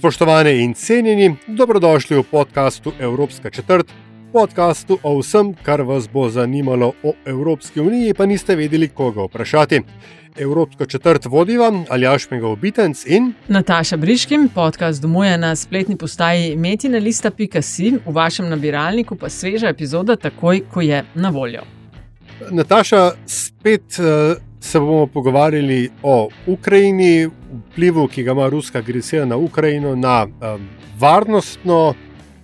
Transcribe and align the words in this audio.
Spoštovane 0.00 0.62
in 0.64 0.74
cenjeni, 0.74 1.36
dobrodošli 1.46 2.16
v 2.16 2.22
podkastu 2.22 2.92
Evropska 2.98 3.50
četrt, 3.50 3.86
podkastu 4.32 4.96
o 5.02 5.18
vsem, 5.18 5.52
kar 5.62 5.82
vas 5.82 6.08
bo 6.08 6.28
zanimalo 6.28 6.92
o 7.02 7.12
Evropski 7.24 7.80
uniji, 7.80 8.14
pa 8.14 8.26
niste 8.26 8.56
vedeli, 8.56 8.88
koga 8.88 9.26
vprašati. 9.28 9.82
Evropsko 10.38 10.86
četrt 10.86 11.26
vodiva 11.26 11.84
Aljaš 11.88 12.30
Mega 12.30 12.48
Obitenc 12.48 13.04
in 13.06 13.32
Nataša 13.48 13.96
Briškim, 13.96 14.48
podcast 14.54 15.02
domuje 15.02 15.38
na 15.38 15.56
spletni 15.56 15.96
postaji 15.96 16.56
metina.si, 16.56 17.92
v 18.06 18.12
vašem 18.12 18.48
nabiralniku 18.48 19.16
pa 19.16 19.28
sveža 19.28 19.68
epizoda, 19.68 20.16
takoj 20.16 20.64
ko 20.72 20.80
je 20.80 21.04
na 21.14 21.28
voljo. 21.28 21.60
Nataša. 22.50 23.10
Spet 23.26 24.00
uh, 24.00 24.40
se 24.60 24.80
bomo 24.80 25.06
pogovarjali 25.06 25.90
o 26.02 26.28
Ukrajini, 26.46 27.28
vplivu, 27.70 28.06
ki 28.08 28.22
ga 28.22 28.32
ima 28.32 28.48
ruska 28.48 28.78
agresija 28.78 29.24
na 29.24 29.36
Ukrajino, 29.36 29.94
na 29.96 30.26
um, 30.26 30.68
varnostno, 30.98 31.94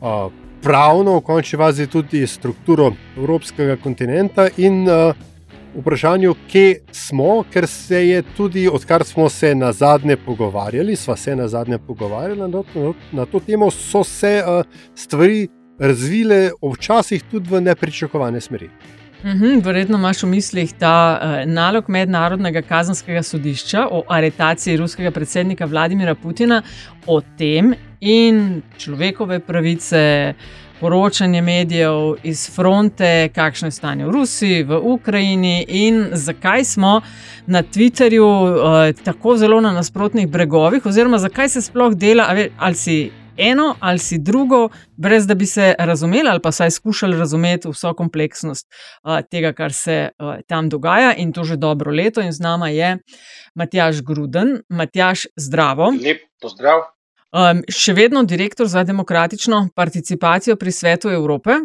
uh, 0.00 0.32
pravno, 0.62 1.19
v 1.19 1.20
končni 1.20 1.58
fazi 1.58 1.86
tudi 1.86 2.27
strukturo 2.27 2.92
evropskega 3.16 3.77
kontinenta 3.82 4.48
in 4.56 4.88
uh, 4.88 5.14
vprašanju, 5.77 6.34
kje 6.48 6.80
smo, 6.92 7.44
ker 7.52 7.66
se 7.66 8.08
je 8.08 8.22
tudi, 8.36 8.69
odkar 8.69 9.04
smo 9.04 9.28
se 9.28 9.54
na 9.54 9.72
zadnje 9.72 10.16
pogovarjali, 10.16 10.97
sva 10.97 11.16
se 11.16 11.36
na 11.36 11.48
zadnje 11.48 11.78
pogovarjali 11.78 12.41
na, 12.41 12.48
na, 12.48 12.92
na 13.12 13.27
to 13.27 13.41
temo, 13.41 13.70
so 13.70 14.04
se 14.04 14.42
uh, 14.42 14.64
stvari 14.94 15.48
razvile, 15.78 16.50
včasih 16.72 17.22
tudi 17.30 17.50
v 17.50 17.60
nepričakovane 17.60 18.41
smeri. 18.41 18.70
Mhm, 19.25 19.61
verjetno 19.64 19.98
imaš 19.98 20.22
v 20.22 20.28
mislih 20.28 20.72
ta 20.78 21.19
uh, 21.20 21.53
nalog 21.53 21.89
mednarodnega 21.89 22.62
kazanskega 22.62 23.22
sodišča 23.22 23.86
o 23.91 24.03
aretaciji 24.09 24.77
ruskega 24.77 25.11
predsednika 25.11 25.64
Vladimira 25.64 26.14
Putina, 26.14 26.62
o 27.06 27.20
tem 27.39 27.75
in 28.00 28.62
človekove 28.78 29.41
pravice, 29.41 30.34
poročanje 30.81 31.42
medijev 31.42 32.14
iz 32.22 32.50
fronte, 32.55 33.28
kakšno 33.34 33.69
je 33.69 33.72
stanje 33.72 34.05
v 34.05 34.11
Rusiji, 34.11 34.62
v 34.62 34.81
Ukrajini 34.83 35.64
in 35.69 36.09
zakaj 36.12 36.64
smo 36.64 37.00
na 37.47 37.62
Twitterju 37.62 38.27
uh, 38.27 39.05
tako 39.05 39.37
zelo 39.37 39.61
na 39.61 39.72
nasprotnih 39.72 40.28
bregovih, 40.28 40.87
oziroma 40.87 41.19
zakaj 41.19 41.48
se 41.48 41.62
sploh 41.62 41.94
dela, 41.94 42.28
ve, 42.33 42.50
ali 42.59 42.75
si 42.75 43.11
eno 43.36 43.76
ali 43.80 43.98
si 43.98 44.18
drugo, 44.18 44.68
brez 44.96 45.26
da 45.26 45.34
bi 45.34 45.46
se 45.46 45.74
razumeli 45.78 46.28
ali 46.28 46.40
pa 46.40 46.52
saj 46.52 46.70
skušali 46.70 47.18
razumeti 47.18 47.68
vso 47.68 47.94
kompleksnost 47.94 48.66
uh, 48.68 49.20
tega, 49.30 49.52
kar 49.52 49.72
se 49.72 50.08
uh, 50.18 50.34
tam 50.46 50.68
dogaja 50.68 51.14
in 51.16 51.32
to 51.32 51.44
že 51.44 51.56
dobro 51.56 51.92
leto. 51.92 52.20
In 52.20 52.32
z 52.32 52.40
nama 52.40 52.68
je 52.68 52.98
Matjaš 53.54 54.02
Gruden, 54.02 54.60
Matjaš 54.68 55.26
Zdravo. 55.36 55.92
Lep 56.04 56.20
pozdrav. 56.42 56.80
Um, 57.36 57.62
še 57.68 57.92
vedno 57.92 58.22
direktor 58.24 58.66
za 58.66 58.84
demokratično 58.84 59.68
participacijo 59.74 60.56
pri 60.56 60.72
svetu 60.72 61.10
Evrope. 61.10 61.58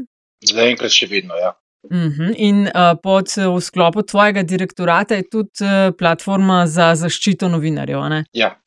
Zaenkrat 0.43 0.91
še 0.91 1.07
vedno, 1.07 1.37
ja. 1.37 1.53
Uh 1.83 1.97
-huh. 1.97 2.33
In 2.37 2.67
uh, 2.67 2.97
pod 3.03 3.27
v 3.37 3.61
sklopu 3.61 4.01
tvojega 4.01 4.43
direktorata 4.43 5.15
je 5.15 5.29
tudi 5.29 5.63
uh, 5.63 5.95
platforma 5.97 6.67
za 6.67 6.95
zaščito 6.95 7.49
novinarjev. 7.49 8.09
ne? 8.09 8.25
ja. 8.33 8.59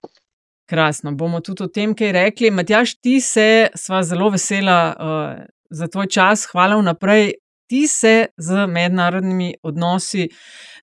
Krasno, 0.67 1.13
bomo 1.13 1.41
tudi 1.45 1.65
o 1.65 1.69
tem 1.69 1.93
kaj 1.95 2.13
rekli. 2.13 2.51
Matjaš, 2.51 2.95
ti 3.05 3.19
se, 3.21 3.69
sva 3.77 4.03
zelo 4.03 4.31
vesela 4.33 4.79
uh, 4.93 5.47
za 5.71 5.89
tvoj 5.89 6.09
čas, 6.09 6.47
hvala 6.53 6.79
vnaprej. 6.81 7.35
Ti 7.69 7.87
se 7.89 8.27
z 8.37 8.67
mednarodnimi 8.69 9.55
odnosi 9.63 10.29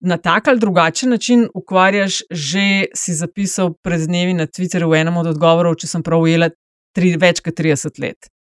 na 0.02 0.18
tak 0.18 0.48
ali 0.48 0.60
drugačen 0.60 1.10
način 1.10 1.48
ukvarjaš, 1.56 2.22
že 2.32 2.86
si 2.96 3.14
zapisal 3.14 3.74
pred 3.84 4.02
dnevi 4.08 4.34
na 4.34 4.48
Twitterju 4.48 4.90
v 4.90 5.02
enem 5.02 5.18
od 5.18 5.30
odgovorov, 5.34 5.78
če 5.78 5.88
sem 5.88 6.04
prav 6.04 6.26
ujela, 6.26 6.50
tri, 6.96 7.14
več 7.18 7.42
kot 7.46 7.58
30 7.58 8.02
let. 8.02 8.32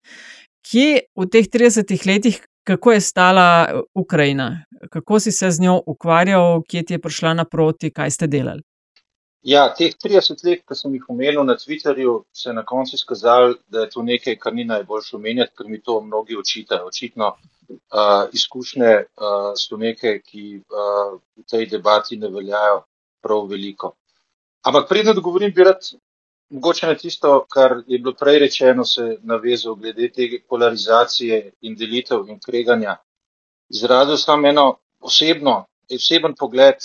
Kje 0.66 1.06
v 1.18 1.28
teh 1.31 1.47
30 1.53 1.94
letih, 2.08 2.41
kako 2.68 2.97
je 2.97 3.02
stala 3.02 3.47
Ukrajina, 3.96 4.66
kako 4.91 5.19
si 5.19 5.31
se 5.31 5.52
z 5.52 5.62
njo 5.62 5.79
ukvarjal, 5.88 6.62
kje 6.69 6.84
ti 6.84 6.94
je 6.94 7.02
prišla 7.02 7.34
naproti, 7.34 7.94
kaj 7.94 8.12
ste 8.12 8.28
delali? 8.28 8.62
Ja, 9.41 9.62
teh 9.74 9.94
30 9.97 10.44
let, 10.46 10.62
ki 10.69 10.75
sem 10.78 10.94
jih 10.94 11.07
omenil 11.09 11.41
na 11.44 11.56
Twitterju, 11.57 12.19
se 12.34 12.50
je 12.50 12.53
na 12.53 12.62
koncu 12.66 12.96
izkazalo, 12.96 13.56
da 13.74 13.85
je 13.85 13.90
to 13.90 14.03
nekaj, 14.06 14.35
kar 14.38 14.53
ni 14.53 14.66
najboljše 14.69 15.16
omenjati, 15.18 15.56
ker 15.57 15.68
mi 15.68 15.81
to 15.81 16.02
mnogi 16.02 16.38
očitajo. 16.38 16.85
Očitno 16.91 17.31
uh, 17.31 18.29
izkušnje 18.34 18.91
uh, 18.94 19.50
so 19.57 19.78
nekaj, 19.81 20.19
ki 20.28 20.62
uh, 20.62 21.18
v 21.38 21.47
tej 21.50 21.66
debati 21.74 22.19
ne 22.22 22.29
veljajo 22.29 22.84
prav 23.22 23.50
veliko. 23.50 23.96
Ampak 24.62 24.88
predem 24.90 25.18
odgovorim, 25.18 25.53
bi 25.56 25.66
rad 25.66 25.90
mogoče 26.52 26.88
na 26.88 26.96
tisto, 26.96 27.46
kar 27.50 27.79
je 27.88 28.00
bilo 28.00 28.13
prej 28.13 28.40
rečeno, 28.40 28.85
se 28.85 29.18
navezal 29.23 29.75
glede 29.75 30.12
te 30.13 30.29
polarizacije 30.50 31.52
in 31.62 31.75
delitev 31.75 32.29
in 32.29 32.40
kreganja. 32.40 32.97
Izrazil 33.73 34.18
sem 34.18 34.46
eno 34.46 34.66
osebno, 35.00 35.63
oseben 35.90 36.35
pogled, 36.38 36.78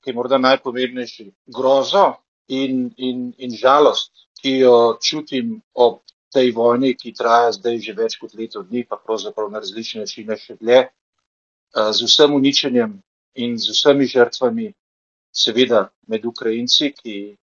ki 0.00 0.10
je 0.10 0.16
morda 0.16 0.38
najpomembnejši, 0.38 1.26
grozo 1.56 2.06
in, 2.48 2.90
in, 2.96 3.30
in 3.38 3.56
žalost, 3.56 4.12
ki 4.40 4.58
jo 4.64 4.76
čutim 5.02 5.60
ob 5.74 6.00
tej 6.32 6.52
vojni, 6.54 6.94
ki 6.94 7.12
traja 7.12 7.52
zdaj 7.52 7.78
že 7.84 7.92
več 7.98 8.16
kot 8.20 8.34
leto 8.38 8.62
dni, 8.62 8.84
pa 8.86 8.96
pravzaprav 8.96 9.50
na 9.50 9.60
različne 9.60 10.04
načine 10.06 10.38
še 10.38 10.56
dlje, 10.60 10.86
z 11.74 12.06
vsem 12.06 12.34
uničenjem 12.34 12.96
in 13.34 13.58
z 13.58 13.74
vsemi 13.74 14.06
žrtvami, 14.06 14.70
seveda 15.30 15.88
med 16.10 16.24
Ukrajinci, 16.26 16.92
ki 16.94 17.16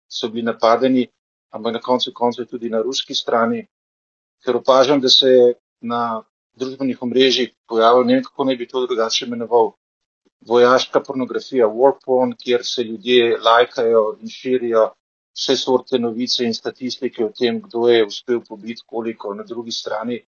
so 0.07 0.27
bili 0.31 0.43
napadeni, 0.43 1.07
ampak 1.51 1.73
na 1.73 1.81
koncu 1.83 2.11
koncev 2.15 2.47
tudi 2.47 2.69
na 2.69 2.81
ruski 2.83 3.15
strani, 3.15 3.63
ker 4.43 4.57
opažam, 4.59 4.99
da 4.99 5.09
se 5.09 5.27
je 5.27 5.53
na 5.81 6.23
družbenih 6.59 6.99
omrežjih 7.01 7.53
pojavil, 7.67 8.03
ne 8.03 8.19
vem, 8.19 8.23
kako 8.23 8.47
naj 8.47 8.57
bi 8.59 8.67
to 8.67 8.83
drugače 8.85 9.25
imenoval, 9.25 9.71
vojaška 10.47 11.01
pornografija, 11.05 11.67
war 11.67 11.93
porn, 12.05 12.33
kjer 12.37 12.65
se 12.65 12.83
ljudje 12.83 13.37
lajkajo 13.37 14.17
in 14.21 14.29
širijo 14.29 14.87
vse 15.37 15.55
sorte 15.57 15.99
novice 15.99 16.45
in 16.45 16.53
statistike 16.53 17.25
o 17.25 17.31
tem, 17.39 17.61
kdo 17.61 17.87
je 17.89 18.05
uspel 18.05 18.41
pobiti 18.47 18.83
koliko 18.85 19.33
na 19.33 19.43
drugi 19.43 19.71
strani. 19.71 20.19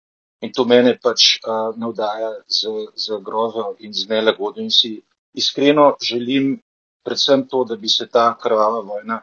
In 0.43 0.53
to 0.53 0.65
mene 0.65 0.97
pač 1.03 1.39
uh, 1.39 1.71
navdaja 1.79 2.33
z, 2.47 2.71
z 2.97 3.19
grozo 3.23 3.77
in 3.79 3.93
z 3.95 4.09
nelagodo 4.11 4.61
in 4.61 4.71
si 4.71 4.97
iskreno 5.35 5.97
želim 6.03 6.57
predvsem 7.05 7.49
to, 7.49 7.65
da 7.65 7.77
bi 7.77 7.89
se 7.89 8.07
ta 8.07 8.37
krvava 8.39 8.81
vojna 8.81 9.23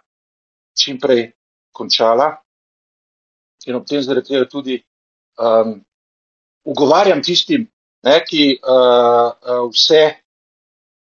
čimprej 0.83 1.31
končala. 1.72 2.35
In 3.67 3.75
ob 3.75 3.85
tem 3.88 4.01
zaradi 4.03 4.33
tega 4.33 4.47
tudi 4.47 4.79
um, 5.39 5.75
ugovarjam 6.63 7.22
tistim, 7.23 7.67
ne, 8.03 8.16
ki 8.23 8.59
uh, 8.63 9.31
uh, 9.35 9.67
vse 9.72 10.03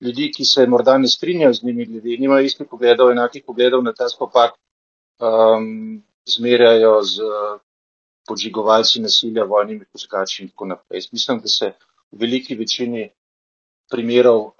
ljudi, 0.03 0.31
ki 0.35 0.45
se 0.45 0.67
morda 0.67 0.99
ne 0.99 1.09
strinjajo 1.09 1.55
z 1.55 1.63
njimi, 1.63 1.87
glede, 1.87 2.17
nimajo 2.19 2.47
istih 2.47 2.67
pogledov, 2.71 3.11
enakih 3.11 3.45
pogledov 3.47 3.85
na 3.85 3.93
ta 3.93 4.09
spopad, 4.09 4.57
um, 5.23 6.03
zmerjajo 6.27 6.95
z 7.03 7.23
podžigovalci 8.29 9.03
nasilja, 9.03 9.45
vojnimi 9.45 9.87
poskači 9.93 10.43
in 10.43 10.51
tako 10.51 10.67
naprej. 10.73 10.99
Jaz 10.99 11.13
mislim, 11.13 11.41
da 11.41 11.49
se 11.49 11.73
v 12.13 12.21
veliki 12.25 12.55
večini 12.55 13.11
primerov 13.91 14.41
uh, 14.41 14.53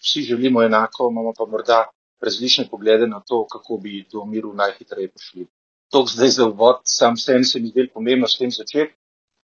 vsi 0.00 0.22
želimo 0.22 0.62
enako, 0.62 1.08
imamo 1.10 1.32
pa 1.38 1.46
morda 1.46 1.84
različne 2.20 2.68
poglede 2.70 3.06
na 3.06 3.20
to, 3.20 3.46
kako 3.52 3.76
bi 3.76 4.04
do 4.12 4.24
miru 4.24 4.52
najhitreje 4.54 5.08
prišli. 5.08 5.46
To 5.92 6.04
zdaj 6.06 6.28
za 6.28 6.46
uvod, 6.46 6.80
sam 6.84 7.16
sem 7.16 7.44
se 7.44 7.60
mi 7.60 7.68
zdel 7.68 7.88
pomembno 7.94 8.28
s 8.28 8.38
tem 8.38 8.50
začeti. 8.50 8.94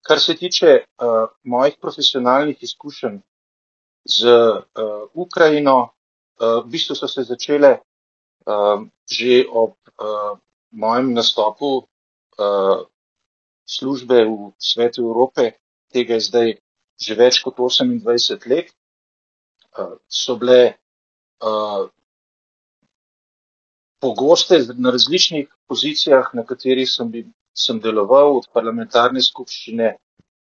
Kar 0.07 0.19
se 0.19 0.35
tiče 0.35 0.77
uh, 0.77 1.29
mojih 1.43 1.75
profesionalnih 1.81 2.63
izkušenj 2.63 3.19
z 4.09 4.25
uh, 4.25 5.05
Ukrajino, 5.13 5.77
uh, 6.41 6.63
v 6.65 6.69
bistvu 6.73 6.95
so 6.95 7.07
se 7.07 7.23
začele 7.23 7.77
uh, 7.77 8.81
že 9.11 9.45
ob 9.47 9.73
uh, 10.01 10.37
mojem 10.71 11.13
nastopu 11.13 11.77
uh, 11.77 12.85
službe 13.65 14.25
v 14.25 14.51
svetu 14.57 15.05
Evrope, 15.05 15.53
tega 15.93 16.13
je 16.17 16.21
zdaj 16.21 16.49
že 16.99 17.15
več 17.15 17.39
kot 17.45 17.55
28 17.55 18.03
let, 18.51 18.67
uh, 19.77 19.95
so 20.09 20.35
bile 20.35 20.75
uh, 21.39 21.87
pogoste 23.99 24.59
na 24.75 24.91
različnih 24.91 25.47
pozicijah, 25.67 26.33
na 26.33 26.43
katerih 26.43 26.89
sem, 26.89 27.11
bi, 27.11 27.23
sem 27.55 27.79
deloval, 27.79 28.37
od 28.41 28.49
parlamentarne 28.53 29.21
skupščine 29.21 29.95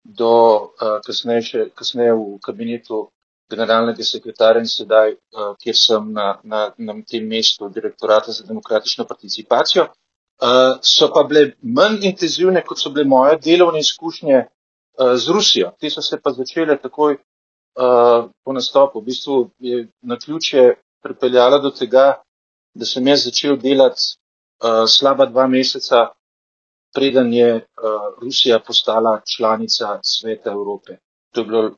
do 0.05 0.31
uh, 0.31 0.99
kasneje, 1.07 1.71
kasneje 1.75 2.15
v 2.15 2.39
kabinetu 2.47 3.09
generalnega 3.51 4.05
sekretarja 4.05 4.63
in 4.63 4.71
sedaj, 4.71 5.15
uh, 5.15 5.55
kjer 5.63 5.77
sem 5.79 6.11
na, 6.13 6.27
na, 6.43 6.67
na 6.79 6.97
tem 7.11 7.27
mestu 7.29 7.69
direktorata 7.69 8.33
za 8.33 8.45
demokratično 8.47 9.07
participacijo, 9.07 9.87
uh, 9.87 10.79
so 10.83 11.11
pa 11.15 11.23
bile 11.29 11.53
manj 11.63 12.07
intenzivne, 12.11 12.65
kot 12.67 12.83
so 12.83 12.91
bile 12.91 13.07
moje 13.09 13.39
delovne 13.45 13.81
izkušnje 13.81 14.43
uh, 14.43 15.15
z 15.15 15.37
Rusijo. 15.37 15.73
Te 15.81 15.91
so 15.91 16.03
se 16.03 16.21
pa 16.23 16.33
začele 16.33 16.79
takoj 16.83 17.17
uh, 17.17 18.29
po 18.45 18.53
nastopu. 18.53 19.01
V 19.01 19.05
bistvu 19.13 19.39
je 19.59 19.87
na 20.03 20.19
ključe 20.19 20.75
pripeljala 21.03 21.59
do 21.59 21.71
tega, 21.71 22.23
da 22.75 22.85
sem 22.85 23.07
jaz 23.07 23.25
začel 23.25 23.57
delati 23.57 24.03
uh, 24.63 24.85
slaba 24.89 25.27
dva 25.27 25.47
meseca, 25.47 26.09
preden 26.95 27.33
je 27.33 27.55
uh, 27.55 28.07
Rusija 28.23 28.59
postala 28.59 29.21
članica 29.37 29.99
Sveta 30.03 30.51
Evrope. 30.51 30.99
To 31.35 31.41
je 31.41 31.45
bilo 31.45 31.71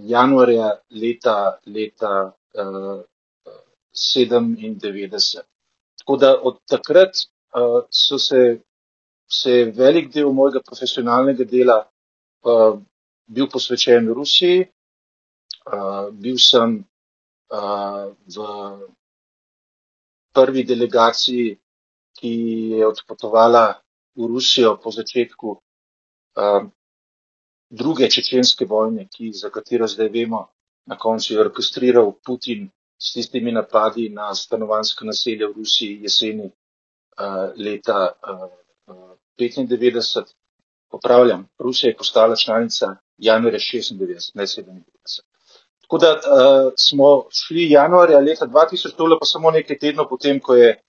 januarja 0.00 0.70
leta, 0.90 1.58
leta 1.66 2.32
uh, 2.54 3.02
97. 3.92 5.42
Tako 5.98 6.16
da 6.16 6.40
od 6.42 6.58
takrat 6.68 7.16
uh, 7.54 7.82
so 7.90 8.18
se, 8.18 8.60
se 9.28 9.72
velik 9.76 10.12
del 10.14 10.32
mojega 10.32 10.60
profesionalnega 10.66 11.44
dela 11.44 11.78
uh, 12.42 12.80
bil 13.26 13.48
posvečen 13.52 14.08
Rusiji. 14.14 14.66
Uh, 15.68 16.08
bil 16.12 16.38
sem 16.40 16.78
uh, 17.52 18.08
v 18.24 18.46
prvi 20.32 20.64
delegaciji, 20.64 21.58
ki 22.18 22.32
je 22.78 22.86
odpotovala 22.86 23.66
v 24.16 24.26
Rusijo 24.26 24.76
po 24.82 24.90
začetku 24.90 25.48
um, 25.54 26.70
druge 27.70 28.10
čečenske 28.10 28.64
vojne, 28.64 29.08
ki, 29.12 29.32
za 29.32 29.50
katero 29.50 29.86
zdaj 29.86 30.08
vemo, 30.08 30.46
na 30.86 30.98
koncu 30.98 31.34
je 31.34 31.40
orkestriral 31.40 32.12
Putin 32.26 32.70
s 32.98 33.12
tistimi 33.12 33.52
napadi 33.52 34.08
na 34.08 34.34
stanovanske 34.34 35.04
naselje 35.04 35.46
v 35.46 35.52
Rusiji 35.56 36.02
jeseni 36.02 36.46
uh, 36.46 37.52
leta 37.56 38.12
uh, 38.88 39.14
95. 39.38 40.24
Popravljam, 40.90 41.48
Rusija 41.58 41.90
je 41.90 41.96
postala 41.96 42.36
članica 42.36 42.96
januarja 43.18 43.58
96, 43.58 43.94
ne 44.34 44.42
97. 44.42 44.82
Tako 45.80 45.98
da 45.98 46.12
uh, 46.12 46.72
smo 46.76 47.24
šli 47.32 47.70
januarja 47.70 48.18
leta 48.18 48.46
2000, 48.46 48.96
tole 48.96 49.18
pa 49.20 49.26
samo 49.26 49.50
nekaj 49.50 49.78
tednov 49.78 50.08
potem, 50.08 50.40
ko 50.40 50.54
je, 50.54 50.82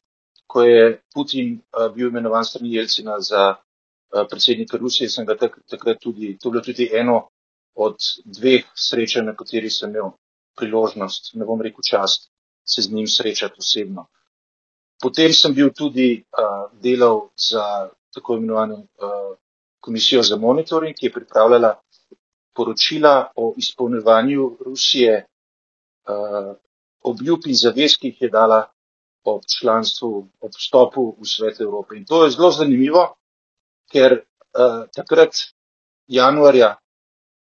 ko 0.48 0.64
je 0.64 1.02
Putin 1.14 1.60
uh, 1.60 1.96
bil 1.96 2.08
imenovan 2.08 2.46
strani 2.46 2.74
Jelcina 2.74 3.20
za 3.20 3.56
predsednika 4.30 4.78
Rusije, 4.78 5.10
sem 5.10 5.26
ga 5.26 5.38
tak, 5.38 5.60
takrat 5.70 6.00
tudi, 6.02 6.38
to 6.38 6.50
je 6.50 6.52
bilo 6.52 6.64
tudi 6.64 6.90
eno 6.94 7.30
od 7.76 7.98
dveh 8.26 8.66
srečanj, 8.76 9.26
na 9.26 9.36
kateri 9.36 9.70
sem 9.70 9.90
imel 9.90 10.12
priložnost, 10.58 11.34
ne 11.34 11.46
bom 11.46 11.62
rekel 11.62 11.86
čast, 11.86 12.30
se 12.66 12.82
z 12.82 12.92
njim 12.92 13.08
srečati 13.08 13.60
osebno. 13.60 14.08
Potem 15.02 15.34
sem 15.34 15.54
bil 15.54 15.72
tudi 15.74 16.24
uh, 16.24 16.68
delal 16.82 17.30
za 17.38 17.90
tako 18.14 18.36
imenovano 18.36 18.76
uh, 18.76 19.38
komisijo 19.80 20.24
za 20.24 20.36
monitoring, 20.36 20.96
ki 20.96 21.06
je 21.06 21.14
pripravljala 21.14 21.80
poročila 22.56 23.32
o 23.36 23.54
izpolnjevanju 23.58 24.58
Rusije 24.66 25.24
uh, 25.24 26.56
obljub 27.02 27.48
in 27.48 27.56
zavez, 27.56 27.96
ki 27.98 28.08
jih 28.08 28.22
je 28.22 28.30
dala 28.30 28.66
ob 29.24 29.42
članstvu, 29.60 30.28
ob 30.42 30.52
vstopu 30.58 31.16
v 31.22 31.28
svet 31.28 31.62
Evrope. 31.62 31.96
In 31.98 32.06
to 32.06 32.26
je 32.26 32.32
zelo 32.32 32.52
zanimivo, 32.52 33.19
ker 33.92 34.20
uh, 34.20 34.86
takrat 34.96 35.44
januarja 36.08 36.76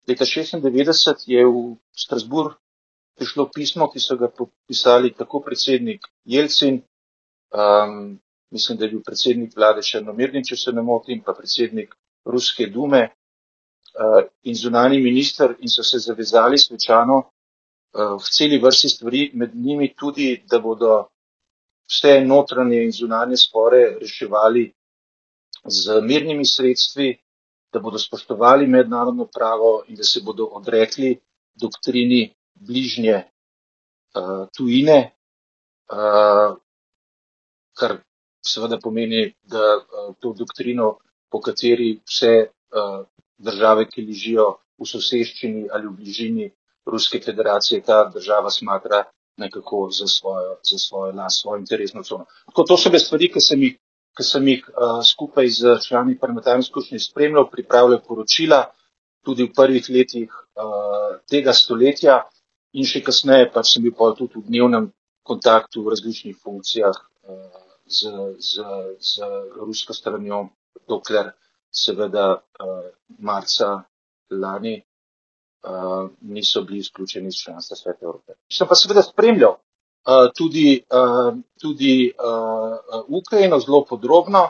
leta 0.09 0.25
96 0.25 1.29
je 1.31 1.47
v 1.47 1.77
Strasburg 1.95 2.59
prišlo 3.19 3.49
pismo, 3.55 3.89
ki 3.93 4.01
so 4.01 4.17
ga 4.17 4.29
podpisali 4.29 5.13
tako 5.15 5.41
predsednik 5.41 6.07
Jelcin, 6.25 6.81
um, 7.55 8.19
mislim, 8.51 8.79
da 8.79 8.85
je 8.85 8.91
bil 8.91 9.03
predsednik 9.07 9.57
vlade 9.57 9.83
Črnomirni, 9.83 10.45
če 10.45 10.57
se 10.57 10.73
ne 10.73 10.83
motim, 10.83 11.23
pa 11.23 11.37
predsednik 11.37 11.95
Ruske 12.27 12.67
dume, 12.73 13.11
Eh, 13.95 14.31
in 14.49 14.55
zunani 14.55 14.99
minister 15.03 15.57
in 15.61 15.69
so 15.69 15.83
se 15.83 15.99
zavezali 15.99 16.59
svečano 16.59 17.17
eh, 17.95 18.15
v 18.17 18.25
celi 18.25 18.59
vrsti 18.59 18.89
stvari, 18.89 19.31
med 19.35 19.55
njimi 19.55 19.95
tudi, 19.95 20.45
da 20.51 20.59
bodo 20.59 21.09
vse 21.85 22.25
notranje 22.25 22.85
in 22.85 22.93
zunanje 22.93 23.37
spore 23.37 23.99
reševali 24.01 24.73
z 25.65 26.01
mirnimi 26.03 26.47
sredstvi, 26.47 27.19
da 27.73 27.81
bodo 27.81 27.99
spoštovali 27.99 28.67
mednarodno 28.67 29.27
pravo 29.27 29.85
in 29.89 29.97
da 29.97 30.05
se 30.05 30.21
bodo 30.25 30.45
odrekli 30.45 31.21
doktrini 31.55 32.35
bližnje 32.55 33.23
uh, 34.15 34.49
tujine, 34.57 35.13
uh, 35.93 36.57
kar 37.79 37.97
seveda 38.45 38.79
pomeni, 38.83 39.35
da 39.43 39.77
uh, 39.77 40.15
to 40.21 40.35
doktrino, 40.39 40.99
po 41.31 41.41
kateri 41.41 42.01
vse 42.05 42.35
uh, 42.49 43.07
države, 43.39 43.87
ki 43.89 44.05
ležijo 44.07 44.59
v 44.79 44.87
soseščini 44.87 45.69
ali 45.73 45.89
v 45.89 45.97
bližini 45.97 46.51
Ruske 46.87 47.21
federacije, 47.23 47.81
ta 47.87 48.11
država 48.11 48.51
smatra 48.51 49.05
nekako 49.39 49.89
za 49.91 50.07
svojo, 50.07 50.57
za 50.71 50.79
svojo 50.79 51.13
las, 51.13 51.39
svojo 51.41 51.59
interesno 51.59 52.03
cono. 52.03 52.27
Tako 52.47 52.65
to 52.69 52.77
so 52.77 52.91
bile 52.91 53.01
stvari, 53.01 53.29
ki 53.33 53.41
sem 53.41 53.63
jih, 53.63 53.77
ki 54.17 54.25
sem 54.27 54.47
jih 54.49 54.63
uh, 54.69 55.01
skupaj 55.05 55.49
z 55.49 55.77
člani 55.87 56.19
parlamentarne 56.21 56.65
skupščine 56.67 57.01
spremljal, 57.01 57.49
pripravljal 57.53 58.03
poročila 58.07 58.63
tudi 59.25 59.47
v 59.47 59.55
prvih 59.57 59.89
letih 59.95 60.29
uh, 60.31 61.17
tega 61.31 61.55
stoletja 61.57 62.19
in 62.73 62.85
še 62.89 63.03
kasneje 63.07 63.51
pač 63.55 63.73
sem 63.75 63.85
bil 63.87 63.95
pa 63.97 64.11
tudi 64.19 64.41
v 64.41 64.47
dnevnem 64.51 64.91
kontaktu 65.25 65.85
v 65.85 65.95
različnih 65.95 66.37
funkcijah 66.37 66.97
uh, 66.97 67.63
z, 67.87 68.13
z, 68.39 68.53
z 69.01 69.31
rusko 69.61 69.95
stranjo, 69.95 70.49
dokler 70.89 71.33
seveda 71.73 72.41
marca 73.21 73.69
lani 74.31 74.75
niso 76.21 76.63
bili 76.63 76.79
izključeni 76.79 77.29
iz 77.29 77.35
članstva 77.45 77.77
Sveta 77.77 78.05
Evrope. 78.05 78.33
Sem 78.53 78.69
pa 78.69 78.75
seveda 78.75 79.03
spremljal 79.03 79.55
tudi, 80.37 80.83
uh, 80.91 81.35
tudi 81.61 82.11
uh, 82.11 83.05
Ukrajino 83.09 83.61
zelo 83.61 83.85
podrobno, 83.85 84.43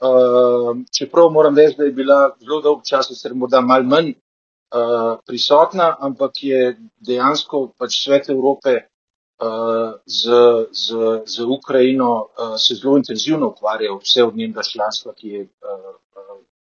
uh, 0.00 0.76
čeprav 0.98 1.30
moram 1.30 1.56
reči, 1.58 1.76
da 1.78 1.84
je 1.84 1.92
bila 1.92 2.36
zelo 2.40 2.60
dolg 2.60 2.84
čas, 2.84 3.08
sicer 3.08 3.34
morda 3.34 3.60
mal 3.60 3.82
manj 3.82 4.12
uh, 4.12 5.18
prisotna, 5.26 5.96
ampak 6.00 6.42
je 6.42 6.76
dejansko 7.00 7.70
pač 7.78 8.02
Svet 8.04 8.28
Evrope 8.28 8.76
uh, 8.76 9.96
z, 10.06 10.24
z, 10.72 10.86
z 11.26 11.46
Ukrajino 11.48 12.12
uh, 12.20 12.56
se 12.56 12.74
zelo 12.74 12.96
intenzivno 12.96 13.54
ukvarjal 13.54 14.00
vse 14.02 14.24
od 14.24 14.36
njenega 14.36 14.62
članstva, 14.62 15.14
ki 15.14 15.28
je 15.28 15.42
uh, 15.42 15.94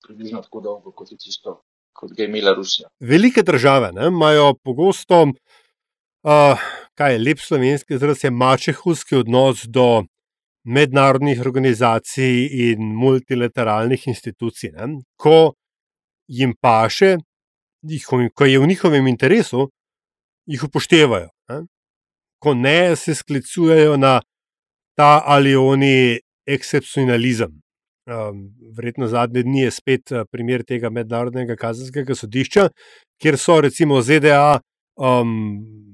približno 0.07 0.41
tako 0.41 0.61
dolgo, 0.61 0.91
kot 0.91 1.11
je 1.11 1.17
tisto, 1.17 1.61
kot 1.93 2.11
ga 2.15 2.23
je 2.23 2.29
imela 2.29 2.53
Rusija. 2.53 2.89
Velike 2.99 3.43
države 3.43 3.91
imajo 4.07 4.53
pogosto, 4.63 5.21
uh, 5.21 6.59
kaj 6.99 7.13
je 7.15 7.19
lep 7.23 7.39
slovenski 7.39 7.95
izraz, 7.95 8.25
mačehovski 8.31 9.15
odnos 9.15 9.63
do 9.63 10.03
mednarodnih 10.67 11.39
organizacij 11.41 12.47
in 12.51 12.91
multilateralnih 12.95 14.07
institucij. 14.07 14.73
Ne. 14.75 14.99
Ko 15.15 15.53
jim 16.27 16.53
paše, 16.61 17.17
ko 18.35 18.45
je 18.45 18.59
v 18.59 18.67
njihovem 18.67 19.07
interesu, 19.07 19.69
jih 20.45 20.63
upoštevajo. 20.63 21.29
Ne. 21.49 21.61
Ko 22.43 22.53
ne, 22.53 22.95
se 22.95 23.15
sklicujejo 23.15 23.97
na 23.97 24.19
ta 24.95 25.21
ali 25.25 25.55
oni 25.55 26.19
ekscepcionalizem. 26.47 27.55
Um, 28.09 28.49
verjetno 28.75 29.07
zadnje 29.07 29.43
dni 29.43 29.61
je 29.61 29.71
spet 29.71 30.11
uh, 30.11 30.25
primer 30.31 30.63
tega 30.65 30.89
mednarodnega 30.89 31.55
kazenskega 31.55 32.15
sodišča, 32.15 32.69
kjer 33.21 33.37
so 33.37 33.59
recimo 33.61 34.01
ZDA 34.01 34.59
um, 34.97 35.88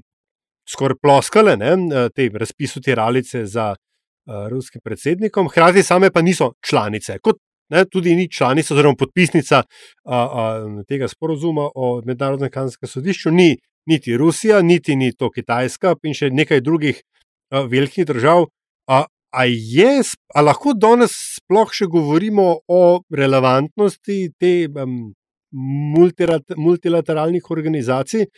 skoraj 0.69 0.99
ploskale 1.01 1.57
ne, 1.57 1.73
uh, 1.73 2.07
te 2.15 2.29
razpisu 2.33 2.81
tiralice 2.81 3.45
za 3.45 3.71
uh, 3.75 4.47
ruskim 4.51 4.81
predsednikom, 4.83 5.49
hkrati 5.49 5.83
same 5.83 6.11
pa 6.11 6.21
niso 6.21 6.53
članice. 6.65 7.19
Kot 7.19 7.39
ne, 7.69 7.85
tudi 7.85 8.15
ni 8.15 8.29
članica, 8.31 8.73
oziroma 8.73 8.95
podpisnica 8.99 9.63
uh, 9.63 10.13
uh, 10.13 10.83
tega 10.87 11.07
sporozuma 11.07 11.69
o 11.75 12.01
mednarodnem 12.05 12.51
kazenskem 12.51 12.89
sodišču, 12.89 13.31
ni 13.31 13.55
niti 13.85 14.17
Rusija, 14.17 14.61
niti 14.61 14.95
ni 14.95 15.11
to 15.13 15.29
Kitajska 15.29 15.95
in 16.03 16.13
še 16.17 16.29
nekaj 16.33 16.61
drugih 16.61 17.01
uh, 17.01 17.65
velikih 17.69 18.05
držav. 18.05 18.47
Uh, 18.89 19.05
A, 19.35 19.43
je, 19.51 19.99
a 20.31 20.41
lahko 20.41 20.71
danes 20.79 21.11
sploh 21.35 21.67
še 21.75 21.89
govorimo 21.91 22.45
o 22.71 23.01
relevantnosti 23.11 24.29
te 24.39 24.51
um, 24.71 25.09
multilateralnih 25.51 27.49
organizacij, 27.51 28.29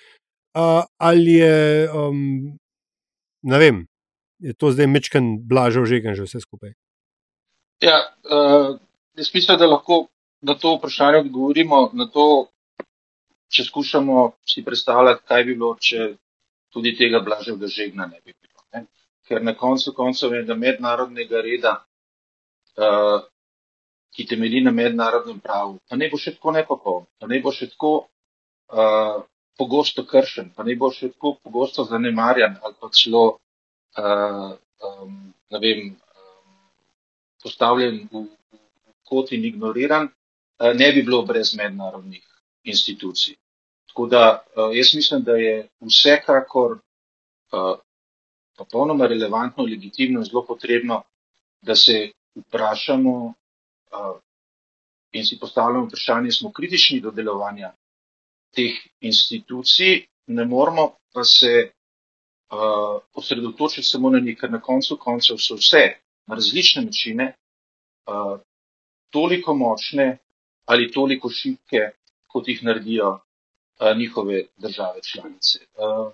uh, 0.58 0.84
ali 0.98 1.34
je, 1.34 1.90
um, 1.94 2.58
ne 3.42 3.58
vem, 3.62 3.86
je 4.40 4.54
to 4.54 4.72
zdaj 4.72 4.88
mečken 4.88 5.38
blažo 5.48 5.86
žegen 5.86 6.18
že 6.18 6.26
vse 6.26 6.42
skupaj? 6.42 6.74
Ja, 7.82 7.98
uh, 8.26 8.78
jaz 9.18 9.34
mislim, 9.34 9.58
da 9.58 9.70
lahko 9.70 10.08
na 10.42 10.54
to 10.54 10.76
vprašanje 10.78 11.18
odgovorimo, 11.26 11.92
to, 12.14 12.50
če 13.54 13.64
skušamo 13.64 14.32
si 14.46 14.66
predstavljati, 14.66 15.24
kaj 15.28 15.44
bi 15.44 15.56
bilo, 15.56 15.76
če 15.82 16.16
tudi 16.74 16.96
tega 16.98 17.22
blažega 17.26 17.68
žegna 17.68 18.10
ne 18.10 18.20
bi 18.26 18.34
bilo. 18.34 18.66
Ne? 18.74 18.86
Ker 19.28 19.44
na 19.44 19.54
koncu 19.54 19.94
koncev 19.94 20.34
je 20.34 20.56
mednarodnega 20.56 21.42
reda, 21.42 21.74
uh, 22.78 23.22
ki 24.14 24.26
temelji 24.26 24.64
na 24.66 24.72
mednarodnem 24.72 25.40
pravu, 25.40 25.78
pa 25.90 25.96
ne 25.96 26.10
bo 26.10 26.18
še 26.18 26.34
tako 26.38 26.54
nepopoln, 26.58 27.06
pa 27.20 27.30
ne 27.30 27.40
bo 27.42 27.54
še 27.54 27.70
tako 27.74 27.94
uh, 28.74 29.22
pogosto 29.58 30.06
kršen, 30.06 30.52
pa 30.56 30.64
ne 30.64 30.76
bo 30.76 30.92
še 30.94 31.12
tako 31.14 31.38
pogosto 31.44 31.84
zanemarjan 31.84 32.60
ali 32.62 32.76
pa 32.80 32.90
celo 32.94 33.24
uh, 33.98 34.52
um, 34.88 35.16
vem, 35.62 35.90
um, 35.90 36.60
postavljen 37.44 38.04
v, 38.12 38.24
v 38.28 38.94
kot 39.08 39.34
in 39.34 39.48
ignoriran, 39.50 40.08
uh, 40.08 40.74
ne 40.78 40.92
bi 40.94 41.04
bilo 41.04 41.24
brez 41.26 41.56
mednarodnih 41.58 42.24
institucij. 42.70 43.36
Tako 43.90 44.08
da 44.08 44.24
uh, 44.38 44.70
jaz 44.78 44.94
mislim, 44.94 45.24
da 45.24 45.38
je 45.42 45.68
vsekakor 45.82 46.78
uh, 46.78 47.76
popolnoma 48.58 49.08
relevantno, 49.08 49.66
legitimno 49.66 50.22
in 50.22 50.26
zelo 50.26 50.46
potrebno, 50.46 51.02
da 51.62 51.76
se 51.76 52.12
vprašamo 52.36 53.16
uh, 53.26 54.16
in 55.12 55.26
si 55.26 55.40
postavljamo 55.40 55.86
vprašanje, 55.86 56.32
smo 56.32 56.52
kritični 56.52 57.02
do 57.02 57.12
delovanja 57.12 57.74
teh 58.56 58.76
institucij, 59.00 60.08
ne 60.28 60.46
moramo 60.46 60.96
pa 61.14 61.24
se 61.24 61.72
uh, 62.52 63.02
osredotočiti 63.14 63.88
samo 63.88 64.10
na 64.10 64.20
njih, 64.20 64.38
ker 64.40 64.52
na 64.52 64.62
koncu 64.62 64.98
koncev 64.98 65.38
so 65.38 65.56
vse 65.56 65.84
na 66.28 66.36
različne 66.36 66.84
načine 66.86 67.34
uh, 68.08 68.40
toliko 69.10 69.56
močne 69.56 70.18
ali 70.66 70.92
toliko 70.92 71.30
šibke, 71.30 71.90
kot 72.28 72.48
jih 72.48 72.64
naredijo 72.64 73.10
uh, 73.10 73.98
njihove 73.98 74.44
države 74.58 75.02
članice. 75.02 75.60
Uh, 75.76 76.12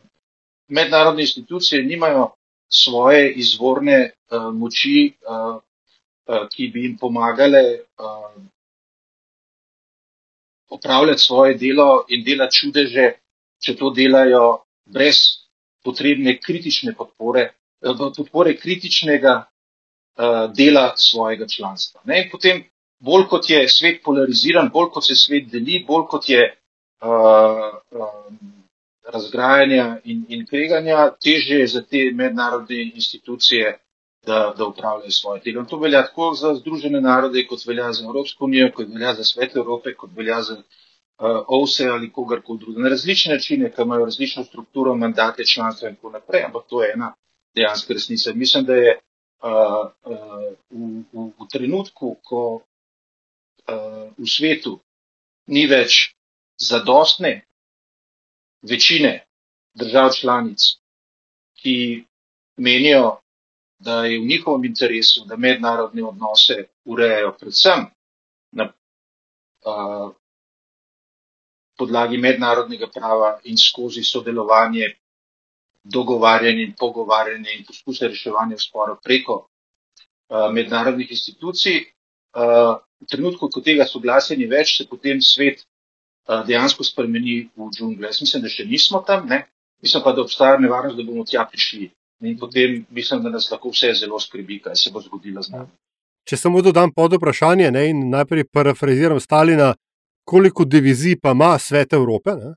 mednarodne 0.67 1.21
institucije 1.21 1.83
nimajo 1.83 2.29
svoje 2.69 3.33
izvorne 3.33 4.11
uh, 4.31 4.53
moči, 4.53 5.13
uh, 5.29 5.55
uh, 5.55 6.47
ki 6.55 6.67
bi 6.67 6.83
jim 6.83 6.97
pomagale 6.97 7.63
uh, 7.97 8.43
opravljati 10.73 11.21
svoje 11.21 11.55
delo 11.57 12.05
in 12.09 12.23
delati 12.25 12.57
čudeže, 12.57 13.07
če 13.63 13.75
to 13.79 13.91
delajo 13.95 14.63
brez 14.85 15.19
potrebne 15.83 16.37
kritične 16.39 16.95
podpore, 16.97 17.49
eh, 17.83 18.03
podpore 18.17 18.55
kritičnega 18.57 19.35
uh, 19.43 20.53
dela 20.55 20.93
svojega 20.95 21.47
članstva. 21.47 22.01
Ne? 22.05 22.23
In 22.23 22.29
potem, 22.31 22.63
bolj 22.99 23.27
kot 23.29 23.49
je 23.49 23.67
svet 23.69 24.01
polariziran, 24.03 24.69
bolj 24.73 24.89
kot 24.93 25.05
se 25.07 25.15
svet 25.15 25.49
deli, 25.51 25.83
bolj 25.87 26.05
kot 26.09 26.29
je 26.29 26.43
uh, 27.03 27.79
um, 27.91 28.37
razgrajanja 29.13 29.99
in, 30.03 30.25
in 30.29 30.45
tveganja, 30.45 31.09
teže 31.23 31.59
je 31.59 31.67
za 31.67 31.81
te 31.81 32.11
mednarodne 32.13 32.83
institucije, 32.95 33.77
da, 34.25 34.53
da 34.57 34.65
upravljajo 34.65 35.11
svoje 35.11 35.41
delo. 35.45 35.59
In 35.61 35.67
to 35.67 35.77
velja 35.79 36.01
tako 36.07 36.33
za 36.33 36.53
Združene 36.55 37.01
narode, 37.01 37.47
kot 37.47 37.65
velja 37.65 37.91
za 37.93 38.05
Evropsko 38.05 38.45
unijo, 38.45 38.71
kot 38.75 38.87
velja 38.87 39.13
za 39.13 39.23
svet 39.23 39.55
Evrope, 39.55 39.93
kot 39.95 40.09
velja 40.15 40.41
za 40.41 40.53
uh, 40.53 40.63
OVSE 41.47 41.87
ali 41.87 42.11
kogarkoli 42.11 42.59
drugega. 42.59 42.83
Na 42.83 42.89
različne 42.89 43.33
načine, 43.33 43.71
ki 43.71 43.81
imajo 43.81 44.05
različno 44.05 44.43
strukturo, 44.43 44.95
mandate, 44.95 45.45
članstva 45.45 45.89
in 45.89 45.95
tako 45.95 46.09
naprej, 46.09 46.43
ampak 46.43 46.63
to 46.69 46.83
je 46.83 46.91
ena 46.93 47.13
dejanska 47.55 47.93
resnica. 47.93 48.33
Mislim, 48.33 48.65
da 48.65 48.73
je 48.75 48.99
uh, 49.43 49.49
uh, 50.05 50.17
v, 50.71 51.03
v, 51.13 51.29
v 51.39 51.47
trenutku, 51.51 52.15
ko 52.23 52.43
uh, 52.55 52.63
v 54.17 54.27
svetu 54.27 54.79
ni 55.47 55.67
več 55.67 56.15
zadostne 56.57 57.41
večine 58.61 59.25
držav 59.75 60.09
članic, 60.15 60.59
ki 61.59 62.05
menijo, 62.57 63.17
da 63.83 64.05
je 64.05 64.19
v 64.19 64.25
njihovem 64.25 64.65
interesu, 64.65 65.25
da 65.25 65.37
mednarodne 65.37 66.03
odnose 66.03 66.55
urejajo 66.85 67.33
predvsem 67.39 67.85
na 68.51 68.71
a, 69.65 70.11
podlagi 71.77 72.17
mednarodnega 72.17 72.87
prava 72.93 73.39
in 73.43 73.57
skozi 73.57 74.03
sodelovanje, 74.03 74.93
dogovarjanje 75.83 76.63
in 76.63 76.75
pogovarjanje 76.79 77.57
in 77.57 77.65
poskuse 77.67 78.07
reševanja 78.07 78.57
sporov 78.57 79.01
preko 79.03 79.47
a, 80.29 80.49
mednarodnih 80.51 81.11
institucij. 81.11 81.83
A, 82.33 82.79
v 83.03 83.09
trenutku, 83.09 83.49
ko 83.51 83.61
tega 83.61 83.85
soglasja 83.85 84.37
ni 84.37 84.47
več, 84.47 84.77
se 84.77 84.87
potem 84.87 85.19
svet 85.21 85.65
a, 86.27 86.43
dejansko 86.47 86.87
spremeni 86.87 87.49
v 87.55 87.71
džunglo. 87.75 88.07
Jaz 88.07 88.21
mislim, 88.23 88.45
da 88.45 88.53
še 88.53 88.65
nismo 88.69 89.03
tam, 89.07 89.27
ne? 89.27 89.43
mislim 89.83 90.03
pa, 90.03 90.13
da 90.15 90.23
obstaja 90.23 90.57
nevarnost, 90.57 90.95
da 90.97 91.03
bomo 91.03 91.25
tja 91.27 91.43
prišli. 91.51 91.91
In 92.23 92.37
potem 92.39 92.85
mislim, 92.89 93.23
da 93.23 93.29
nas 93.29 93.49
lahko 93.51 93.69
vse 93.69 93.91
zelo 93.99 94.19
skrbi, 94.19 94.61
kaj 94.63 94.75
se 94.79 94.91
bo 94.93 95.01
zgodilo 95.01 95.43
z 95.43 95.51
nami. 95.51 95.71
Če 96.23 96.37
samo 96.39 96.61
dodam 96.63 96.93
pod 96.95 97.17
vprašanje 97.17 97.71
ne, 97.75 97.87
in 97.91 98.05
najprej 98.09 98.45
parafraziram 98.51 99.19
Stalina, 99.19 99.73
koliko 100.23 100.63
divizij 100.65 101.17
pa 101.19 101.33
ima 101.35 101.57
svet 101.59 101.93
Evrope, 101.93 102.35
ne, 102.39 102.53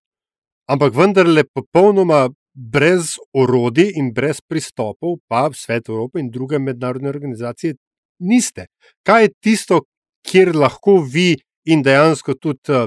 ampak 0.71 0.95
vendarle 0.95 1.43
popolnoma 1.55 2.29
brez 2.55 3.17
orodij 3.35 3.91
in 3.99 4.13
brez 4.15 4.39
pristopov, 4.41 5.19
pa 5.29 5.49
svet 5.53 5.89
Evrope 5.89 6.23
in 6.23 6.31
druge 6.31 6.59
mednarodne 6.59 7.11
organizacije 7.11 7.75
niste. 8.19 8.67
Kaj 9.03 9.23
je 9.23 9.33
tisto, 9.43 9.81
kjer 10.27 10.55
lahko 10.57 11.01
vi 11.03 11.35
in 11.67 11.83
dejansko 11.83 12.35
tudi 12.39 12.73
uh, 12.73 12.87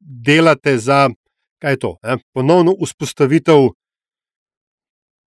delate 0.00 0.76
za, 0.78 1.08
kaj 1.62 1.72
je 1.72 1.78
to, 1.86 1.96
ne, 2.02 2.18
ponovno 2.34 2.74
vzpostavitev 2.82 3.70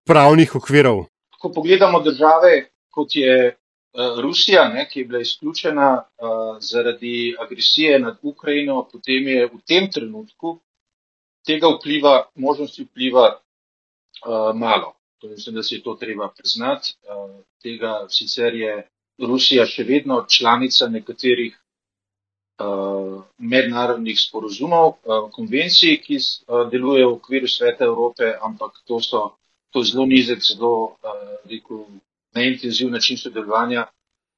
pravnih 0.08 0.54
okvirov. 0.56 1.04
Ko 1.38 1.52
pogledamo 1.52 2.00
države, 2.00 2.70
kot 2.90 3.14
je 3.14 3.34
uh, 3.48 4.20
Rusija, 4.24 4.68
ne, 4.68 4.88
ki 4.88 5.00
je 5.00 5.04
bila 5.04 5.20
izključena 5.20 5.90
uh, 5.96 6.56
zaradi 6.60 7.36
agresije 7.40 7.98
nad 7.98 8.18
Ukrajino, 8.22 8.88
potem 8.92 9.28
je 9.28 9.46
v 9.46 9.60
tem 9.66 9.90
trenutku 9.92 10.58
tega 11.46 11.68
vpliva, 11.76 12.14
možnosti 12.34 12.84
vpliva 12.84 13.26
uh, 13.36 14.56
malo. 14.56 14.94
To 15.20 15.28
mislim, 15.28 15.54
da 15.54 15.62
se 15.62 15.74
je 15.74 15.82
to 15.82 15.94
treba 15.94 16.28
priznati. 16.36 16.94
Uh, 17.02 17.40
tega 17.62 18.06
sicer 18.08 18.54
je 18.54 18.88
Rusija 19.18 19.66
še 19.66 19.84
vedno 19.84 20.24
članica 20.30 20.88
nekaterih 20.88 21.56
uh, 22.62 23.22
mednarodnih 23.38 24.20
sporozumov, 24.20 24.88
uh, 24.88 25.30
konvencij, 25.32 25.98
ki 26.04 26.18
uh, 26.18 26.68
delujejo 26.70 27.10
v 27.10 27.16
okviru 27.16 27.48
Sveta 27.48 27.84
Evrope, 27.84 28.34
ampak 28.42 28.82
to 28.86 29.00
so 29.02 29.24
to 29.70 29.82
zelo 29.82 30.06
nizek, 30.06 30.40
zelo 30.42 30.72
uh, 30.84 31.36
rekel, 31.50 31.84
neintenziv 32.34 32.90
način 32.90 33.18
sodelovanja, 33.18 33.86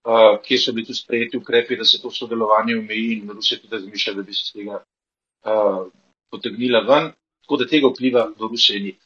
uh, 0.05 0.41
kjer 0.45 0.61
so 0.61 0.73
bili 0.73 0.87
tu 0.87 0.95
sprejeti 0.95 1.37
ukrepi, 1.37 1.77
da 1.77 1.85
se 1.85 2.01
to 2.03 2.11
sodelovanje 2.11 2.79
omeji 2.79 3.21
in 3.21 3.31
Rusija 3.31 3.61
tudi 3.61 3.75
razmišlja, 3.77 4.15
da 4.15 4.23
bi 4.23 4.35
se 4.35 4.53
tega 4.53 4.83
uh, 5.45 5.87
potegnila 6.31 6.81
ven. 6.89 7.13
Tako 7.45 7.57
da 7.57 7.67
tega 7.67 7.89
vpliva 7.89 8.27
v 8.39 8.51
Rusiji 8.51 8.81
ni. 8.81 8.97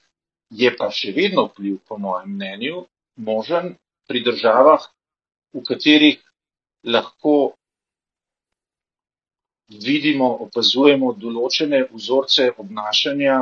Je 0.51 0.71
pa 0.77 0.91
še 0.93 1.13
vedno 1.17 1.47
vpliv, 1.49 1.79
po 1.89 1.99
mojem 1.99 2.35
mnenju, 2.37 2.85
možen 3.17 3.75
pri 4.09 4.21
državah, 4.25 4.85
v 5.55 5.63
katerih 5.65 6.19
lahko 6.85 7.55
vidimo, 9.69 10.29
opazujemo 10.45 11.15
določene 11.17 11.87
vzorce 11.93 12.51
obnašanja, 12.61 13.39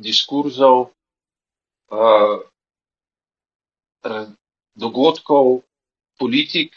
diskurzov, 0.00 0.88
dogodkov, 4.80 5.62
politik, 6.18 6.74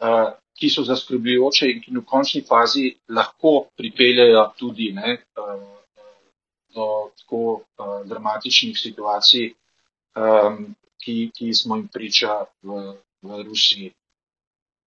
uh, 0.00 0.32
ki 0.58 0.68
so 0.70 0.84
zaskrbljujoče 0.86 1.66
in 1.70 1.80
ki 1.82 1.90
v 1.96 2.04
končni 2.06 2.42
fazi 2.46 2.84
lahko 3.08 3.52
pripeljajo 3.76 4.44
tudi 4.58 4.92
ne, 4.92 5.16
do 6.74 6.86
tako 7.18 7.40
dramatičnih 8.06 8.78
situacij, 8.78 9.48
ki, 11.02 11.16
ki 11.34 11.54
smo 11.54 11.76
jim 11.76 11.88
priča 11.88 12.36
v, 12.62 12.94
v 13.22 13.42
Rusiji. 13.48 13.90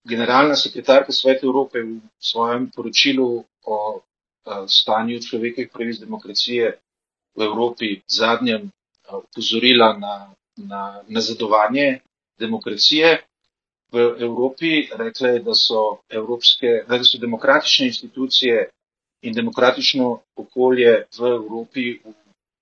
Generalna 0.04 0.54
sekretarka 0.56 1.12
Sveta 1.12 1.46
Evrope 1.46 1.80
v 1.82 1.98
svojem 2.20 2.70
poročilu 2.70 3.28
o 3.64 3.78
stanju 4.68 5.20
človekovih 5.20 5.70
pravic 5.72 5.98
demokracije 5.98 6.74
v 7.34 7.42
Evropi, 7.42 8.02
zadnjem 8.06 8.68
upozorila 9.12 9.98
na, 9.98 10.14
na 10.56 10.82
nazadovanje 11.08 12.00
demokracije 12.38 13.22
v 13.92 14.16
Evropi. 14.18 14.88
Rekla 14.92 15.28
je, 15.28 15.40
da 15.40 15.54
so, 15.54 15.82
evropske, 16.10 16.66
da 16.88 17.04
so 17.04 17.18
demokratične 17.18 17.86
institucije 17.86 18.70
in 19.22 19.34
demokratično 19.34 20.06
okolje 20.36 20.90
v 21.18 21.26
Evropi, 21.28 21.98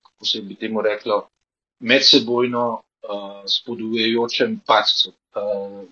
kako 0.03 0.25
se 0.25 0.41
bi 0.41 0.55
temu 0.55 0.81
reklo, 0.81 1.27
medsebojno 1.79 2.65
uh, 2.71 2.79
spodbujajočem 3.47 4.59
padcu. 4.65 5.11
Uh, 5.35 5.83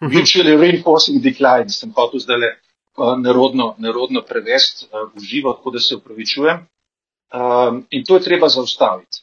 mutually 0.00 0.56
reinforcing 0.56 1.20
decline, 1.20 1.68
sem 1.68 1.92
hotel 1.92 2.20
zdaj 2.20 2.38
le 2.38 2.50
uh, 2.96 3.16
nerodno, 3.18 3.74
nerodno 3.78 4.22
prevesti 4.22 4.86
uh, 4.86 5.08
v 5.12 5.20
živo, 5.22 5.52
tako 5.52 5.70
da 5.70 5.80
se 5.80 5.96
upravičujem. 5.96 6.66
Um, 7.30 7.86
in 7.90 8.04
to 8.04 8.14
je 8.14 8.22
treba 8.22 8.48
zaustaviti. 8.48 9.19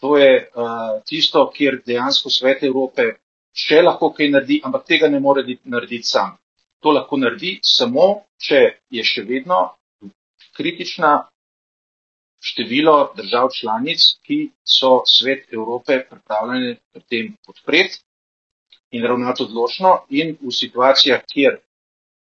To 0.00 0.16
je 0.16 0.50
uh, 0.54 1.00
tisto, 1.06 1.48
kjer 1.54 1.80
dejansko 1.86 2.30
svet 2.30 2.62
Evrope 2.62 3.08
še 3.58 3.80
lahko 3.82 4.12
kaj 4.14 4.28
naredi, 4.30 4.60
ampak 4.64 4.84
tega 4.86 5.08
ne 5.10 5.20
more 5.20 5.42
narediti 5.64 6.06
sam. 6.06 6.36
To 6.82 6.94
lahko 6.94 7.18
naredi 7.18 7.58
samo, 7.62 8.06
če 8.38 8.60
je 8.94 9.04
še 9.04 9.24
vedno 9.26 9.58
kritična 10.54 11.10
število 12.40 13.12
držav 13.18 13.50
članic, 13.54 14.04
ki 14.22 14.38
so 14.62 15.00
svet 15.06 15.50
Evrope 15.52 15.98
pripravljene 16.10 16.76
pri 16.92 17.02
tem 17.10 17.32
podpreti 17.46 17.98
in 18.94 19.04
ravnati 19.04 19.42
odločno 19.42 20.04
in 20.10 20.36
v 20.40 20.52
situacijah, 20.54 21.24
kjer 21.26 21.58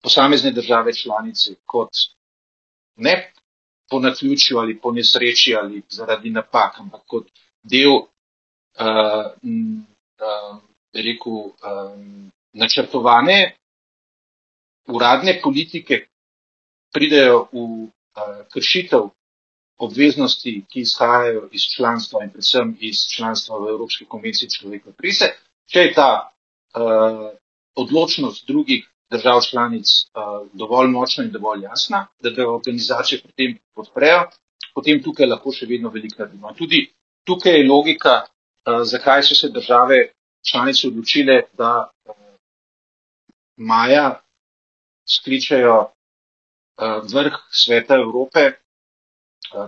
posamezne 0.02 0.52
države 0.52 0.94
članice 0.94 1.54
kot 1.66 1.90
ne 2.96 3.32
po 3.90 3.98
naključju 4.00 4.58
ali 4.58 4.78
po 4.80 4.92
nesreči 4.92 5.54
ali 5.54 5.82
zaradi 5.88 6.30
napak, 6.30 6.78
ampak 6.80 7.02
kot 7.06 7.26
del 7.64 7.94
uh, 7.97 9.33
uh, 9.40 10.61
rekel, 10.94 11.33
um, 11.33 12.30
načrtovane 12.52 13.56
uradne 14.88 15.40
politike 15.42 16.06
pridejo 16.92 17.49
v 17.52 17.59
uh, 17.59 17.88
kršitev 18.52 19.11
obveznosti, 19.76 20.64
ki 20.71 20.80
izhajajo 20.80 21.49
iz 21.52 21.62
članstva 21.76 22.25
in 22.25 22.30
predvsem 22.30 22.76
iz 22.80 23.06
članstva 23.11 23.59
v 23.59 23.68
Evropski 23.75 24.04
konvenciji 24.04 24.50
človekove 24.50 24.94
pravice, 24.97 25.33
če 25.66 25.80
je 25.80 25.94
ta 25.94 26.11
uh, 26.23 27.30
odločnost 27.75 28.47
drugih 28.47 28.87
držav 29.11 29.40
članic 29.50 29.87
uh, 29.88 30.47
dovolj 30.52 30.88
močna 30.90 31.25
in 31.25 31.33
dovolj 31.33 31.62
jasna, 31.62 32.06
da 32.23 32.30
ga 32.30 32.49
organizacije 32.50 33.23
pri 33.23 33.33
tem 33.33 33.59
podprejo, 33.75 34.28
potem 34.75 35.02
tukaj 35.02 35.26
lahko 35.26 35.52
še 35.52 35.66
vedno 35.66 35.90
veliko 35.90 36.23
naredimo. 36.23 36.54
Tudi 36.54 36.87
tukaj 37.24 37.52
je 37.58 37.68
logika, 37.68 38.14
uh, 38.22 38.82
zakaj 38.82 39.22
so 39.22 39.34
se 39.34 39.48
države 39.48 40.08
članice 40.50 40.88
odločile, 40.88 41.42
da 41.58 41.70
uh, 42.04 42.14
maja 43.56 44.20
skličajo 45.08 45.78
uh, 45.80 47.12
vrh 47.14 47.32
sveta 47.50 47.94
Evrope, 47.94 48.50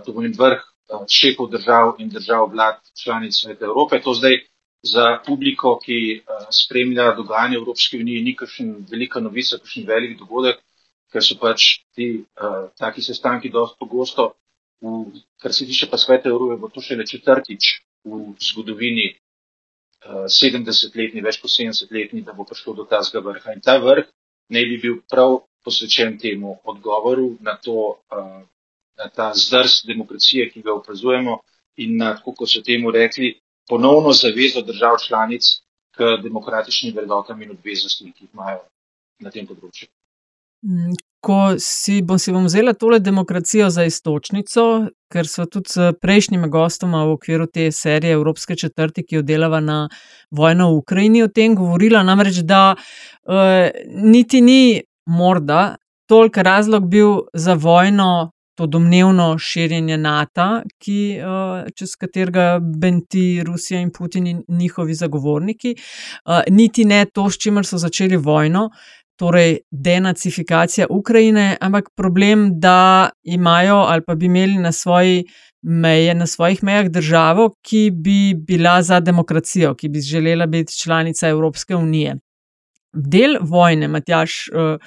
to 0.05 0.13
pomeni 0.13 0.35
vrh 0.37 0.59
uh, 0.89 1.05
šefov 1.07 1.49
držav 1.49 1.95
in 1.99 2.09
držav 2.09 2.49
vlad 2.51 2.75
članic 3.03 3.33
sveta 3.35 3.65
Evrope. 3.65 4.01
To 4.01 4.13
zdaj 4.13 4.37
za 4.83 5.19
publiko, 5.25 5.79
ki 5.85 6.23
spremlja 6.51 7.11
dogajanje 7.15 7.57
v 7.57 7.61
Evropski 7.61 7.99
uniji, 7.99 8.21
ni 8.21 8.35
kakšen 8.35 8.75
velika 8.91 9.19
novica, 9.19 9.57
kakšen 9.57 9.87
velik 9.87 10.17
dogodek, 10.19 10.59
ker 11.11 11.23
so 11.23 11.35
pač 11.41 11.65
ti 11.95 12.25
taki 12.77 13.01
sestanki 13.01 13.49
dosti 13.49 13.77
pogosto. 13.79 14.33
Kar 15.41 15.53
se 15.53 15.65
tiče 15.65 15.89
pa 15.91 15.97
sveta 15.97 16.29
Evrope, 16.29 16.59
bo 16.61 16.69
to 16.69 16.81
šele 16.81 17.05
četrtič 17.05 17.71
v 18.05 18.35
zgodovini 18.51 19.07
70-letni, 20.05 21.21
več 21.25 21.39
kot 21.41 21.51
70-letni, 21.51 22.21
da 22.23 22.33
bo 22.33 22.45
prišlo 22.45 22.75
do 22.77 22.85
tazga 22.85 23.19
vrha. 23.25 23.55
In 23.57 23.61
ta 23.61 23.77
vrh 23.81 24.05
naj 24.53 24.65
bi 24.69 24.77
bil 24.83 24.99
prav 25.09 25.39
posvečen 25.65 26.17
temu 26.21 26.57
odgovoru 26.63 27.35
na, 27.41 27.57
to, 27.57 27.97
na 28.97 29.09
ta 29.09 29.33
zdrs 29.35 29.81
demokracije, 29.87 30.49
ki 30.53 30.61
ga 30.61 30.77
opazujemo 30.77 31.41
in 31.83 31.97
na, 31.97 32.13
kako 32.21 32.47
so 32.47 32.61
temu 32.61 32.91
rekli, 32.91 33.33
ponovno 33.67 34.13
zavezo 34.13 34.61
držav 34.61 35.01
članic 35.07 35.43
k 35.97 36.15
demokratičnim 36.23 36.95
vrednotam 36.95 37.41
in 37.41 37.51
obveznostim, 37.51 38.13
ki 38.13 38.23
jih 38.23 38.33
imajo 38.33 38.63
na 39.19 39.33
tem 39.33 39.47
področju. 39.49 39.89
Ko 41.27 41.57
si, 41.59 41.99
bom, 42.07 42.15
si 42.15 42.31
bom 42.31 42.45
vzela 42.47 42.71
tole 42.73 43.01
demokracijo 43.03 43.67
za 43.69 43.83
istočnico, 43.83 44.63
ker 45.11 45.27
so 45.27 45.43
tudi 45.51 45.73
s 45.73 45.89
prejšnjimi 45.99 46.47
gostoma 46.47 47.01
v 47.03 47.17
okviru 47.17 47.49
te 47.51 47.65
serije 47.71 48.15
Evropske 48.15 48.55
četrti, 48.55 49.03
ki 49.03 49.19
jo 49.19 49.25
delava 49.27 49.59
na 49.59 49.81
vojno 50.31 50.69
v 50.71 50.77
Ukrajini, 50.77 51.25
o 51.25 51.27
tem 51.27 51.55
govorila, 51.55 52.05
namreč 52.07 52.39
da 52.47 52.61
uh, 52.77 53.67
niti 53.91 54.41
ni 54.41 54.81
morda 55.05 55.75
toliko 56.07 56.43
razlog 56.47 56.87
bil 56.87 57.21
za 57.33 57.53
vojno. 57.53 58.31
To 58.57 58.65
domnevno 58.65 59.35
širjenje 59.37 59.99
NATO, 60.01 60.63
ki, 60.81 61.19
uh, 61.21 61.67
čez 61.77 61.91
katerega 61.93 62.55
benti 62.57 63.43
Rusija 63.45 63.83
in 63.83 63.91
Putin 63.93 64.27
in 64.27 64.39
njihovi 64.49 64.95
zagovorniki, 64.97 65.75
uh, 65.77 66.39
niti 66.49 66.85
ne 66.85 67.03
to, 67.05 67.27
s 67.29 67.37
čimer 67.37 67.69
so 67.69 67.77
začeli 67.77 68.17
vojno, 68.17 68.71
torej 69.17 69.59
denacifikacija 69.71 70.87
Ukrajine, 70.89 71.57
ampak 71.61 71.89
problem, 71.95 72.59
da 72.59 73.09
imajo 73.23 73.75
ali 73.75 74.01
pa 74.07 74.15
bi 74.15 74.25
imeli 74.25 74.57
na, 74.57 74.71
svoji 74.71 75.25
meje, 75.61 76.15
na 76.15 76.27
svojih 76.27 76.63
mejah 76.63 76.89
državo, 76.89 77.51
ki 77.61 77.91
bi 77.93 78.33
bila 78.47 78.81
za 78.81 78.99
demokracijo, 78.99 79.75
ki 79.75 79.89
bi 79.89 80.01
želela 80.01 80.45
biti 80.45 80.79
članica 80.79 81.27
Evropske 81.27 81.75
unije. 81.75 82.15
Del 82.93 83.37
vojne, 83.41 83.87
Matjaš, 83.87 84.47
eh, 84.47 84.77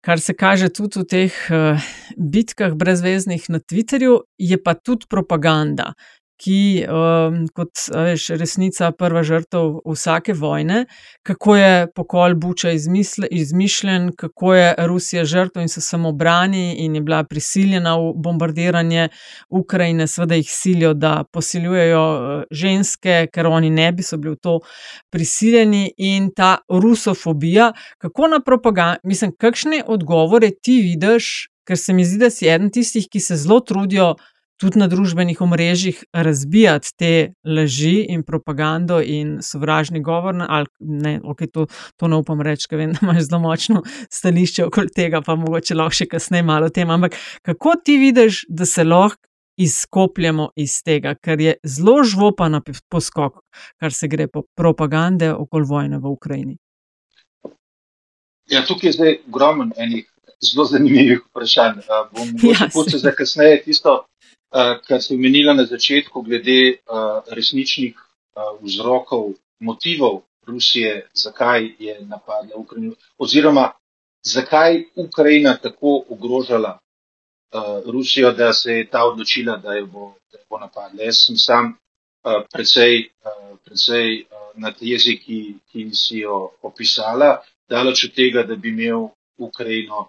kar 0.00 0.20
se 0.20 0.34
kaže 0.34 0.68
tudi 0.68 1.00
v 1.00 1.04
teh 1.04 1.32
eh, 1.50 1.88
bitkah 2.16 2.74
brezveznih 2.74 3.50
na 3.50 3.58
Twitterju, 3.58 4.20
je 4.38 4.62
pa 4.62 4.74
tudi 4.74 5.06
propaganda 5.08 5.92
ki 6.38 6.86
um, 6.86 7.40
kot 7.54 7.88
veš, 7.90 8.28
resnica, 8.38 8.90
prva 8.94 9.22
žrtev 9.26 9.80
vsake 9.86 10.32
vojne, 10.38 10.84
kako 11.26 11.56
je 11.56 11.86
pokol 11.94 12.34
Buča 12.38 12.70
izmisle, 12.70 13.26
izmišljen, 13.30 14.12
kako 14.16 14.54
je 14.54 14.74
Rusija 14.86 15.24
žrtev 15.24 15.62
in 15.62 15.68
se 15.68 15.80
samo 15.80 16.12
brani 16.12 16.76
in 16.84 16.94
je 16.94 17.00
bila 17.00 17.24
prisiljena 17.24 17.96
v 17.98 18.12
bombardiranje 18.16 19.08
Ukrajine, 19.50 20.06
seveda 20.06 20.38
jih 20.38 20.50
silijo, 20.50 20.94
da 20.94 21.24
posiljujejo 21.32 22.04
uh, 22.14 22.42
ženske, 22.50 23.26
ker 23.32 23.46
oni 23.46 23.70
ne 23.70 23.92
bi 23.92 24.02
bili 24.16 24.34
v 24.34 24.40
to 24.42 24.58
prisiljeni. 25.10 25.92
In 25.98 26.30
ta 26.36 26.58
rusofobija, 26.68 27.72
kako 27.98 28.28
na 28.28 28.40
propagando, 28.44 29.00
mislim, 29.04 29.32
kakšne 29.38 29.82
odgovore 29.86 30.50
ti 30.62 30.80
vidiš, 30.82 31.48
ker 31.66 31.78
se 31.78 31.92
mi 31.92 32.04
zdi, 32.04 32.18
da 32.18 32.30
si 32.30 32.48
eden 32.48 32.70
tistih, 32.72 33.08
ki 33.10 33.20
se 33.20 33.36
zelo 33.36 33.60
trudijo 33.60 34.14
tudi 34.58 34.78
na 34.78 34.88
družbenih 34.90 35.40
omrežjih 35.40 36.02
razbijati 36.12 36.92
te 36.98 37.12
laži 37.46 38.06
in 38.10 38.22
propagando 38.26 39.00
in 39.00 39.38
sovražni 39.42 40.02
govor. 40.02 40.42
Ali, 40.48 40.66
ne, 40.78 41.18
okay, 41.22 41.50
to, 41.50 41.66
to 41.96 42.08
ne 42.08 42.18
upam 42.18 42.42
reči, 42.42 42.68
ker 42.68 42.82
vem, 42.82 42.92
da 42.92 43.06
imaš 43.06 43.28
zelo 43.28 43.40
močno 43.46 43.82
stališče 44.10 44.66
okoli 44.66 44.92
tega, 44.94 45.22
pa 45.22 45.38
mogoče 45.38 45.78
lahko 45.78 46.02
še 46.02 46.10
kasneje 46.10 46.46
malo 46.46 46.68
o 46.68 46.74
tem. 46.74 46.90
Ampak 46.90 47.16
kako 47.46 47.78
ti 47.84 47.98
vidiš, 48.02 48.44
da 48.48 48.66
se 48.66 48.84
lahko 48.84 49.22
izkopljemo 49.58 50.52
iz 50.56 50.76
tega, 50.86 51.16
ker 51.18 51.40
je 51.40 51.56
zelo 51.66 52.02
žvopan 52.06 52.60
poskok, 52.88 53.40
kar 53.78 53.92
se 53.92 54.08
gre 54.08 54.28
po 54.30 54.44
propagande 54.54 55.32
okoli 55.34 55.66
vojne 55.66 55.98
v 55.98 56.12
Ukrajini? 56.14 56.56
Ja, 58.48 58.62
tukaj 58.66 58.88
je 58.88 58.92
zdaj 58.92 59.18
ogromno 59.28 59.74
enih 59.76 60.06
zelo 60.44 60.64
zanimivih 60.64 61.20
vprašanj. 61.30 61.80
Bom 62.12 62.28
ja, 62.50 62.70
se 62.70 62.98
za 62.98 63.12
kasneje 63.12 63.62
tisto, 63.64 64.04
kar 64.86 65.02
ste 65.02 65.14
omenili 65.14 65.54
na 65.54 65.64
začetku, 65.64 66.22
glede 66.22 66.78
resničnih 67.30 67.94
vzrokov, 68.62 69.34
motivov 69.60 70.22
Rusije, 70.48 71.08
zakaj 71.14 71.70
je 71.78 72.00
napadla 72.00 72.56
Ukrajino, 72.56 72.94
oziroma 73.18 73.72
zakaj 74.22 74.84
Ukrajina 74.96 75.56
tako 75.56 76.04
ogrožala 76.08 76.78
uh, 76.78 77.92
Rusijo, 77.92 78.32
da 78.32 78.52
se 78.52 78.72
je 78.72 78.90
ta 78.90 79.04
odločila, 79.04 79.56
da 79.56 79.74
jo 79.74 79.86
bo, 79.86 80.14
da 80.32 80.38
jo 80.38 80.44
bo 80.50 80.58
napadla. 80.58 81.02
Jaz 81.02 81.16
sem 81.26 81.36
sam 81.36 81.66
uh, 81.66 82.42
precej, 82.52 83.10
uh, 83.24 83.58
precej 83.64 84.24
uh, 84.24 84.60
na 84.60 84.72
tezi, 84.72 85.18
ki, 85.24 85.54
ki 85.72 85.90
si 85.92 86.18
jo 86.18 86.50
opisala, 86.62 87.42
daleč 87.70 88.04
od 88.04 88.14
tega, 88.14 88.42
da 88.42 88.56
bi 88.56 88.68
imel 88.68 89.08
Ukrajino 89.38 90.08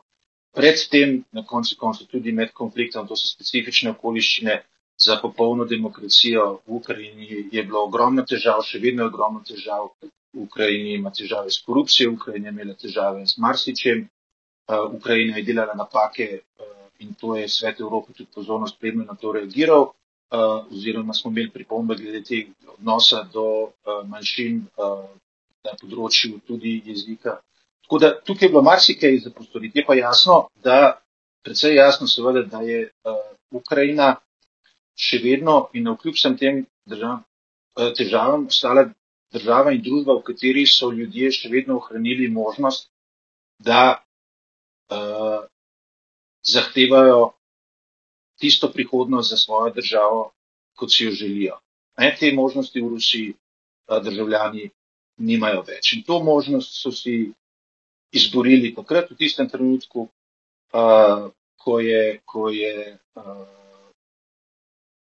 predtem, 0.60 1.24
na 1.32 1.46
koncu 1.46 1.76
konca 1.80 2.06
tudi 2.12 2.32
med 2.36 2.52
konfliktom, 2.54 3.08
to 3.08 3.16
so 3.16 3.30
specifične 3.32 3.94
okoliščine 3.96 4.58
za 5.00 5.16
popolno 5.22 5.66
demokracijo 5.66 6.48
v 6.68 6.80
Ukrajini, 6.82 7.28
je 7.52 7.64
bilo 7.64 7.86
ogromno 7.88 8.26
težav, 8.28 8.60
še 8.68 8.82
vedno 8.84 9.06
je 9.06 9.12
ogromno 9.14 9.44
težav. 9.48 9.94
V 10.36 10.44
Ukrajini 10.44 10.98
ima 10.98 11.14
težave 11.16 11.50
s 11.50 11.64
korupcijo, 11.66 12.12
Ukrajina 12.18 12.52
je 12.52 12.56
imela 12.58 12.76
težave 12.78 13.24
z 13.28 13.40
marsičem, 13.42 14.04
uh, 14.04 14.84
Ukrajina 14.98 15.40
je 15.40 15.46
delala 15.48 15.78
napake 15.80 16.28
uh, 16.36 16.76
in 17.00 17.16
to 17.16 17.38
je 17.40 17.48
svet 17.50 17.80
Evrope 17.80 18.14
tudi 18.14 18.30
pozorno 18.36 18.68
spremljal 18.68 19.08
na 19.08 19.16
to 19.16 19.32
reagiral, 19.32 19.88
uh, 19.88 20.68
oziroma 20.68 21.16
smo 21.18 21.32
imeli 21.32 21.56
pripombe 21.56 21.96
glede 21.96 22.22
tega 22.28 22.76
odnosa 22.76 23.24
do 23.34 23.46
uh, 23.64 24.04
manjšin 24.12 24.62
uh, 24.76 25.08
na 25.66 25.80
področju 25.80 26.44
tudi 26.46 26.82
jezika 26.86 27.40
Tako 27.90 28.00
da 28.00 28.12
tukaj 28.22 28.46
je 28.46 28.50
bilo 28.54 28.62
marsikaj 28.62 29.18
za 29.24 29.32
postoriti. 29.34 29.80
Je 29.80 29.86
pa 29.86 29.96
jasno, 29.98 30.44
da, 30.64 31.00
predvsej 31.44 31.74
jasno, 31.76 32.08
seveda, 32.08 32.44
da 32.46 32.62
je 32.62 32.84
uh, 32.86 33.18
Ukrajina 33.52 34.12
še 34.94 35.18
vedno 35.24 35.64
in 35.74 35.90
na 35.90 35.96
vkljub 35.98 36.14
vsem 36.20 36.38
tem 36.38 36.62
državam 36.86 37.24
težavam 37.96 38.48
ostala 38.48 38.90
država 39.34 39.72
in 39.74 39.82
družba, 39.82 40.16
v 40.20 40.26
kateri 40.32 40.66
so 40.68 40.90
ljudje 40.92 41.32
še 41.32 41.50
vedno 41.50 41.78
ohranili 41.78 42.28
možnost, 42.28 42.90
da 43.60 44.02
uh, 44.90 45.46
zahtevajo 46.44 47.34
tisto 48.40 48.72
prihodnost 48.72 49.30
za 49.30 49.38
svojo 49.38 49.74
državo, 49.76 50.32
kot 50.76 50.92
si 50.92 51.06
jo 51.06 51.12
želijo. 51.12 51.60
Ne, 52.00 52.16
te 52.20 52.32
možnosti 52.34 52.82
v 52.82 52.88
Rusiji 52.96 53.34
uh, 53.34 54.00
državljani 54.04 54.70
nimajo 55.18 55.62
več. 55.68 55.94
In 55.94 56.04
to 56.08 56.24
možnost 56.24 56.80
so 56.82 56.92
si 56.92 57.34
izborili 58.12 58.74
takrat, 58.76 59.12
v 59.12 59.18
tistem 59.18 59.50
trenutku, 59.50 60.10
uh, 60.74 61.30
ko 61.60 61.80
je, 61.80 62.20
ko 62.26 62.50
je 62.50 62.98
uh, 63.16 63.48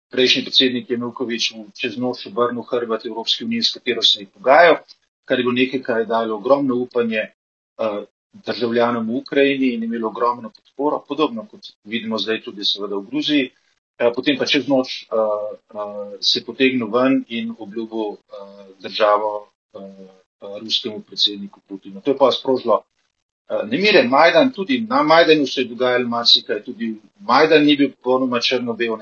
prejšnji 0.10 0.44
predsednik 0.46 0.90
Janukovič 0.90 1.54
čez 1.78 1.98
noč 1.98 2.28
obrnil 2.30 2.66
hrbet 2.66 3.06
Evropske 3.06 3.46
unije, 3.46 3.64
s 3.64 3.74
katero 3.74 4.02
se 4.02 4.22
je 4.22 4.28
pogajal, 4.28 4.82
kar 5.26 5.40
je 5.40 5.44
bilo 5.44 5.56
nekaj, 5.56 5.82
kar 5.82 6.00
je 6.02 6.10
dalo 6.10 6.36
ogromno 6.36 6.76
upanje 6.76 7.30
uh, 7.78 8.04
državljanom 8.34 9.08
v 9.08 9.16
Ukrajini 9.22 9.74
in 9.74 9.84
imelo 9.84 10.10
ogromno 10.10 10.50
podporo, 10.50 11.04
podobno 11.08 11.48
kot 11.48 11.74
vidimo 11.84 12.18
zdaj 12.18 12.44
tudi 12.44 12.66
seveda 12.66 12.96
v 12.96 13.08
Gruziji. 13.10 13.50
Uh, 14.00 14.14
potem 14.16 14.38
pa 14.38 14.46
čez 14.46 14.68
noč 14.68 15.06
uh, 15.10 15.58
uh, 15.74 16.14
se 16.22 16.46
potegnil 16.46 16.90
ven 16.94 17.24
in 17.28 17.56
obljubil 17.58 18.16
uh, 18.16 18.20
državo 18.80 19.50
uh, 19.74 19.82
uh, 19.82 20.58
ruskemu 20.62 21.02
predsedniku 21.02 21.62
Putinu. 21.68 22.02
To 22.02 22.12
je 22.12 22.18
pa 22.18 22.32
sprožilo 22.32 22.84
uh, 23.50 23.64
nemire. 23.70 24.04
Majdan, 24.08 24.52
tudi 24.52 24.82
na 24.90 25.04
Majdanu 25.04 25.48
se 25.48 25.62
je 25.62 25.68
dogajalo 25.68 26.08
marsikaj, 26.08 26.64
tudi 26.64 26.96
Majdan 27.20 27.66
ni 27.66 27.78
bil 27.78 27.92
popolnoma 27.92 28.40
črno-bel 28.40 28.98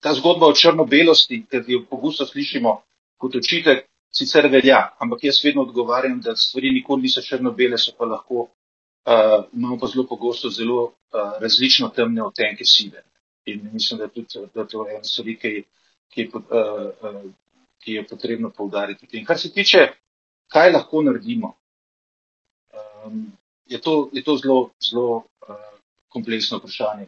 ta 0.00 0.14
zgodba 0.14 0.46
o 0.46 0.56
črno-belosti, 0.56 1.44
ki 1.50 1.64
jo 1.68 1.84
pogosto 1.90 2.26
slišimo 2.26 2.80
kot 3.20 3.36
očitek, 3.36 3.84
sicer 4.10 4.48
velja, 4.48 4.80
ampak 4.98 5.24
jaz 5.24 5.42
vedno 5.44 5.62
odgovarjam, 5.62 6.20
da 6.24 6.36
stvari 6.36 6.72
nikoli 6.72 7.02
niso 7.02 7.22
črno-bele, 7.22 7.78
so 7.78 7.92
pa 7.98 8.08
lahko, 8.08 8.48
uh, 9.06 9.44
imamo 9.52 9.78
pa 9.78 9.86
zelo 9.86 10.06
pogosto 10.08 10.50
zelo 10.50 10.82
uh, 10.84 11.36
različno 11.40 11.88
temne 11.88 12.22
odtenke 12.22 12.64
sive. 12.64 13.04
In 13.46 13.68
mislim, 13.72 14.00
da, 14.00 14.08
tudi, 14.08 14.40
da 14.54 14.64
to 14.66 14.86
je 14.88 14.94
ena 14.94 15.04
stvar, 15.04 15.28
ki, 15.42 15.64
ki, 16.14 16.28
uh, 16.32 16.40
uh, 16.40 17.22
ki 17.84 17.92
je 17.92 18.06
potrebno 18.06 18.50
poudariti. 18.50 19.06
In 19.12 19.24
kar 19.24 19.38
se 19.38 19.52
tiče, 19.52 19.86
kaj 20.48 20.72
lahko 20.72 21.02
naredimo, 21.02 21.54
um, 23.04 23.32
je, 23.66 23.80
to, 23.80 24.10
je 24.12 24.22
to 24.24 24.36
zelo, 24.36 24.70
zelo 24.90 25.16
uh, 25.16 25.56
kompleksno 26.08 26.58
vprašanje. 26.58 27.06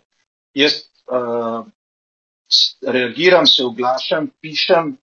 Jaz 0.55 0.72
uh, 1.07 1.66
reagiram, 2.83 3.46
se 3.46 3.64
oglašam, 3.64 4.31
pišem, 4.40 4.96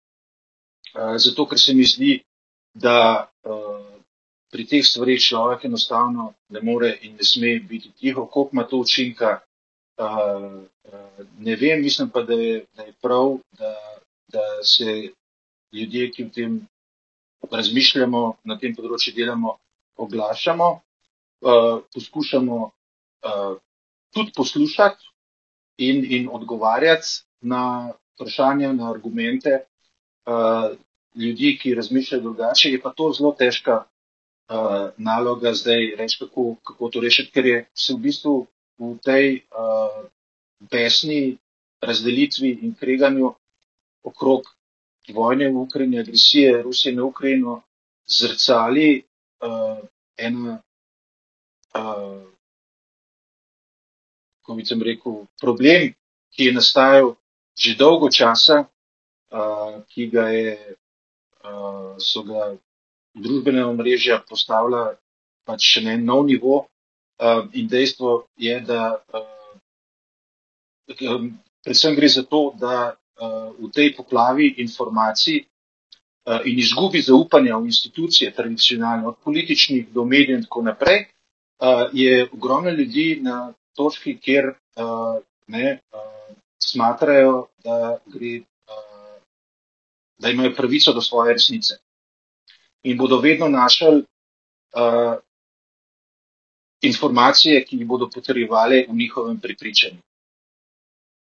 uh, 0.95 1.15
zato 1.17 1.47
ker 1.49 1.59
se 1.59 1.73
mi 1.73 1.83
zdi, 1.83 2.19
da 2.73 3.29
uh, 3.43 3.85
pri 4.49 4.65
teh 4.65 4.85
stvarih 4.85 5.21
človek 5.21 5.65
enostavno 5.65 6.33
ne 6.49 6.61
more 6.61 6.89
in 7.01 7.15
ne 7.15 7.23
sme 7.23 7.59
biti 7.59 7.91
tiho, 7.91 8.25
koliko 8.25 8.49
ima 8.53 8.63
to 8.63 8.77
učinka. 8.77 9.39
Uh, 9.99 10.63
uh, 10.83 11.25
ne 11.39 11.55
vem, 11.55 11.81
mislim 11.81 12.09
pa, 12.09 12.21
da 12.21 12.33
je, 12.33 12.65
da 12.75 12.83
je 12.83 12.93
prav, 13.01 13.37
da, 13.51 13.75
da 14.27 14.43
se 14.63 15.11
ljudje, 15.73 16.11
ki 16.11 16.23
v 16.23 16.31
tem 16.31 16.59
razmišljamo, 17.51 18.21
na 18.43 18.57
tem 18.59 18.75
področju 18.75 19.13
delamo, 19.15 19.57
oglašamo, 19.99 20.69
uh, 20.71 21.81
poskušamo 21.93 22.55
uh, 22.63 23.57
tudi 24.13 24.31
poslušati 24.35 25.05
in, 25.77 26.05
in 26.09 26.29
odgovarjati 26.31 27.07
na 27.41 27.91
vprašanja, 28.15 28.73
na 28.73 28.91
argumente 28.91 29.59
uh, 30.25 30.77
ljudi, 31.15 31.57
ki 31.61 31.75
razmišljajo 31.75 32.21
drugače. 32.21 32.69
Je 32.69 32.81
pa 32.81 32.89
to 32.89 33.11
zelo 33.17 33.31
težka 33.39 33.83
uh, 34.49 34.89
naloga 34.97 35.53
zdaj 35.53 35.95
reči, 35.97 36.17
kako, 36.19 36.55
kako 36.63 36.89
to 36.89 36.99
rešiti, 36.99 37.31
ker 37.31 37.45
je 37.45 37.65
se 37.73 37.93
v 37.93 37.97
bistvu 37.97 38.35
v 38.79 38.95
tej 39.03 39.41
uh, 39.51 40.05
besni 40.59 41.37
razdelitvi 41.81 42.59
in 42.61 42.75
kreganju 42.75 43.33
okrog 44.03 44.47
vojne 45.13 45.49
v 45.49 45.57
Ukrajini, 45.57 45.99
agresije 45.99 46.61
Rusije 46.61 46.95
na 46.95 47.03
Ukrajino, 47.03 47.61
zrcali 48.07 49.03
uh, 49.41 49.79
ena. 50.17 50.61
Uh, 51.75 52.25
Ko 54.43 54.55
bi 54.57 54.65
sem 54.65 54.81
rekel, 54.81 55.27
problem, 55.41 55.93
ki 56.33 56.49
je 56.49 56.53
nastajal 56.53 57.15
že 57.59 57.75
dolgo 57.75 58.07
časa, 58.07 58.63
uh, 59.35 59.83
ki 59.91 60.07
ga 60.07 60.31
je, 60.31 60.55
uh, 61.43 61.99
so 61.99 62.23
ga 62.23 62.55
družbene 63.19 63.65
omrežja 63.67 64.23
postavila 64.23 64.95
pač 65.43 65.67
še 65.75 65.83
na 65.83 65.97
en 65.99 66.07
nov 66.07 66.23
nivo. 66.25 66.65
Uh, 67.19 67.51
in 67.51 67.67
dejstvo 67.67 68.31
je, 68.39 68.55
da 68.63 68.95
uh, 69.11 69.51
predvsem 70.87 71.99
gre 71.99 72.07
za 72.07 72.23
to, 72.23 72.55
da 72.55 72.95
uh, 72.95 73.51
v 73.59 73.67
tej 73.75 73.91
poplavi 73.99 74.55
informacij 74.63 75.43
uh, 75.43 75.58
in 76.45 76.59
izgubi 76.59 77.01
zaupanja 77.01 77.57
v 77.57 77.65
institucije, 77.65 78.33
tradicionalno, 78.33 79.09
od 79.09 79.15
političnih 79.23 79.89
do 79.89 80.05
medijev 80.05 80.37
in 80.37 80.43
tako 80.43 80.61
naprej, 80.61 81.05
uh, 81.05 81.89
je 81.93 82.27
ogromno 82.33 82.69
ljudi 82.69 83.19
na 83.21 83.53
točki, 83.75 84.17
kjer 84.19 84.45
uh, 84.47 85.21
ne, 85.47 85.79
smatrajo, 86.71 87.47
da, 87.63 87.97
gre, 88.05 88.41
da 90.17 90.29
imajo 90.29 90.53
pravico 90.55 90.93
do 90.93 91.01
svoje 91.01 91.33
resnice. 91.33 91.73
In 92.83 92.97
bodo 92.97 93.19
vedno 93.19 93.47
našli 93.47 94.03
informacije, 96.81 97.65
ki 97.65 97.77
jih 97.77 97.87
bodo 97.87 98.09
potrjevali 98.09 98.85
v 98.89 98.95
njihovem 98.95 99.39
prepričanju. 99.39 99.97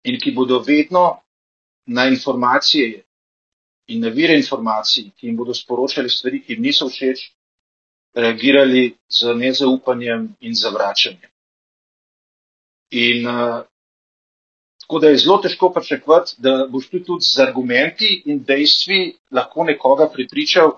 In 0.05 0.21
ki 0.21 0.33
bodo 0.33 0.59
vedno 0.59 1.21
na 1.87 2.09
informacije 2.09 3.05
in 3.89 4.01
na 4.05 4.11
vire 4.13 4.37
informacij, 4.37 5.11
ki 5.17 5.27
jim 5.27 5.37
bodo 5.37 5.55
sporočali 5.55 6.11
stvari, 6.11 6.43
ki 6.45 6.53
jim 6.53 6.63
niso 6.63 6.89
všeč, 6.89 7.25
reagirali 8.15 8.95
z 9.09 9.35
nezaupanjem 9.35 10.29
in 10.41 10.55
zavračanjem. 10.55 11.31
In 12.91 13.27
uh, 13.27 13.65
Tako 14.89 14.99
da 14.99 15.09
je 15.09 15.17
zelo 15.17 15.37
težko 15.39 15.69
pričakovati, 15.73 16.35
da 16.39 16.67
boš 16.71 16.89
tudi, 16.89 17.05
tudi 17.05 17.25
z 17.25 17.43
argumenti 17.43 18.23
in 18.27 18.39
dejstvi 18.45 19.19
lahko 19.31 19.65
nekoga 19.69 20.07
pripričal, 20.09 20.71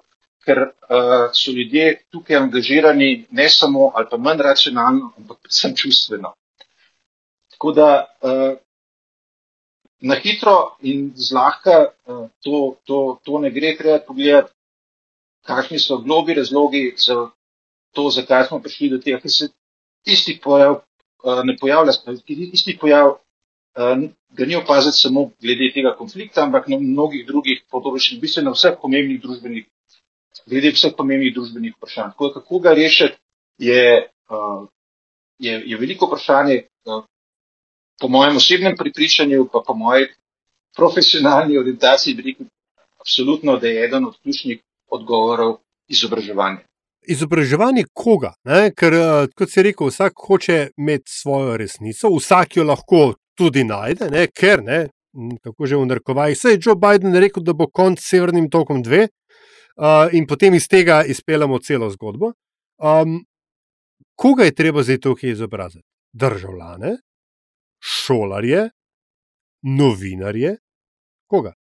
ker 0.44 0.58
uh, 0.58 1.28
so 1.32 1.52
ljudje 1.54 2.02
tukaj 2.10 2.36
angažirani 2.36 3.26
ne 3.30 3.48
samo 3.48 3.92
ali 3.94 4.06
pa 4.10 4.16
manj 4.16 4.42
racionalno, 4.42 5.12
ampak 5.16 5.38
predvsem 5.42 5.76
čustveno. 5.76 6.32
Tako 7.52 7.72
da 7.72 7.86
uh, 8.22 8.58
na 10.00 10.16
hitro 10.16 10.76
in 10.82 11.12
zlahka 11.14 11.92
uh, 12.06 12.28
to, 12.44 12.76
to, 12.84 13.20
to 13.24 13.38
ne 13.38 13.50
gre, 13.50 13.76
treba 13.76 13.98
pogledati, 14.06 14.52
kakšni 15.46 15.78
so 15.78 15.98
globi 15.98 16.34
razlogi 16.34 16.94
za 16.96 17.30
to, 17.92 18.10
zakaj 18.10 18.46
smo 18.48 18.60
prišli 18.60 18.90
do 18.90 18.98
tega, 18.98 19.20
ker 19.20 19.30
se 19.30 19.48
isti 20.06 20.38
pojav 20.42 20.80
uh, 20.80 21.42
ne 21.44 21.56
pojavlja, 21.60 21.92
isti 22.52 22.78
pojav 22.80 23.18
ga 24.30 24.44
ni 24.46 24.56
opaziti 24.56 24.96
samo 24.96 25.30
glede 25.40 25.70
tega 25.74 25.94
konflikta, 25.96 26.42
ampak 26.42 26.68
na 26.68 26.78
mnogih 26.78 27.26
drugih 27.26 27.62
področjih, 27.70 28.18
v 28.18 28.26
bistvu 28.26 28.42
na 28.44 28.54
vseh 28.54 28.76
pomembnih 28.82 29.20
družbenih, 29.22 29.66
glede 30.50 30.72
vseh 30.74 30.94
pomembnih 30.96 31.34
družbenih 31.34 31.76
vprašanj. 31.76 32.12
Tako, 32.14 32.32
kako 32.34 32.58
ga 32.58 32.74
rešiti, 32.74 33.16
je, 33.58 33.84
je, 35.38 35.54
je 35.70 35.76
veliko 35.78 36.10
vprašanje, 36.10 36.64
po 38.00 38.08
mojem 38.08 38.36
osebnem 38.36 38.76
pripričanju, 38.76 39.48
pa 39.52 39.62
po 39.66 39.74
moji 39.74 40.06
profesionalni 40.76 41.58
orientaciji, 41.58 42.14
bi 42.14 42.22
rekel, 42.22 42.46
absolutno, 43.00 43.56
da 43.56 43.68
je 43.68 43.84
eden 43.84 44.06
od 44.06 44.16
ključnih 44.22 44.60
odgovorov 44.90 45.56
izobraževanje. 45.88 46.64
Izobraževanje 47.08 47.84
koga? 47.92 48.32
Ne? 48.44 48.70
Ker, 48.76 48.94
kot 49.36 49.50
si 49.50 49.62
rekel, 49.62 49.88
vsak 49.88 50.12
hoče 50.26 50.58
imeti 50.76 51.10
svojo 51.10 51.56
resnico, 51.56 52.12
vsak 52.16 52.56
jo 52.56 52.64
lahko 52.64 53.14
tudi 53.38 53.64
najde, 53.64 54.10
ne, 54.12 54.26
ker, 54.26 54.62
ne, 54.64 54.88
kako 55.42 55.66
že 55.66 55.76
v 55.76 55.86
narkovaji, 55.88 56.36
se 56.36 56.54
je 56.54 56.60
Joe 56.62 56.76
Biden 56.76 57.16
rekel, 57.16 57.42
da 57.42 57.54
bo 57.56 57.66
konc 57.66 58.00
s 58.00 58.10
Severnim 58.12 58.50
tokom 58.50 58.82
dve, 58.82 59.06
uh, 59.80 60.12
in 60.12 60.26
potem 60.26 60.54
iz 60.54 60.68
tega 60.68 61.02
izpeljemo 61.04 61.58
celo 61.58 61.90
zgodbo. 61.90 62.32
Um, 62.78 63.24
koga 64.14 64.44
je 64.44 64.54
treba 64.54 64.82
zdaj 64.82 65.00
tukaj 65.00 65.30
izobraziti? 65.30 65.86
Državljane, 66.12 66.96
šolarje, 67.80 68.68
novinarje, 69.62 70.56
koga? 71.26 71.54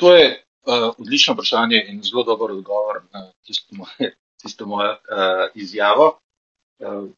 To 0.00 0.14
je 0.14 0.26
uh, 0.32 0.88
odlično 0.98 1.34
vprašanje 1.34 1.84
in 1.88 2.02
zelo 2.02 2.24
dober 2.24 2.50
odgovor 2.50 3.02
na 3.12 3.32
tisto 3.46 3.76
moje, 3.76 4.14
tisto 4.42 4.66
moje 4.66 4.90
uh, 4.90 5.46
izjavo. 5.54 6.18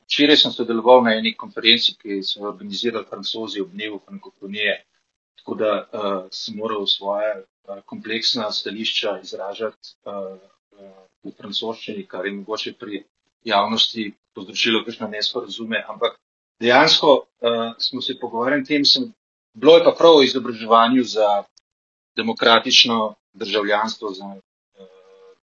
Včeraj 0.05 0.37
sem 0.37 0.53
sodeloval 0.53 1.01
na 1.07 1.15
eni 1.17 1.31
konferenci, 1.41 1.95
ki 1.97 2.19
so 2.23 2.43
jo 2.43 2.51
organizirali 2.51 3.07
francozi 3.09 3.63
ob 3.65 3.71
dnevu 3.73 4.01
frankofonije 4.05 4.75
tako 5.45 5.55
da 5.55 5.89
uh, 5.93 6.25
sem 6.31 6.57
moral 6.57 6.87
svoje 6.87 7.35
uh, 7.37 7.81
kompleksna 7.85 8.53
stališča 8.53 9.21
izražati 9.23 9.89
uh, 10.05 10.39
uh, 10.81 10.91
v 11.25 11.33
francoščini, 11.37 12.07
kar 12.09 12.27
je 12.27 12.33
mogoče 12.33 12.73
pri 12.81 13.03
javnosti 13.45 14.13
povzročilo 14.35 14.81
kakšne 14.85 15.09
nesporazume, 15.09 15.85
ampak 15.89 16.17
dejansko 16.61 17.13
uh, 17.13 17.75
smo 17.79 18.03
se 18.03 18.19
pogovarjali 18.21 18.63
o 18.63 18.67
tem, 18.67 18.85
sem, 18.85 19.13
bilo 19.55 19.77
je 19.77 19.85
pa 19.85 19.95
prav 19.99 20.17
o 20.17 20.23
izobraževanju 20.23 21.05
za 21.05 21.45
demokratično 22.17 23.15
državljanstvo. 23.33 24.11
Za, 24.11 24.25
uh, 24.25 25.37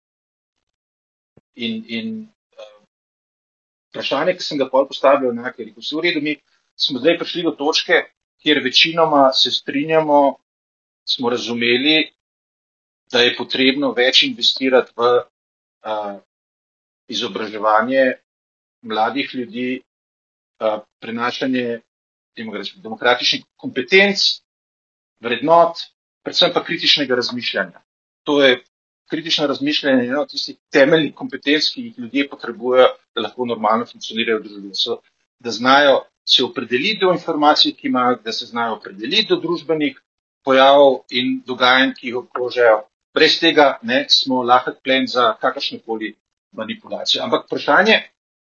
in 1.54 1.84
in 1.88 2.12
uh, 2.22 2.84
vprašanje, 3.90 4.36
ki 4.36 4.42
sem 4.44 4.58
ga 4.58 4.68
pol 4.70 4.86
postavil, 4.88 5.34
je, 5.34 5.52
ker 5.56 5.66
je 5.66 5.74
vse 5.76 5.96
v 5.96 6.06
redu, 6.06 6.22
mi 6.22 6.36
smo 6.76 7.02
zdaj 7.02 7.18
prišli 7.18 7.42
do 7.42 7.50
točke, 7.50 8.04
kjer 8.42 8.62
večinoma 8.64 9.32
se 9.32 9.50
strinjamo, 9.50 10.36
smo 11.04 11.30
razumeli, 11.30 12.12
da 13.12 13.20
je 13.20 13.36
potrebno 13.36 13.92
več 13.92 14.22
investirati 14.22 14.92
v 14.96 15.06
uh, 15.18 16.18
izobraževanje 17.10 18.04
mladih 18.86 19.34
ljudi, 19.34 19.82
prenašanje 21.00 21.80
demokratičnih 22.82 23.44
kompetenc, 23.56 24.18
vrednot, 25.20 25.80
predvsem 26.24 26.52
pa 26.54 26.64
kritičnega 26.64 27.14
razmišljanja. 27.14 27.82
To 28.24 28.42
je 28.42 28.62
kritično 29.10 29.46
razmišljanje 29.46 30.06
eno 30.06 30.24
tistih 30.26 30.56
temeljnih 30.72 31.14
kompetenc, 31.14 31.68
ki 31.74 31.82
jih 31.82 31.98
ljudje 31.98 32.28
potrebujejo, 32.28 32.88
da 33.14 33.24
lahko 33.26 33.46
normalno 33.46 33.86
funkcionirajo 33.86 34.38
v 34.38 34.42
družbi. 34.42 35.00
Da 35.40 35.50
znajo 35.50 36.04
se 36.28 36.44
opredeliti 36.44 37.00
do 37.00 37.12
informacij, 37.12 37.74
ki 37.74 37.88
imajo, 37.88 38.20
da 38.24 38.32
se 38.32 38.46
znajo 38.46 38.76
opredeliti 38.76 39.28
do 39.28 39.40
družbenih 39.40 39.98
pojavov 40.44 41.02
in 41.10 41.42
dogajanj, 41.46 41.94
ki 41.98 42.06
jih 42.08 42.16
obkrožajo. 42.22 42.82
Brez 43.14 43.40
tega 43.40 43.78
ne, 43.82 44.04
smo 44.08 44.42
lahek 44.42 44.78
plen 44.84 45.06
za 45.06 45.32
kakršne 45.40 45.80
koli 45.86 46.14
manipulacije. 46.52 47.22
Ampak 47.22 47.48
vprašanje, 47.48 48.02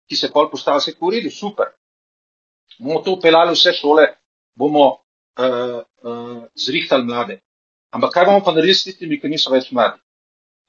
ki 0.09 0.15
se 0.15 0.31
pol 0.31 0.49
postavlja, 0.51 0.79
se 0.79 0.91
je 0.91 0.97
v 1.01 1.11
redu, 1.11 1.31
super 1.31 1.73
bomo 2.79 3.01
to 3.01 3.13
upeljali 3.17 3.53
vse 3.53 3.73
šole, 3.77 4.07
bomo 4.55 4.85
uh, 4.89 5.81
uh, 6.01 6.43
zrihtali 6.55 7.05
mlade. 7.05 7.39
Ampak 7.93 8.13
kaj 8.13 8.25
bomo 8.25 8.43
pa 8.45 8.51
naredili 8.51 8.75
s 8.75 8.87
tistimi, 8.87 9.19
ki 9.21 9.29
niso 9.29 9.53
več 9.53 9.71
mladi? 9.71 9.99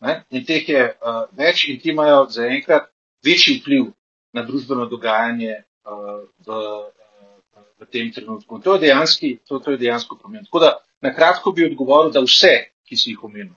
Ne? 0.05 0.25
In 0.31 0.45
teh 0.45 0.69
je 0.69 0.83
uh, 0.85 1.25
več 1.33 1.69
in 1.73 1.81
ti 1.81 1.93
imajo 1.93 2.27
zaenkrat 2.31 2.91
večji 3.25 3.61
vpliv 3.61 3.93
na 4.37 4.43
družbeno 4.45 4.87
dogajanje 4.91 5.55
uh, 5.57 6.25
v, 6.45 6.59
uh, 6.59 7.65
v 7.81 7.89
tem 7.91 8.11
trenutku. 8.13 8.59
In 8.59 8.65
to 8.65 8.77
je 8.77 8.87
dejansko, 8.87 9.31
to, 9.49 9.61
to 9.65 9.75
je 9.75 9.81
dejansko 9.81 10.19
problem. 10.21 10.45
Tako 10.45 10.65
da 10.67 10.73
na 11.05 11.15
kratko 11.15 11.53
bi 11.53 11.67
odgovoril, 11.69 12.13
da 12.13 12.25
vse, 12.25 12.53
ki 12.85 12.97
si 12.97 13.15
jih 13.15 13.25
omenil. 13.25 13.55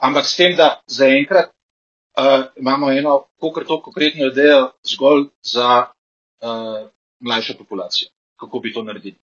Ampak 0.00 0.26
s 0.26 0.36
tem, 0.38 0.54
da 0.56 0.80
zaenkrat 0.86 1.50
uh, 2.18 2.46
imamo 2.56 2.92
eno, 2.92 3.16
kako 3.40 3.64
to 3.64 3.80
konkretno 3.82 4.30
idejo, 4.30 4.70
zgolj 4.86 5.28
za 5.42 5.90
uh, 6.42 6.86
mlajšo 7.20 7.54
populacijo. 7.58 8.08
Kako 8.36 8.58
bi 8.58 8.72
to 8.72 8.82
naredili? 8.82 9.16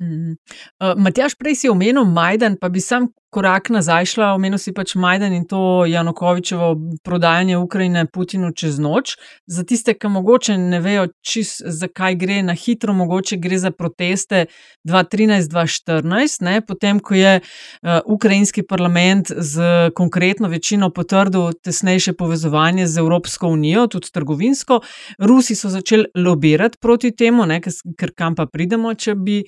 Mm 0.00 0.32
uh, 0.32 0.94
Matjaš, 0.96 1.34
prej 1.34 1.54
si 1.54 1.68
omenil 1.68 2.04
Majdan, 2.04 2.56
pa 2.60 2.68
bi 2.68 2.80
sam 2.80 3.08
korak 3.32 3.70
nazaj 3.72 4.04
šla, 4.12 4.26
omenil 4.36 4.60
si 4.60 4.74
pač 4.76 4.92
Majdan 5.00 5.32
in 5.32 5.46
to 5.48 5.86
Janukovičevo 5.88 6.74
prodajanje 7.02 7.56
Ukrajine 7.56 8.04
Putinu 8.06 8.50
čez 8.52 8.76
noč. 8.78 9.14
Za 9.48 9.64
tiste, 9.64 9.94
ki 9.96 10.10
mogoče 10.12 10.58
ne 10.60 10.80
vejo, 10.84 11.06
čist, 11.24 11.62
zakaj 11.64 12.18
gre 12.20 12.42
na 12.44 12.52
hitro, 12.52 12.92
mogoče 12.92 13.38
gre 13.40 13.56
za 13.58 13.70
proteste 13.72 14.44
2013-2014, 14.88 16.60
potem, 16.68 17.00
ko 17.00 17.16
je 17.16 17.38
uh, 17.40 18.00
ukrajinski 18.04 18.66
parlament 18.68 19.32
z 19.32 19.90
konkretno 19.96 20.48
večino 20.52 20.90
potrdil 20.92 21.52
tesnejše 21.64 22.12
povezovanje 22.12 22.86
z 22.86 23.00
Evropsko 23.00 23.48
unijo, 23.48 23.86
tudi 23.86 24.12
trgovinsko. 24.12 24.80
Rusi 25.18 25.56
so 25.56 25.72
začeli 25.72 26.04
lobirati 26.14 26.78
proti 26.80 27.14
temu, 27.16 27.46
ne, 27.48 27.62
ker 27.62 28.12
kam 28.12 28.36
pa 28.36 28.46
pridemo, 28.46 28.92
če 28.94 29.14
bi 29.14 29.40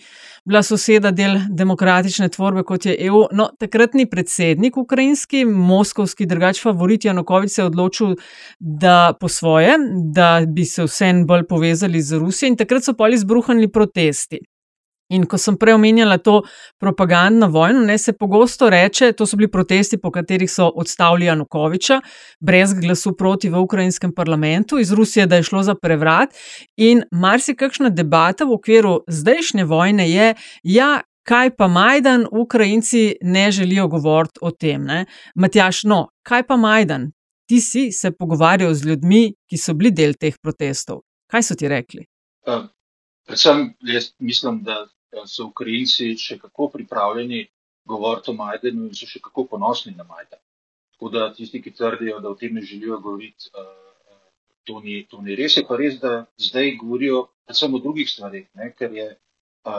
bila 0.44 0.62
soseda 0.64 1.10
del 1.12 1.36
demokratične 1.52 2.28
tvorbe, 2.32 2.64
kot 2.64 2.88
je 2.88 2.96
EU. 3.10 3.26
No, 3.32 3.50
takratni 3.74 4.06
predsednik 4.10 4.76
ukrajinski, 4.76 5.44
moskovski, 5.44 6.26
drugač 6.30 6.62
favorit 6.62 7.04
Janukovič, 7.04 7.50
se 7.50 7.62
je 7.62 7.66
odločil, 7.66 8.14
da 8.60 9.14
po 9.20 9.28
svoje, 9.28 9.74
da 10.14 10.44
bi 10.46 10.64
se 10.64 10.87
vsem 10.87 11.26
bolj 11.26 11.46
povezali 11.50 12.02
z 12.02 12.18
Rusijo, 12.22 12.52
in 12.52 12.56
takrat 12.56 12.84
so 12.84 12.94
pa 12.94 13.08
izbruhnili 13.10 13.68
protesti. 13.72 14.38
In 15.12 15.26
ko 15.28 15.37
sem 15.38 15.56
prej 15.60 15.74
omenjala 15.76 16.16
to 16.18 16.38
propagandno 16.80 17.50
vojno, 17.52 17.82
ne 17.84 17.98
se 17.98 18.14
pogosto 18.16 18.70
reče, 18.70 19.12
to 19.12 19.26
so 19.26 19.37
bili 19.37 19.50
protesti, 19.50 19.98
po 20.00 20.10
katerih 20.10 20.50
so 20.50 20.70
odstavili 20.70 21.26
Janukoviča, 21.26 22.00
brez 22.40 22.72
glasu 22.78 23.12
proti 23.16 23.50
v 23.50 23.58
ukrajinskem 23.60 24.14
parlamentu, 24.14 24.78
iz 24.78 24.92
Rusije, 24.92 25.26
da 25.26 25.37
je 25.37 25.48
šlo 25.50 25.62
za 25.62 25.74
prevrat. 25.74 26.30
In 26.76 27.02
marsikakšna 27.10 27.90
debata 27.90 28.46
v 28.46 28.54
okviru 28.54 29.00
zdajšnje 29.08 29.64
vojne 29.64 30.08
je, 30.10 30.34
ja, 30.62 31.00
kaj 31.24 31.56
pa 31.56 31.68
Majdan, 31.68 32.26
Ukrajinci 32.30 33.16
ne 33.22 33.50
želijo 33.50 33.88
govoriti 33.88 34.38
o 34.42 34.50
tem. 34.50 34.84
Ne? 34.84 35.04
Matjaš, 35.34 35.84
no, 35.84 36.08
kaj 36.22 36.46
pa 36.46 36.56
Majdan? 36.56 37.10
Ti 37.48 37.60
si 37.60 37.92
se 37.92 38.10
pogovarjal 38.10 38.74
z 38.74 38.88
ljudmi, 38.88 39.34
ki 39.48 39.58
so 39.58 39.74
bili 39.74 39.90
del 39.90 40.14
teh 40.20 40.37
protestov. 40.42 41.02
Kaj 41.30 41.42
so 41.42 41.54
ti 41.54 41.68
rekli? 41.68 42.06
Uh, 42.46 42.64
predvsem 43.26 43.74
jaz 43.80 44.12
mislim, 44.18 44.62
da 44.64 44.87
so 45.26 45.48
Ukrajinci 45.50 46.14
še 46.18 46.38
kako 46.38 46.68
pripravljeni 46.72 47.46
govoriti 47.84 48.30
o 48.30 48.34
Majdanu 48.34 48.88
in 48.88 48.94
so 48.96 49.06
še 49.06 49.20
kako 49.20 49.44
ponosni 49.52 49.92
na 49.96 50.04
Majdan. 50.04 50.40
Tako 50.94 51.10
da 51.12 51.32
tisti, 51.34 51.60
ki 51.62 51.74
trdijo, 51.76 52.20
da 52.20 52.30
o 52.30 52.38
tem 52.38 52.54
ne 52.54 52.62
želijo 52.62 52.98
govoriti, 53.00 53.50
uh, 53.52 53.66
to, 54.64 54.80
ni, 54.80 55.04
to 55.10 55.20
ni 55.22 55.37
res. 55.37 55.56
Je 55.56 55.66
pa 55.68 55.76
res, 55.76 56.00
da 56.00 56.24
zdaj 56.40 56.76
govorijo 56.80 57.26
predvsem 57.44 57.74
o 57.74 57.80
drugih 57.84 58.08
stvarih, 58.08 58.46
ne? 58.56 58.70
ker 58.78 58.92
je 58.92 59.10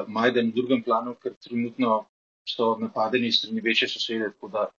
Majden 0.08 0.50
v 0.50 0.56
drugem 0.56 0.84
planu, 0.84 1.16
ker 1.22 1.36
trenutno 1.38 2.06
so 2.46 2.76
napadeni 2.80 3.32
strani 3.32 3.62
večje 3.62 3.88
sosede, 3.88 4.32
tako 4.34 4.48
da 4.48 4.70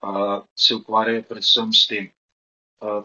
a, 0.00 0.40
se 0.56 0.74
ukvarjajo 0.74 1.22
predvsem 1.28 1.72
s 1.72 1.86
tem. 1.86 2.08
A, 2.80 3.02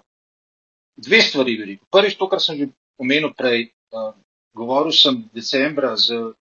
dve 0.96 1.22
stvari 1.22 1.58
bi 1.58 1.66
rekel. 1.66 1.88
Prvič, 1.92 2.18
to, 2.20 2.30
kar 2.30 2.42
sem 2.42 2.58
že 2.58 2.70
omenil 2.98 3.34
prej, 3.38 3.72
a, 3.92 4.12
govoril 4.54 4.92
sem 4.92 5.24
decembra 5.34 5.96
z 5.96 6.34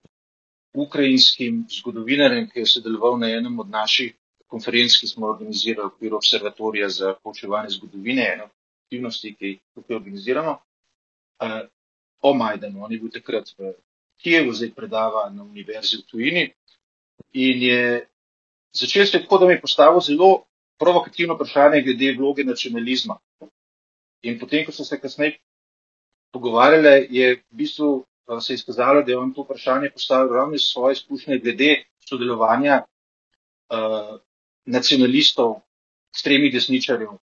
ukrajinskim 0.75 1.65
zgodovinarjem, 1.69 2.49
ki 2.49 2.63
je 2.63 2.65
sodeloval 2.65 3.19
na 3.19 3.31
enem 3.31 3.59
od 3.59 3.69
naših 3.69 4.15
konferenc, 4.47 4.95
ki 4.99 5.07
smo 5.07 5.27
organizirali 5.27 5.87
v 5.87 5.91
okviru 5.91 6.19
observatorija 6.19 6.89
za 6.89 7.13
poučevanje 7.23 7.75
zgodovine, 7.75 8.27
eno 8.33 8.49
aktivnosti, 8.85 9.35
ki 9.35 9.45
jih 9.47 9.59
tukaj 9.75 9.95
organiziramo, 9.95 10.57
a, 11.39 11.61
o 12.21 12.33
Majdanu. 12.33 12.83
On 12.83 12.91
je 12.91 12.99
bil 12.99 13.11
takrat 13.11 13.55
v 13.57 13.73
Kijevu 14.21 14.53
zdaj 14.53 14.73
predava 14.77 15.29
na 15.29 15.43
univerzi 15.43 15.97
v 15.97 16.05
tujini. 16.11 16.43
In 17.33 17.63
je 17.63 18.07
začel 18.71 19.05
se 19.05 19.19
tako, 19.19 19.37
da 19.37 19.47
mi 19.47 19.53
je 19.53 19.61
postavil 19.61 19.99
zelo 19.99 20.45
provokativno 20.79 21.35
vprašanje 21.35 21.81
glede 21.81 22.15
vloge 22.17 22.43
nacionalizma. 22.43 23.17
In 24.21 24.39
potem, 24.39 24.65
ko 24.65 24.71
so 24.71 24.85
se 24.85 24.99
kasneje 25.01 25.39
pogovarjali, 26.31 27.07
je 27.09 27.35
v 27.35 27.57
bistvu 27.57 28.05
se 28.41 28.53
izkazalo, 28.53 29.03
da 29.03 29.11
je 29.11 29.17
on 29.17 29.33
to 29.33 29.43
vprašanje 29.43 29.89
postavil 29.93 30.33
ravno 30.33 30.55
iz 30.55 30.61
svoje 30.61 30.93
izkušnje 30.93 31.39
glede 31.39 31.83
sodelovanja 32.09 32.83
uh, 32.83 34.19
nacionalistov, 34.65 35.55
ekstremnih 36.13 36.53
desničarjev 36.53 37.09
uh, 37.09 37.19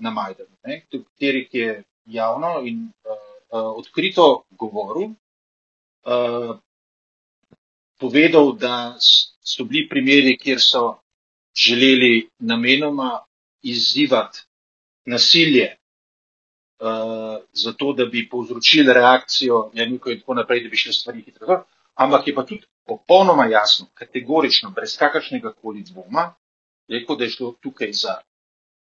na 0.00 0.10
Majdanu, 0.10 0.56
katerih 0.90 1.48
je 1.52 1.82
javno 2.04 2.60
in 2.64 2.90
uh, 3.04 3.78
odkrito 3.78 4.44
govoril, 4.50 5.10
uh, 6.06 6.58
povedal, 7.98 8.52
da 8.56 8.96
so 8.98 9.64
bili 9.64 9.88
primeri, 9.88 10.38
kjer 10.38 10.60
so 10.60 10.98
želeli 11.56 12.28
namenoma 12.38 13.24
izzivati 13.62 14.38
nasilje, 15.04 15.76
uh, 16.80 17.42
zato 17.52 17.92
da 17.92 18.06
bi 18.06 18.28
povzročili 18.28 18.92
reakcijo 18.92 19.70
Januka 19.74 20.10
in 20.10 20.20
tako 20.20 20.34
naprej, 20.34 20.62
da 20.62 20.68
bi 20.68 20.76
šle 20.76 20.92
stvari 20.92 21.22
hitro. 21.22 21.64
Ampak 21.94 22.26
je 22.28 22.34
pa 22.34 22.44
tudi 22.44 22.66
popolnoma 22.86 23.46
jasno, 23.46 23.86
kategorično, 23.94 24.70
brez 24.70 24.96
kakršnega 24.98 25.52
koli 25.52 25.82
dvoma, 25.82 26.34
rekel, 26.88 27.16
da 27.16 27.24
je 27.24 27.30
šlo 27.30 27.54
tukaj 27.60 27.92
za 27.92 28.20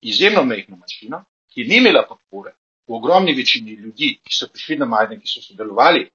izjemno 0.00 0.44
mehko 0.44 0.76
mašino, 0.76 1.24
ki 1.52 1.64
ni 1.64 1.76
imela 1.76 2.06
podpore 2.08 2.54
v 2.88 2.94
ogromni 2.94 3.34
večini 3.34 3.72
ljudi, 3.72 4.18
ki 4.24 4.34
so 4.34 4.48
prišli 4.48 4.76
na 4.76 4.86
Majdan, 4.86 5.20
ki 5.20 5.28
so 5.28 5.42
sodelovali 5.42 6.08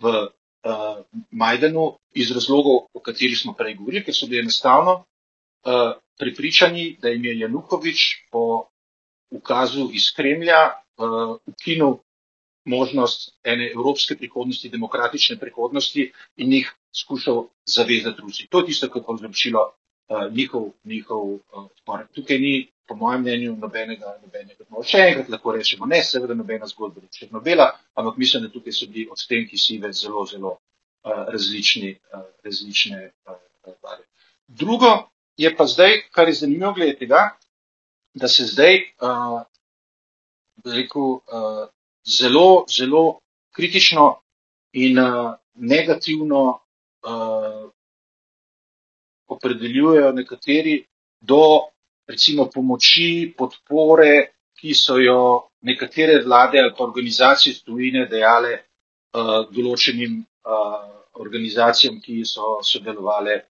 v 0.00 0.06
uh, 0.06 1.04
Majdanu 1.30 1.98
iz 2.14 2.30
razlogov, 2.30 2.88
o 2.92 3.00
katerih 3.00 3.38
smo 3.38 3.54
prej 3.54 3.76
govorili, 3.78 4.04
ker 4.04 4.14
so 4.14 4.26
bili 4.26 4.42
enostavno 4.44 4.96
uh, 5.00 5.92
pripričani, 6.18 6.96
da 7.02 7.08
jim 7.08 7.24
je 7.24 7.38
Janukovič 7.38 8.28
po 8.30 8.66
ukazu 9.30 9.90
iz 9.92 10.10
Kremlja 10.16 10.60
uh, 10.98 11.36
ukinil 11.46 11.98
možnost 12.66 13.30
ene 13.44 13.70
evropske 13.70 14.16
prihodnosti, 14.16 14.68
demokratične 14.68 15.38
prihodnosti 15.38 16.12
in 16.36 16.52
jih 16.52 16.72
skušal 16.92 17.46
zavezati 17.64 18.22
Rusiji. 18.22 18.48
To 18.50 18.58
je 18.58 18.66
tisto, 18.66 18.88
kar 18.90 19.02
je 19.02 19.06
povzročilo 19.06 19.70
uh, 20.08 20.32
njihov, 20.32 20.70
njihov 20.84 21.24
uh, 21.34 21.64
odpor. 21.64 22.06
Tukaj 22.14 22.38
ni, 22.38 22.54
po 22.86 22.94
mojem 22.94 23.20
mnenju, 23.20 23.56
nobenega, 23.56 24.14
nobenega. 24.22 24.64
No, 24.70 24.82
še 24.86 25.02
enkrat 25.08 25.30
lahko 25.32 25.56
rečemo, 25.56 25.88
ne, 25.90 26.02
seveda 26.06 26.36
nobena 26.38 26.68
zgodba 26.70 27.02
od 27.02 27.10
Črnobela, 27.18 27.72
ampak 27.98 28.20
mislim, 28.22 28.46
da 28.46 28.52
tukaj 28.52 28.72
so 28.72 28.86
bili 28.86 29.08
odtenki 29.10 29.58
sive 29.58 29.90
zelo, 29.92 30.22
zelo 30.30 30.52
uh, 30.54 31.24
različni, 31.32 31.96
uh, 32.14 32.28
različne 32.46 33.00
uh, 33.26 33.74
barve. 33.82 34.04
Drugo 34.46 34.92
je 35.36 35.50
pa 35.56 35.66
zdaj, 35.66 35.98
kar 36.14 36.28
je 36.28 36.38
zanimivo 36.42 36.72
glede 36.72 36.94
tega, 36.98 37.24
da 38.14 38.28
se 38.28 38.46
zdaj, 38.46 38.78
uh, 39.02 39.42
rekel, 40.64 41.02
uh, 41.02 41.66
zelo, 42.06 42.64
zelo 42.70 43.18
kritično 43.56 44.20
in 44.72 44.98
uh, 44.98 45.34
negativno 45.54 46.42
uh, 47.02 47.70
opredeljujejo 49.26 50.12
nekateri 50.12 50.84
do 51.20 51.42
recimo 52.06 52.46
pomoči, 52.54 53.34
podpore, 53.38 54.32
ki 54.56 54.74
so 54.74 54.98
jo 54.98 55.50
nekatere 55.62 56.22
vlade 56.24 56.60
ali 56.60 56.72
pa 56.78 56.84
organizacije 56.84 57.52
iz 57.52 57.62
tujine 57.64 58.06
dejale 58.06 58.52
uh, 58.56 59.42
določenim 59.50 60.20
uh, 60.22 60.86
organizacijam, 61.20 62.00
ki 62.00 62.22
so 62.24 62.60
sodelovali 62.62 63.40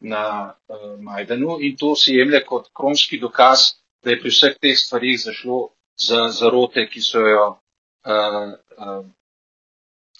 na 0.00 0.22
uh, 0.68 0.94
Majdanu. 1.00 1.58
In 1.60 1.76
to 1.76 1.94
se 1.96 2.14
jemlje 2.14 2.44
kot 2.46 2.70
kronski 2.72 3.18
dokaz, 3.20 3.72
da 4.04 4.12
je 4.12 4.20
pri 4.20 4.30
vseh 4.30 4.56
teh 4.62 4.78
stvarih 4.78 5.18
zašlo 5.20 5.60
za 5.98 6.28
zarote, 6.38 6.86
ki 6.88 7.02
so 7.02 7.24
jo 7.26 7.46
uh, 7.50 8.52
uh, 8.78 9.04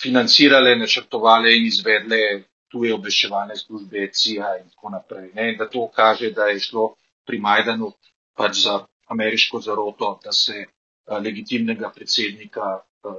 financirale, 0.01 0.77
načrtovale 0.77 1.55
in 1.57 1.67
izvedle 1.67 2.21
tuje 2.73 2.95
obveščevalne 2.95 3.57
službe, 3.57 4.09
CIA 4.13 4.57
in 4.61 4.69
tako 4.71 4.93
naprej. 4.95 5.31
Ne? 5.35 5.53
In 5.53 5.59
da 5.59 5.69
to 5.71 5.87
kaže, 5.95 6.31
da 6.35 6.51
je 6.51 6.61
šlo 6.61 6.95
pri 7.27 7.39
Majdanu 7.41 7.93
pač 8.37 8.63
za 8.65 8.81
ameriško 9.07 9.61
zaroto, 9.61 10.19
da 10.25 10.33
se 10.33 10.65
uh, 10.67 11.19
legitimnega 11.23 11.91
predsednika 11.95 12.81
uh, 13.07 13.15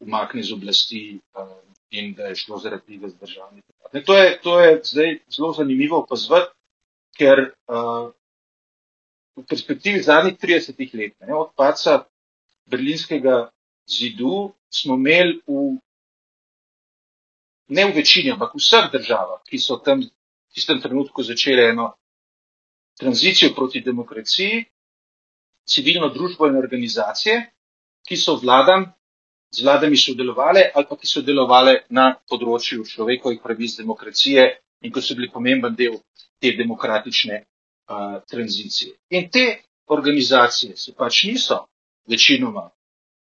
umakne 0.00 0.42
z 0.42 0.52
oblasti 0.52 1.02
uh, 1.36 1.54
in 1.90 2.14
da 2.14 2.32
je 2.32 2.40
šlo 2.42 2.58
zaradi 2.58 2.96
tega 2.96 3.08
zdržanje. 3.08 3.62
To, 4.06 4.14
to 4.42 4.60
je 4.60 4.80
zdaj 4.84 5.18
zelo 5.30 5.52
zanimivo 5.52 6.00
opazovati, 6.02 6.50
ker 7.18 7.50
uh, 7.68 8.10
v 9.36 9.44
perspektivi 9.48 10.02
zadnjih 10.02 10.38
30 10.38 10.94
let, 10.98 11.14
ne, 11.20 11.34
od 11.34 11.52
paca 11.56 12.04
berlinskega 12.66 13.50
zidu, 13.86 14.52
smo 14.70 14.94
imeli 14.94 15.40
v 15.46 15.76
ne 17.68 17.84
v 17.86 17.94
večini, 17.94 18.30
ampak 18.32 18.54
v 18.54 18.60
vseh 18.60 18.90
državah, 18.92 19.40
ki 19.48 19.58
so 19.58 19.76
tam 19.76 20.02
v 20.02 20.10
tistem 20.54 20.80
trenutku 20.80 21.22
začele 21.22 21.70
eno 21.70 21.94
tranzicijo 22.98 23.54
proti 23.54 23.80
demokraciji, 23.80 24.64
civilno 25.66 26.08
družbo 26.08 26.46
in 26.46 26.56
organizacije, 26.56 27.50
ki 28.06 28.16
so 28.16 28.36
vladam, 28.36 28.92
z 29.50 29.62
vladami 29.62 29.96
sodelovali 29.96 30.62
ali 30.74 30.86
pa 30.88 30.96
ki 30.96 31.06
so 31.06 31.22
delovali 31.22 31.78
na 31.90 32.14
področju 32.28 32.84
človekovih 32.84 33.40
pravic 33.42 33.76
demokracije 33.78 34.42
in 34.82 34.92
ko 34.92 35.00
so 35.00 35.14
bili 35.14 35.30
pomemben 35.30 35.74
del 35.78 36.00
te 36.42 36.52
demokratične 36.58 37.36
uh, 37.40 38.18
tranzicije. 38.28 38.92
In 39.10 39.30
te 39.30 39.62
organizacije 39.86 40.76
se 40.76 40.92
pač 40.92 41.24
niso 41.24 41.64
večinoma 42.10 42.68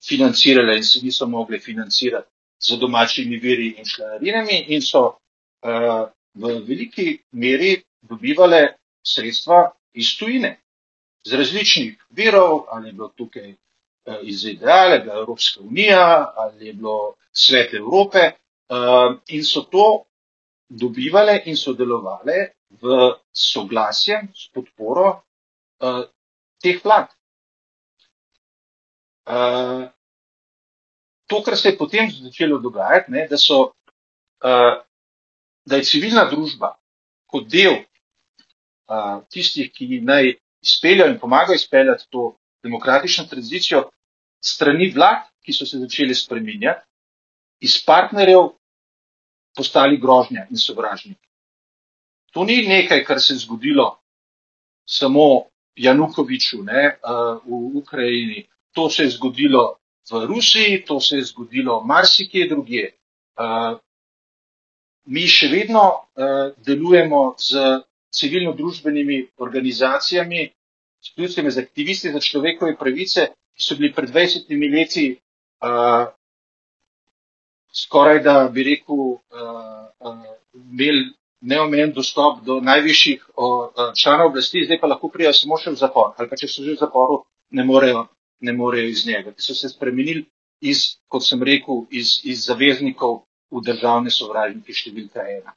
financirale 0.04 0.76
in 0.76 0.84
se 0.84 1.00
niso 1.02 1.26
mogle 1.26 1.58
financirati 1.58 2.28
z 2.58 2.76
domačimi 2.80 3.36
viri 3.36 3.74
in 3.78 3.84
članarinami 3.84 4.64
in 4.74 4.80
so 4.82 5.00
uh, 5.06 6.08
v 6.34 6.42
veliki 6.66 7.18
meri 7.32 7.82
dobivale 8.02 8.74
sredstva 9.02 9.70
iz 9.92 10.16
tujine, 10.18 10.60
z 11.24 11.32
različnih 11.34 12.04
virov, 12.10 12.66
ali 12.70 12.88
je 12.88 12.92
bilo 12.92 13.08
tukaj 13.08 13.50
uh, 13.50 14.16
iz 14.22 14.40
ZDA, 14.40 14.74
ali 14.74 14.94
je 14.94 15.00
bila 15.00 15.14
Evropska 15.14 15.60
unija, 15.60 16.32
ali 16.36 16.66
je 16.66 16.72
bilo 16.72 17.14
svet 17.32 17.74
Evrope 17.74 18.18
uh, 18.68 19.16
in 19.28 19.44
so 19.44 19.62
to 19.62 20.04
dobivale 20.68 21.42
in 21.46 21.56
sodelovale 21.56 22.52
v 22.70 23.14
soglasje 23.32 24.28
s 24.34 24.48
podporo 24.52 25.22
uh, 25.80 26.04
teh 26.62 26.80
vlad. 26.84 27.08
Uh, 29.28 29.88
to, 31.28 31.42
kar 31.44 31.56
se 31.56 31.68
je 31.68 31.78
potem 31.78 32.10
začelo 32.10 32.58
dogajati, 32.58 33.12
ne, 33.12 33.26
da, 33.28 33.36
so, 33.36 33.60
uh, 34.44 34.80
da 35.68 35.76
je 35.76 35.84
civilna 35.84 36.24
družba 36.30 36.72
kot 37.28 37.48
del 37.52 37.76
uh, 37.76 39.20
tistih, 39.30 39.70
ki 39.72 40.00
naj 40.00 40.32
izpeljajo 40.64 41.12
in 41.12 41.20
pomagajo 41.20 41.60
izpeljati 41.60 42.08
to 42.10 42.32
demokratično 42.64 43.26
tranzicijo, 43.30 43.84
strani 44.40 44.90
vlad, 44.94 45.28
ki 45.44 45.52
so 45.52 45.66
se 45.66 45.78
začeli 45.78 46.14
spreminjati, 46.14 46.84
iz 47.60 47.76
partnerjev 47.84 48.50
postali 49.56 49.98
grožnja 50.00 50.46
in 50.50 50.56
sovražniki. 50.56 51.24
To 52.32 52.44
ni 52.44 52.62
nekaj, 52.66 53.04
kar 53.04 53.20
se 53.20 53.34
je 53.34 53.44
zgodilo 53.44 53.98
samo 54.88 55.48
Janukoviču 55.76 56.62
ne, 56.62 56.98
uh, 57.02 57.42
v 57.44 57.78
Ukrajini. 57.78 58.46
To 58.72 58.90
se 58.90 59.02
je 59.02 59.10
zgodilo 59.10 59.78
v 60.10 60.24
Rusiji, 60.26 60.84
to 60.84 61.00
se 61.00 61.16
je 61.16 61.24
zgodilo 61.24 61.82
marsikje 61.84 62.48
drugje. 62.48 62.92
Uh, 63.38 63.78
mi 65.06 65.26
še 65.28 65.48
vedno 65.52 65.84
uh, 65.88 66.52
delujemo 66.64 67.34
z 67.38 67.80
civilno-družbenimi 68.12 69.18
organizacijami, 69.38 70.48
s 71.00 71.14
ključnimi 71.14 71.50
z 71.50 71.58
aktivisti 71.58 72.12
za 72.12 72.20
človekove 72.20 72.76
pravice, 72.76 73.28
ki 73.54 73.62
so 73.62 73.76
bili 73.78 73.92
pred 73.94 74.10
20 74.10 74.48
leti 74.74 75.06
uh, 75.14 76.08
skoraj 77.72 78.22
da 78.22 78.48
bi 78.52 78.64
rekel, 78.64 78.96
uh, 78.96 79.18
uh, 80.00 80.24
imeli 80.54 81.12
neomejen 81.40 81.92
dostop 81.92 82.40
do 82.44 82.60
najvišjih 82.60 83.28
uh, 83.36 83.92
članov 83.94 84.32
oblasti, 84.32 84.64
zdaj 84.64 84.80
pa 84.80 84.86
lahko 84.86 85.08
prijajo 85.08 85.32
samo 85.32 85.58
še 85.58 85.70
v 85.70 85.80
zapor. 85.80 86.14
Ali 86.18 86.28
pa 86.28 86.36
če 86.36 86.48
so 86.48 86.64
že 86.64 86.74
v 86.74 86.80
zaporu, 86.80 87.22
ne 87.50 87.64
morejo 87.64 88.08
ne 88.40 88.52
morejo 88.52 88.88
iz 88.88 89.06
njega, 89.06 89.32
ki 89.32 89.42
so 89.42 89.54
se 89.54 89.68
spremenili 89.68 90.24
iz, 90.60 90.98
kot 91.08 91.26
sem 91.26 91.42
rekel, 91.42 91.84
iz, 91.90 92.20
iz 92.24 92.44
zaveznikov 92.46 93.22
v 93.50 93.62
državne 93.64 94.10
sovražnike 94.10 94.74
številka 94.74 95.24
ena. 95.24 95.54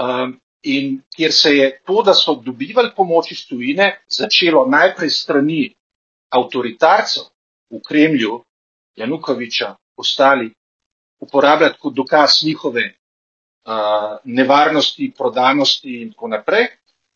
Um, 0.00 0.36
in 0.62 1.00
kjer 1.16 1.32
se 1.32 1.54
je 1.56 1.68
to, 1.86 2.02
da 2.04 2.14
so 2.14 2.34
dobivali 2.44 2.92
pomoč 2.96 3.32
iz 3.32 3.44
tujine, 3.48 4.00
začelo 4.08 4.66
najprej 4.68 5.10
strani 5.10 5.62
avtoritarcev 6.30 7.30
v 7.70 7.80
Kremlju, 7.86 8.40
Janukoviča, 8.96 9.74
ostali, 9.96 10.50
uporabljati 11.20 11.78
kot 11.80 11.94
dokaz 11.94 12.40
njihove 12.44 12.84
uh, 12.90 14.18
nevarnosti, 14.24 15.12
prodanosti 15.16 16.02
in 16.02 16.12
tako 16.12 16.28
naprej. 16.28 16.68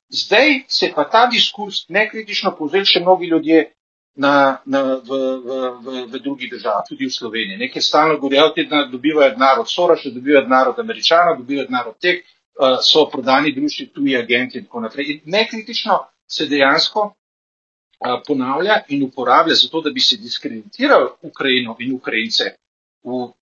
Zdaj 0.08 0.64
se 0.68 0.92
pa 0.94 1.04
ta 1.10 1.26
diskurs 1.26 1.88
nekritično 1.88 2.54
povzeli 2.56 2.86
še 2.86 3.00
mnogi 3.00 3.26
ljudje, 3.32 3.72
na, 4.16 4.62
na, 4.66 4.82
v, 5.02 5.10
v, 5.42 5.48
v, 5.82 6.06
v 6.06 6.20
drugih 6.22 6.50
državah, 6.50 6.86
tudi 6.88 7.06
v 7.06 7.12
Sloveniji. 7.12 7.58
Nekaj 7.58 7.82
stalno 7.82 8.18
govorijo, 8.18 8.52
da 8.70 8.86
dobivajo 8.90 9.34
denar 9.34 9.58
od 9.60 9.70
Soroša, 9.70 10.10
dobivajo 10.10 10.44
denar 10.46 10.68
od 10.68 10.78
Američana, 10.78 11.34
dobivajo 11.38 11.66
denar 11.66 11.88
od 11.88 11.98
teh, 11.98 12.22
uh, 12.22 12.78
so 12.82 13.08
prodani 13.10 13.54
društvi, 13.54 13.86
tuji 13.94 14.16
agenti 14.16 14.58
in 14.58 14.64
tako 14.64 14.80
naprej. 14.80 15.10
In 15.10 15.20
nekritično 15.24 15.98
se 16.30 16.46
dejansko 16.46 17.00
uh, 17.00 18.20
ponavlja 18.26 18.82
in 18.88 19.02
uporablja 19.02 19.54
za 19.54 19.68
to, 19.68 19.80
da 19.80 19.90
bi 19.90 20.00
se 20.00 20.16
diskreditiral 20.16 21.16
Ukrajino 21.22 21.76
in 21.78 21.94
Ukrajince 21.94 22.54
v, 23.02 23.10
uh, 23.10 23.34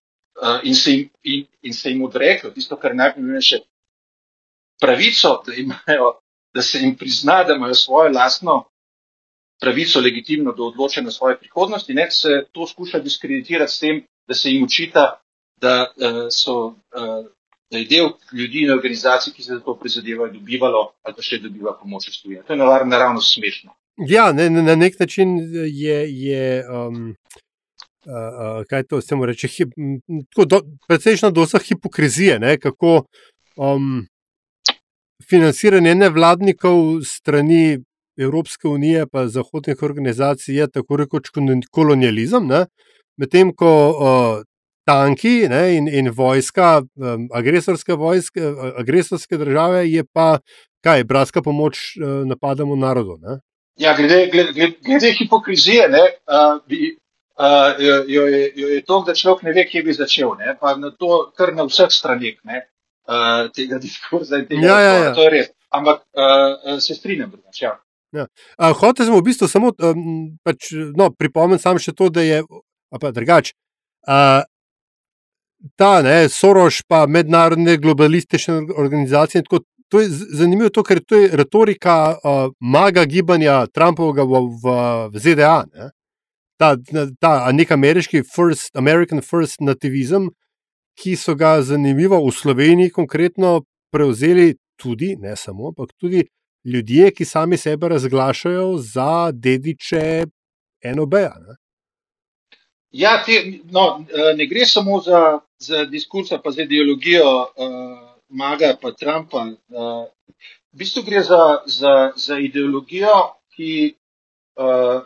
in, 0.63 0.75
se 0.75 0.91
jim, 0.91 1.09
in, 1.23 1.45
in 1.61 1.73
se 1.73 1.89
jim 1.89 2.03
odreklo 2.03 2.49
tisto, 2.49 2.75
kar 2.75 2.95
najpomembnejše, 2.95 3.59
pravico, 4.81 5.43
da, 5.45 5.53
imajo, 5.53 6.17
da 6.53 6.61
se 6.61 6.79
jim 6.79 6.95
prizna, 6.97 7.43
da 7.43 7.53
imajo 7.53 7.73
svojo 7.73 8.11
lastno 8.11 8.63
pravico 9.63 9.99
legitimno 9.99 10.51
do 10.51 10.65
odločanja 10.71 11.11
svoje 11.11 11.37
prihodnosti, 11.39 11.93
ne 11.93 12.11
se 12.11 12.43
to 12.51 12.67
skuša 12.67 12.99
diskreditirati 12.99 13.71
s 13.71 13.79
tem, 13.79 14.01
da 14.27 14.35
se 14.35 14.51
jim 14.51 14.63
učita, 14.63 15.05
da, 15.61 15.75
uh, 15.95 16.27
so, 16.31 16.55
uh, 16.65 17.23
da 17.71 17.77
je 17.77 17.85
del 17.85 18.09
ljudi 18.33 18.65
in 18.65 18.71
organizacij, 18.71 19.33
ki 19.33 19.43
se 19.43 19.53
za 19.53 19.59
to 19.59 19.77
prizadevajo, 19.79 20.33
dobivalo 20.33 20.81
ali 21.03 21.15
pa 21.15 21.23
še 21.23 21.39
dobiva 21.39 21.77
pomoč 21.79 22.09
iz 22.11 22.19
tujine. 22.21 22.43
To 22.47 22.53
je 22.53 22.59
naravno 22.59 23.21
smešno. 23.21 23.71
Ja, 24.09 24.31
ne, 24.33 24.49
na 24.49 24.75
nek 24.75 24.99
način 24.99 25.37
je. 25.71 25.99
je 26.25 26.63
um... 26.69 27.15
Uh, 28.03 28.11
uh, 28.11 28.65
kaj 28.67 28.83
to 28.83 28.97
se 29.01 29.15
mu 29.15 29.25
reče? 29.25 29.47
Precejšna 30.87 31.29
doza 31.31 31.59
hipokrizije, 31.59 32.35
ne? 32.39 32.57
kako 32.59 33.05
um, 33.55 34.01
financiranje 35.29 35.95
nevladnikov 35.95 36.99
strani 37.07 37.79
Evropske 38.17 38.67
unije, 38.67 39.05
pa 39.11 39.27
zahodnih 39.27 39.83
organizacij, 39.83 40.55
je 40.55 40.67
tako 40.71 40.97
rekoč 40.97 41.29
kolonializem. 41.71 42.49
Medtem 43.17 43.53
ko 43.55 43.71
uh, 43.89 44.43
tanki 44.85 45.47
ne, 45.49 45.63
in, 45.77 45.87
in 45.87 46.11
vojska, 46.11 46.83
um, 46.95 47.27
agresorske, 47.33 47.93
vojske, 47.93 48.41
agresorske 48.77 49.37
države, 49.37 49.85
je 49.91 50.03
pa 50.13 50.39
kaj, 50.83 51.03
bratska 51.03 51.41
pomoč 51.41 51.77
uh, 51.97 52.27
napadamo 52.27 52.75
narodu. 52.75 53.17
Ne? 53.21 53.39
Ja, 53.79 53.95
glede, 53.97 54.27
glede, 54.31 54.71
glede 54.85 55.13
hipokrizije, 55.17 55.87
ne, 55.89 56.03
uh, 56.27 56.59
bi, 56.67 56.97
uh, 57.39 57.79
jo, 57.79 58.03
jo, 58.07 58.27
je, 58.27 58.51
jo 58.55 58.67
je 58.67 58.81
to, 58.81 59.03
da 59.07 59.15
človek 59.15 59.43
ne 59.43 59.53
ve, 59.53 59.65
kje 59.69 59.83
bi 59.83 59.93
začel. 59.93 60.35
Ne, 60.39 60.57
pa 60.59 60.75
na 60.75 60.91
to, 60.91 61.31
kar 61.37 61.53
na 61.55 61.65
vseh 61.69 61.89
stranih 61.89 62.37
uh, 62.43 63.49
tega 63.55 63.79
diskurza 63.85 64.43
in 64.43 64.47
tega, 64.47 64.67
ja, 64.67 64.79
ja, 64.79 64.93
ja. 65.03 65.15
to 65.15 65.23
je 65.23 65.29
res. 65.37 65.49
Ampak 65.73 66.03
uh, 66.13 66.77
se 66.79 66.95
strinjam, 66.95 67.31
drugače. 67.31 67.65
Ja. 67.65 67.77
Ja. 68.13 68.27
Hoče 68.79 69.07
sem 69.07 69.15
v 69.15 69.25
bistvu 69.25 69.49
samo 69.49 69.73
um, 69.73 70.07
pač, 70.45 70.69
no, 70.97 71.09
pripomniti 71.17 71.63
samo 71.65 71.81
še 71.81 71.95
to, 71.97 72.11
da 72.13 72.21
je 72.21 72.43
drugače. 72.93 73.55
Uh, 74.05 74.43
ta 75.79 76.01
ne, 76.05 76.27
Soroš, 76.29 76.83
pa 76.87 77.05
mednarodne 77.07 77.77
globalistične 77.81 78.59
organizacije. 78.77 79.43
Tako, 79.47 79.63
to 79.89 80.01
je 80.01 80.09
zanimivo, 80.11 80.69
to, 80.69 80.83
ker 80.83 81.01
to 81.05 81.23
je 81.23 81.31
retorika 81.37 81.95
uh, 82.13 82.45
maga 82.59 83.05
gibanja 83.09 83.63
Trumpovega 83.73 84.27
v, 84.29 84.43
v, 84.61 84.77
v 85.13 85.23
ZDA. 85.25 85.57
Ne. 85.73 85.89
Ta, 86.61 86.75
ta 87.19 87.33
nek 87.51 87.71
ameriški 87.73 88.21
first, 88.29 88.75
American 88.77 89.23
first 89.25 89.61
nativizem, 89.61 90.29
ki 91.01 91.15
so 91.17 91.33
ga 91.35 91.57
zanimivo 91.65 92.19
v 92.21 92.31
Sloveniji 92.33 92.93
konkretno 92.93 93.63
prevzeli 93.93 94.53
tudi, 94.77 95.15
ne 95.17 95.35
samo, 95.37 95.71
ampak 95.73 95.93
tudi 95.97 96.27
ljudje, 96.65 97.11
ki 97.11 97.25
sami 97.25 97.57
sebe 97.57 97.89
razglašajo 97.89 98.77
za 98.77 99.31
dediče 99.31 100.25
enobeja. 100.81 101.35
Ja, 102.91 103.23
te, 103.25 103.59
no, 103.71 104.05
ne 104.37 104.45
gre 104.45 104.65
samo 104.65 104.99
za, 105.01 105.39
za 105.59 105.85
diskurs, 105.85 106.29
pa 106.43 106.51
za 106.51 106.61
ideologijo 106.61 107.31
uh, 107.41 107.47
Maga 108.29 108.77
in 108.83 108.95
Trumpa. 108.99 109.45
Uh, 109.69 110.05
v 110.73 110.77
bistvu 110.77 111.03
gre 111.03 111.23
za, 111.23 111.63
za, 111.65 112.11
za 112.15 112.39
ideologijo, 112.39 113.33
ki 113.55 113.95
uh, 114.55 115.01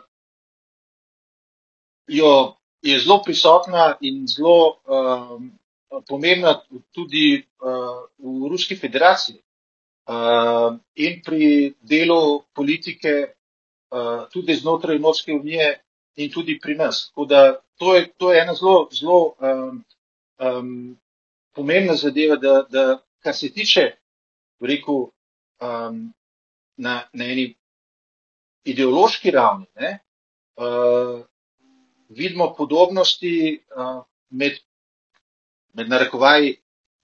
jo 2.06 2.54
je 2.82 2.98
zelo 2.98 3.22
prisotna 3.24 3.96
in 4.00 4.26
zelo 4.26 4.78
uh, 4.84 5.40
pomembna 6.08 6.60
tudi 6.92 7.42
uh, 7.60 8.04
v 8.18 8.48
Ruski 8.48 8.76
federaciji 8.76 9.40
uh, 10.08 10.76
in 10.94 11.20
pri 11.24 11.74
delu 11.80 12.42
politike, 12.54 13.14
uh, 13.92 14.24
tudi 14.32 14.56
znotraj 14.56 14.96
Evropske 14.96 15.32
unije 15.32 15.80
in 16.16 16.30
tudi 16.32 16.58
pri 16.60 16.74
nas. 16.74 17.12
Da, 17.28 17.60
to, 17.76 17.94
je, 17.94 18.08
to 18.16 18.32
je 18.32 18.40
ena 18.42 18.54
zelo, 18.54 18.88
zelo 18.92 19.34
um, 19.38 19.84
um, 20.38 20.98
pomembna 21.54 21.94
zadeva, 21.94 22.36
da, 22.36 22.62
da 22.70 22.98
kar 23.22 23.34
se 23.34 23.52
tiče, 23.52 23.92
rekel, 24.60 24.94
um, 25.60 26.14
na, 26.76 27.02
na 27.12 27.24
eni 27.24 27.54
ideološki 28.64 29.30
ravni, 29.30 29.66
ne, 29.80 29.98
uh, 30.56 31.20
vidimo 32.08 32.54
podobnosti 32.56 33.60
uh, 33.76 34.02
med, 34.30 34.58
med 35.72 35.88
narekovaji 35.88 36.56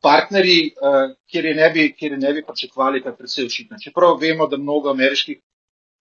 partnerji, 0.04 0.60
uh, 0.76 1.14
kjer 1.30 1.50
je 1.50 1.54
ne 1.54 1.70
bi, 1.70 1.88
je 2.00 2.16
ne 2.16 2.32
bi 2.36 2.44
pričakovali, 2.46 3.02
kar 3.02 3.16
predvsej 3.16 3.48
očitno. 3.48 3.80
Čeprav 3.82 4.18
vemo, 4.20 4.46
da 4.46 4.60
mnogo 4.60 4.92
ameriških 4.92 5.40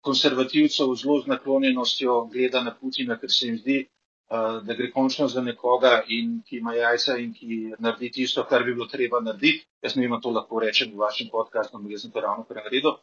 konservativcev 0.03 0.93
zelo 0.99 1.19
z 1.23 1.31
naklonjenostjo 1.31 2.25
gleda 2.33 2.63
na 2.63 2.75
Putina, 2.75 3.17
ker 3.19 3.31
se 3.31 3.47
jim 3.47 3.57
zdi, 3.57 3.77
uh, 3.83 4.59
da 4.67 4.75
gre 4.79 4.91
končno 4.91 5.27
za 5.31 5.41
nekoga, 5.41 6.01
in, 6.07 6.41
ki 6.47 6.59
ima 6.59 6.75
jajca 6.75 7.17
in 7.23 7.33
ki 7.33 7.59
naredi 7.79 8.11
tisto, 8.19 8.43
kar 8.49 8.67
bi 8.67 8.75
bilo 8.75 8.89
treba 8.91 9.23
narediti. 9.23 9.65
Jaz 9.83 9.95
ne 9.95 10.07
vem, 10.07 10.19
to 10.21 10.35
lahko 10.35 10.59
rečem 10.63 10.91
v 10.91 11.03
vašem 11.05 11.31
podkastu, 11.31 11.77
ampak 11.77 11.95
jaz 11.95 12.07
sem 12.07 12.11
to 12.11 12.23
ravno 12.27 12.43
kar 12.49 12.63
naredil. 12.63 12.97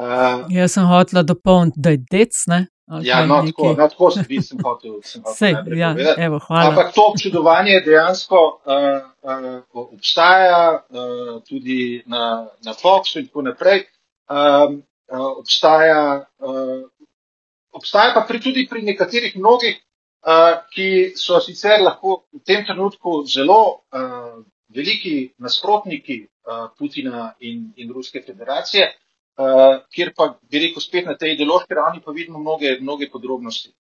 Uh, 0.00 0.46
jaz 0.48 0.72
sem 0.72 0.86
hotel 0.88 1.24
dopolniti, 1.24 1.80
da 1.80 1.90
je 1.90 2.00
dec. 2.10 2.36
Ne? 2.48 2.66
Ja, 3.00 3.26
no, 3.26 3.42
tako, 3.46 3.72
no, 3.72 3.88
tako 3.88 4.10
sem 4.10 4.24
videl, 4.28 4.44
sem 4.44 4.62
hotel. 4.64 4.96
Sem 5.06 5.22
hotel 5.22 5.36
Sej, 5.36 5.78
ja, 5.78 5.92
evo, 6.18 6.40
Ampak 6.48 6.92
to 6.94 7.06
občudovanje 7.12 7.80
dejansko 7.86 8.40
uh, 8.64 8.98
uh, 9.22 9.62
obstaja 9.92 10.82
uh, 10.82 11.38
tudi 11.48 12.02
na, 12.06 12.48
na 12.64 12.74
Foxu 12.74 13.20
in 13.20 13.28
tako 13.30 13.46
naprej. 13.48 13.86
Um, 14.28 14.82
uh, 15.12 15.30
obstaja, 15.38 16.26
uh, 16.38 16.82
obstaja 17.72 18.12
pa 18.14 18.26
pri, 18.28 18.40
tudi 18.40 18.66
pri 18.68 18.82
nekaterih 18.82 19.36
mnogih, 19.36 19.78
uh, 20.26 20.60
ki 20.74 21.12
so 21.16 21.40
sicer 21.40 21.80
lahko 21.80 22.24
v 22.32 22.42
tem 22.44 22.64
trenutku 22.66 23.22
zelo 23.24 23.84
uh, 23.92 24.42
veliki 24.74 25.32
nasprotniki 25.38 26.26
uh, 26.26 26.68
Putina 26.78 27.32
in, 27.40 27.70
in 27.76 27.92
Ruske 27.92 28.22
federacije, 28.26 28.88
uh, 29.38 29.82
kjer 29.94 30.12
pa 30.16 30.38
bi 30.50 30.62
rekel 30.66 30.82
spet 30.82 31.06
na 31.06 31.16
tej 31.18 31.36
ideološki 31.36 31.74
ravni 31.74 32.02
pa 32.04 32.12
vidimo 32.12 32.38
mnoge, 32.38 32.78
mnoge 32.80 33.10
podrobnosti. 33.10 33.72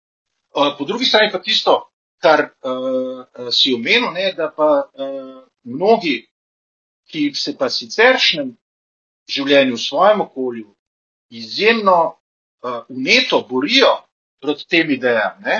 Uh, 0.55 0.73
po 0.77 0.85
drugi 0.85 1.05
strani 1.05 1.31
pa 1.31 1.39
tisto, 1.41 1.77
kar 2.21 2.51
uh, 2.63 3.51
si 3.51 3.73
omenil, 3.73 4.11
ne, 4.13 4.31
da 4.37 4.51
pa 4.55 4.69
uh, 4.85 5.43
mnogi, 5.63 6.27
ki 7.11 7.31
se 7.35 7.57
pa 7.57 7.69
siceršnjem 7.69 8.53
življenju 9.31 9.75
v 9.75 9.81
svojem 9.81 10.21
okolju 10.23 10.69
izjemno 11.31 11.97
uh, 12.07 12.83
uneto 12.89 13.41
borijo 13.49 13.91
proti 14.41 14.67
tem 14.67 14.91
idejam, 14.91 15.41
ne? 15.45 15.57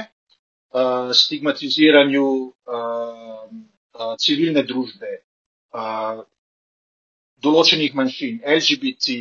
Uh, 0.71 1.11
stigmatiziranju 1.11 2.23
uh, 2.23 3.49
uh, 3.99 4.13
civilne 4.19 4.63
družbe, 4.63 5.11
uh, 5.75 6.23
določenih 7.43 7.95
manjšin, 7.95 8.39
LGBT, 8.47 9.17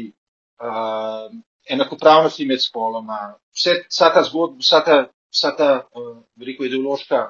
uh, 0.61 1.31
enakopravnosti 1.69 2.47
med 2.47 2.63
spoloma, 2.63 3.35
vse, 3.55 3.83
vsa 3.89 4.11
ta 4.15 4.23
zgodba, 4.23 4.59
vsa 4.61 4.81
ta, 4.85 4.99
vsa 5.33 5.55
ta 5.57 5.71
uh, 5.95 6.17
veliko 6.37 6.65
ideološka 6.65 7.25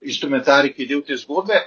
instrumentarij, 0.00 0.74
ki 0.74 0.82
je 0.82 0.88
del 0.88 1.02
te 1.06 1.16
zgodbe, 1.16 1.60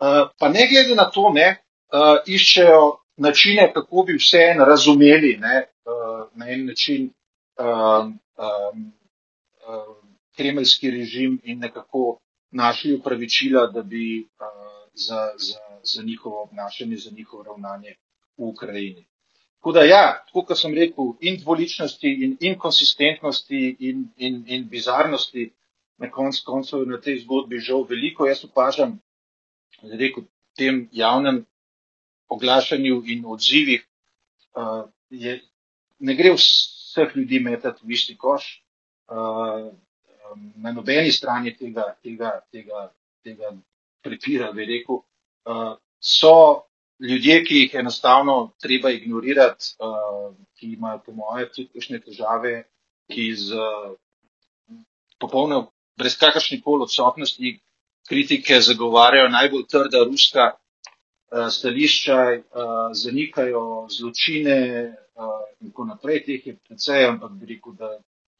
uh, 0.00 0.28
pa 0.38 0.48
ne 0.48 0.66
glede 0.70 0.94
na 0.94 1.10
to, 1.10 1.30
ne, 1.34 1.48
uh, 1.92 2.16
iščejo 2.26 2.82
načine, 3.16 3.70
kako 3.74 4.02
bi 4.08 4.18
vse 4.18 4.42
en 4.54 4.64
razumeli, 4.66 5.36
ne, 5.40 5.68
na 6.34 6.48
en 6.50 6.66
način 6.66 7.10
um, 7.58 8.18
um, 8.36 8.92
um, 9.68 10.16
kremeljski 10.36 10.90
režim 10.90 11.40
in 11.44 11.58
nekako 11.58 12.18
našli 12.50 12.94
upravičila, 12.94 13.66
da 13.66 13.82
bi 13.82 14.20
uh, 14.20 14.46
za, 14.94 15.30
za, 15.36 15.60
za 15.82 16.02
njihovo 16.02 16.42
obnašanje, 16.42 16.96
za 16.96 17.10
njihovo 17.10 17.42
ravnanje 17.42 17.94
v 18.36 18.42
Ukrajini. 18.44 19.06
Tako 19.64 19.72
da, 19.72 19.82
ja, 19.88 20.24
tako 20.26 20.42
kot 20.44 20.58
sem 20.60 20.74
rekel, 20.76 21.14
in 21.24 21.38
dvoličnosti, 21.40 22.10
in 22.24 22.32
inkonsistentnosti, 22.40 23.76
in, 23.88 24.02
in, 24.20 24.42
in 24.46 24.66
bizarnosti, 24.68 25.46
na 25.96 26.10
koncu 26.12 26.42
koncev 26.44 26.82
na 26.84 26.98
tej 27.00 27.22
zgodbi 27.22 27.62
žal 27.64 27.86
veliko. 27.88 28.26
Jaz 28.28 28.42
opažam, 28.44 28.98
da 29.80 29.96
rekel, 29.96 30.26
v 30.26 30.60
tem 30.60 30.82
javnem 30.92 31.38
oglašanju 32.28 33.00
in 33.08 33.24
odzivih 33.24 33.86
uh, 34.52 34.84
je, 35.08 35.38
ne 35.98 36.18
gre 36.20 36.34
vseh 36.36 37.16
ljudi 37.16 37.40
metati 37.40 37.88
v 37.88 37.96
isti 37.96 38.18
koš. 38.20 38.50
Uh, 39.08 39.72
na 40.60 40.76
nobeni 40.76 41.12
strani 41.12 41.56
tega, 41.56 41.94
tega, 42.04 42.34
tega, 42.52 42.90
tega 43.24 43.56
prepira, 44.04 44.52
bi 44.52 44.68
rekel, 44.74 45.00
uh, 45.48 45.72
so 46.04 46.36
ljudje, 47.00 47.44
ki 47.44 47.60
jih 47.60 47.74
enostavno 47.74 48.54
treba 48.62 48.90
ignorirati, 48.90 49.74
uh, 49.78 50.34
ki 50.58 50.74
imajo, 50.76 51.02
po 51.06 51.12
mojem, 51.12 51.48
tudi 51.54 51.68
kakšne 51.74 52.00
težave, 52.00 52.54
ki 53.12 53.28
z 53.36 53.60
popolno, 55.20 55.70
brez 55.98 56.16
kakršne 56.18 56.60
koli 56.62 56.86
odsotnosti 56.86 57.58
kritike 58.08 58.60
zagovarjajo 58.60 59.28
najbolj 59.32 59.66
trda 59.70 60.04
ruska 60.04 60.50
uh, 60.54 61.48
stališča, 61.50 62.20
uh, 62.34 62.92
zanikajo 62.92 63.86
zločine, 63.90 64.60
in 65.60 65.70
tako 65.70 65.84
naprej, 65.84 66.24
teh 66.26 66.46
je 66.46 66.56
precej, 66.56 67.06
ampak 67.08 67.32
bi 67.38 67.54
rekel, 67.54 67.76
da 67.78 67.90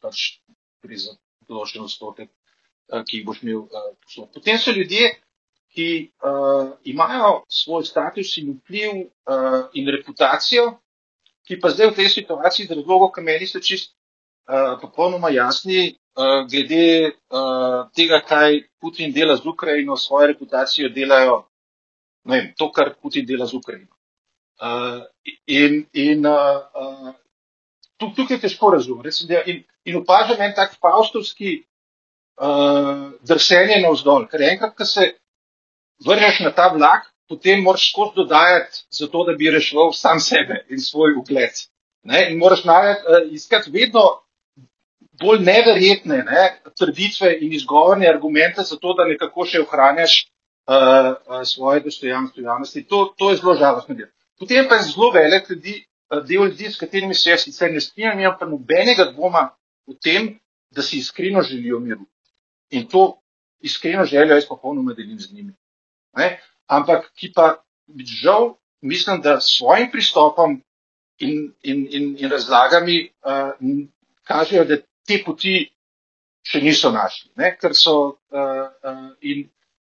pač 0.02 0.40
gre 0.82 0.98
za 0.98 1.14
določen 1.48 1.84
odstotek, 1.84 2.30
ki 2.90 3.20
jih 3.20 3.26
boš 3.26 3.42
imel 3.44 3.66
poslov. 3.68 4.28
Potem 4.34 4.58
so 4.58 4.74
ljudje, 4.74 5.12
ki 5.74 6.12
uh, 6.22 6.70
imajo 6.84 7.42
svoj 7.50 7.84
status 7.84 8.36
in 8.38 8.54
vpliv 8.60 8.90
uh, 9.00 9.66
in 9.74 9.90
reputacijo, 9.90 10.78
ki 11.46 11.58
pa 11.60 11.70
zdaj 11.74 11.90
v 11.90 11.96
tej 11.98 12.08
situaciji, 12.08 12.66
z 12.66 12.78
razlogom, 12.78 13.10
ki 13.12 13.24
meni 13.26 13.46
so 13.50 13.60
čist 13.60 13.90
uh, 13.90 14.78
popolnoma 14.80 15.32
jasni, 15.34 15.96
uh, 16.14 16.46
glede 16.50 17.10
uh, 17.10 17.90
tega, 17.96 18.22
kaj 18.22 18.62
Putin 18.80 19.12
dela 19.12 19.36
z 19.36 19.46
Ukrajino, 19.46 19.96
svojo 19.96 20.30
reputacijo 20.32 20.88
delajo, 20.94 21.42
ne 22.24 22.38
vem, 22.38 22.54
to, 22.56 22.70
kar 22.72 22.94
Putin 23.02 23.26
dela 23.26 23.46
z 23.46 23.58
Ukrajino. 23.58 23.90
Uh, 24.62 25.02
in 25.50 25.86
in 25.92 26.26
uh, 26.26 26.62
uh, 26.78 27.12
tukaj 27.98 28.36
je 28.36 28.40
težko 28.46 28.70
razumeti. 28.70 29.26
In, 29.46 29.64
in 29.84 29.96
opažam 29.98 30.40
en 30.40 30.54
tak 30.54 30.78
faustovski 30.78 31.64
uh, 32.38 33.10
drsenje 33.26 33.82
na 33.82 33.90
vzdolj, 33.90 34.28
ker 34.30 34.42
enkrat, 34.42 34.76
ko 34.78 34.86
se 34.86 35.10
vržeš 36.06 36.40
na 36.40 36.50
ta 36.50 36.68
vlak, 36.72 37.06
potem 37.28 37.62
moraš 37.62 37.90
skozi 37.92 38.16
dodajati, 38.16 38.84
zato 38.90 39.24
da 39.24 39.32
bi 39.32 39.50
reševal 39.50 39.92
sam 39.92 40.20
sebe 40.20 40.64
in 40.70 40.80
svoj 40.80 41.16
ugled. 41.20 41.54
Ne? 42.02 42.26
In 42.30 42.38
moraš 42.38 42.64
najti, 42.64 43.02
uh, 43.06 43.32
iskati 43.32 43.70
vedno 43.70 44.02
bolj 45.20 45.40
neverjetne 45.44 46.18
ne, 46.26 46.44
trditve 46.78 47.38
in 47.40 47.52
izgovorne 47.52 48.08
argumente, 48.08 48.62
zato 48.62 48.94
da 48.98 49.06
nekako 49.08 49.46
še 49.46 49.62
ohranjaš 49.62 50.18
uh, 50.24 50.74
uh, 50.74 51.42
svoje 51.48 51.80
dostojanstvo 51.80 52.42
javnosti. 52.42 52.84
To, 52.90 53.14
to 53.18 53.30
je 53.30 53.40
zelo 53.40 53.54
žalostno. 53.54 53.96
Potem 54.38 54.68
pa 54.68 54.80
je 54.80 54.90
zelo 54.90 55.10
velik 55.14 55.50
ljudi, 55.50 55.84
del 56.28 56.48
ljudi, 56.50 56.70
s 56.70 56.78
katerimi 56.78 57.14
se 57.14 57.30
jaz 57.30 57.44
sicer 57.46 57.72
ne 57.72 57.80
strinjam, 57.80 58.20
imam 58.20 58.36
pa 58.40 58.46
nobenega 58.46 59.10
dvoma 59.12 59.48
v 59.86 59.96
tem, 60.02 60.34
da 60.70 60.82
si 60.82 60.98
iskreno 60.98 61.42
želijo 61.42 61.78
miru. 61.80 62.06
In 62.70 62.88
to 62.88 63.20
iskreno 63.60 64.04
željo 64.04 64.34
jaz 64.34 64.48
popolnoma 64.48 64.92
delim 64.92 65.20
z 65.20 65.32
njimi. 65.32 65.54
Ne? 66.16 66.40
Ampak 66.66 67.10
ki 67.18 67.32
pa 67.34 67.64
žal 68.22 68.54
mislim, 68.84 69.20
da 69.20 69.40
s 69.40 69.56
svojim 69.58 69.90
pristopom 69.92 70.62
in, 71.18 71.52
in, 71.62 71.88
in, 71.90 72.16
in 72.18 72.30
razlagami 72.30 73.10
uh, 73.24 73.78
kažejo, 74.24 74.64
da 74.64 74.76
te 75.06 75.22
poti 75.24 75.54
še 76.44 76.60
niso 76.60 76.90
našli. 76.92 77.30
So, 77.72 77.94
uh, 78.30 78.68
uh, 78.84 79.06
in, 79.20 79.48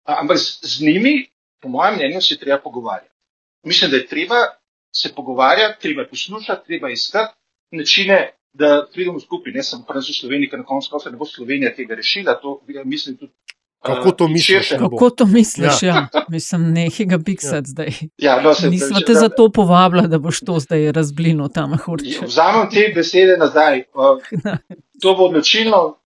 uh, 0.08 0.20
ampak 0.20 0.38
z, 0.38 0.60
z 0.64 0.88
njimi, 0.88 1.30
po 1.62 1.70
mojem 1.70 1.96
mnenju, 1.96 2.22
se 2.22 2.40
treba 2.40 2.60
pogovarjati. 2.60 3.16
Mislim, 3.64 3.92
da 3.92 3.98
je 3.98 4.08
treba 4.08 4.42
se 4.92 5.14
pogovarjati, 5.16 5.82
treba 5.82 6.06
poslušati, 6.10 6.68
treba 6.68 6.90
iskati 6.90 7.34
načine, 7.72 8.32
da 8.54 8.88
pridemo 8.94 9.20
skupaj. 9.20 9.54
Ne 9.54 9.64
samo 9.64 9.86
v 9.88 10.02
Sloveniji, 10.04 10.50
ker 10.50 10.60
na 10.60 10.66
koncu 10.66 10.92
konca 10.92 11.10
ne 11.10 11.18
bo 11.18 11.26
Slovenija 11.26 11.72
tega 11.76 11.96
rešila. 11.96 12.36
To, 12.42 12.60
mislim, 12.86 13.18
tudi, 13.18 13.32
Kako 13.82 14.12
to 14.12 14.28
misliš? 14.28 14.70
Kako 14.70 15.10
to 15.10 15.26
misliš? 15.26 15.84
Ja. 15.84 16.10
Ja. 16.14 16.26
Mislim, 16.30 16.72
nekaj 16.74 17.06
ga 17.06 17.20
piksati 17.26 17.56
ja. 17.56 17.62
zdaj. 17.66 17.94
Ja, 18.18 18.42
no, 18.42 18.54
Nismo 18.70 19.00
te 19.00 19.14
za 19.14 19.30
to 19.30 19.50
povabili, 19.52 20.08
da 20.08 20.20
boš 20.20 20.40
to 20.40 20.60
zdaj 20.60 20.92
razblinil 20.92 21.50
tam. 21.50 21.78
Vzamem 22.22 22.70
te 22.70 22.92
besede 22.96 23.38
nazaj. 23.38 23.84
To 25.02 25.16
bo 25.18 25.24
odločilno 25.26 25.98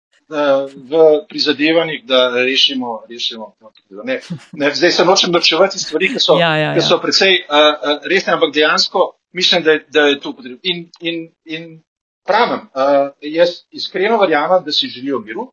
v 0.75 1.01
prizadevanjih, 1.29 2.05
da 2.07 2.29
rešimo. 2.45 3.03
rešimo 3.11 3.57
ne, 4.05 4.21
ne, 4.53 4.71
zdaj 4.75 4.91
se 4.91 5.05
nočem 5.05 5.33
norčevati 5.33 5.79
stvari, 5.79 6.09
ki 6.13 6.21
so, 6.21 6.39
ja, 6.39 6.57
ja, 6.57 6.69
ja. 6.71 6.75
ki 6.75 6.81
so 6.81 7.01
precej 7.03 7.43
uh, 7.43 7.99
resne, 8.07 8.33
ampak 8.33 8.55
dejansko 8.55 9.17
mislim, 9.35 9.63
da, 9.63 9.79
da 9.89 10.01
je 10.01 10.21
to 10.21 10.33
potrebno. 10.33 10.59
In, 10.63 10.91
in, 11.01 11.33
in 11.45 11.83
pravim, 12.27 12.61
uh, 12.75 13.11
jaz 13.21 13.49
iskreno 13.71 14.19
verjamem, 14.19 14.65
da 14.65 14.73
si 14.73 14.89
želijo 14.89 15.19
miru. 15.19 15.53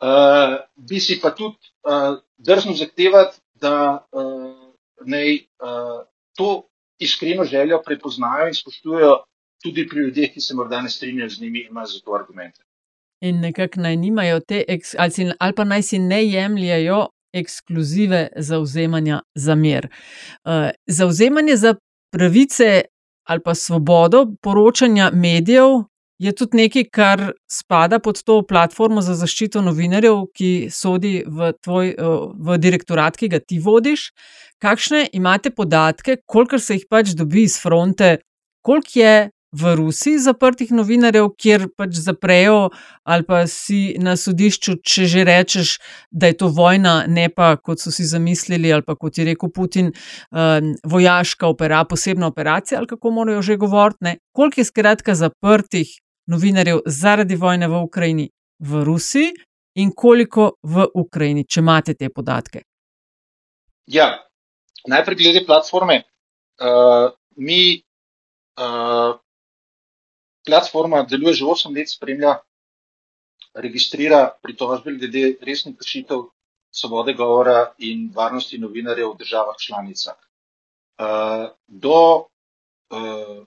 Uh, 0.00 0.58
bi 0.76 1.00
si 1.00 1.20
pa 1.20 1.30
tudi 1.30 1.56
uh, 1.88 2.18
drzno 2.38 2.74
zahtevati, 2.76 3.38
da 3.54 4.06
uh, 4.12 4.52
naj 5.06 5.34
uh, 5.34 6.04
to 6.36 6.68
iskreno 6.98 7.44
željo 7.44 7.82
prepoznajo 7.86 8.48
in 8.48 8.54
spoštujejo 8.54 9.16
tudi 9.62 9.88
pri 9.88 10.00
ljudeh, 10.00 10.32
ki 10.32 10.40
se 10.40 10.54
morda 10.54 10.80
ne 10.82 10.90
strinjajo 10.90 11.28
z 11.28 11.40
njimi 11.40 11.60
in 11.60 11.66
imajo 11.70 11.86
za 11.86 12.00
to 12.04 12.14
argumente. 12.14 12.60
In 13.20 13.40
nekako 13.40 13.80
naj 13.80 13.96
nimajo 13.96 14.40
te, 14.40 14.64
ali, 14.98 15.10
si, 15.10 15.30
ali 15.38 15.54
pa 15.54 15.64
naj 15.64 15.82
si 15.82 15.98
ne 15.98 16.24
jemljajo 16.26 17.06
ekskluzive 17.32 18.28
zauzemanja 18.36 19.22
za 19.34 19.54
mir. 19.54 19.88
Uh, 20.44 20.70
zauzemanje 20.86 21.56
za 21.56 21.74
pravice 22.12 22.82
ali 23.24 23.40
pa 23.44 23.54
svobodo 23.54 24.26
poročanja 24.42 25.10
medijev 25.12 25.66
je 26.18 26.32
tudi 26.32 26.56
nekaj, 26.56 26.84
kar 26.92 27.22
spada 27.50 27.98
pod 27.98 28.22
to 28.24 28.40
platformo 28.48 29.02
za 29.04 29.14
zaščito 29.18 29.60
novinarjev, 29.64 30.24
ki 30.36 30.68
sodi 30.72 31.20
v 31.26 31.52
tvoj 31.62 31.94
v 32.34 32.58
direktorat, 32.62 33.16
ki 33.16 33.30
ga 33.32 33.40
ti 33.40 33.60
vodiš. 33.62 34.10
Kakšne 34.62 35.06
imate 35.12 35.52
podatke, 35.52 36.20
koliko 36.24 36.58
se 36.58 36.78
jih 36.78 36.86
pač 36.90 37.12
dobi 37.16 37.44
iz 37.44 37.58
fronte, 37.60 38.16
koliko 38.64 38.98
je 38.98 39.16
v 39.56 39.74
Rusiji 39.78 40.18
zaprtih 40.20 40.72
novinarjev, 40.74 41.30
kjer 41.38 41.66
pač 41.78 41.96
zaprejo, 42.02 42.70
ali 43.08 43.24
pa 43.24 43.44
si 43.48 43.96
na 44.02 44.16
sodišču, 44.18 44.78
če 44.84 45.06
že 45.08 45.24
rečeš, 45.24 45.76
da 46.10 46.32
je 46.32 46.36
to 46.42 46.50
vojna, 46.52 47.06
ne 47.08 47.28
pa 47.32 47.54
kot 47.56 47.80
so 47.80 47.92
si 47.94 48.04
zamislili, 48.04 48.72
ali 48.72 48.84
pa 48.84 48.96
kot 48.98 49.18
je 49.18 49.28
rekel 49.30 49.52
Putin, 49.52 49.92
um, 50.32 50.74
vojaška 50.84 51.48
opera, 51.48 51.84
posebna 51.88 52.28
operacija, 52.32 52.80
ali 52.80 52.90
kako 52.90 53.14
morajo 53.20 53.42
že 53.42 53.56
govoriti. 53.56 54.18
Koliko 54.36 54.60
je 54.60 54.68
skratka 54.72 55.14
zaprtih 55.14 55.94
novinarjev 56.26 56.82
zaradi 56.86 57.36
vojne 57.36 57.68
v 57.68 57.82
Ukrajini 57.82 58.30
v 58.58 58.84
Rusiji 58.84 59.32
in 59.76 59.92
koliko 59.92 60.56
v 60.62 60.86
Ukrajini, 60.94 61.44
če 61.44 61.60
imate 61.60 61.94
te 61.94 62.08
podatke? 62.08 62.62
Ja, 63.86 64.08
najprej 64.88 65.16
glede 65.20 65.44
platforme. 65.46 66.02
Uh, 66.56 67.12
mi, 67.36 67.76
uh, 68.56 69.18
platforma 70.46 71.04
deluje 71.04 71.42
že 71.42 71.44
8 71.44 71.76
let, 71.76 71.90
spremlja, 71.92 72.38
registrira 73.54 74.30
pritožbe 74.42 74.96
glede 74.96 75.36
resnih 75.44 75.76
kršitev 75.76 76.24
svobode 76.72 77.14
govora 77.14 77.72
in 77.78 78.10
varnosti 78.14 78.58
novinarjev 78.58 79.12
v 79.12 79.18
državah 79.20 79.56
članicah. 79.60 80.16
Uh, 80.96 81.52
do 81.68 82.24
uh, 82.88 83.44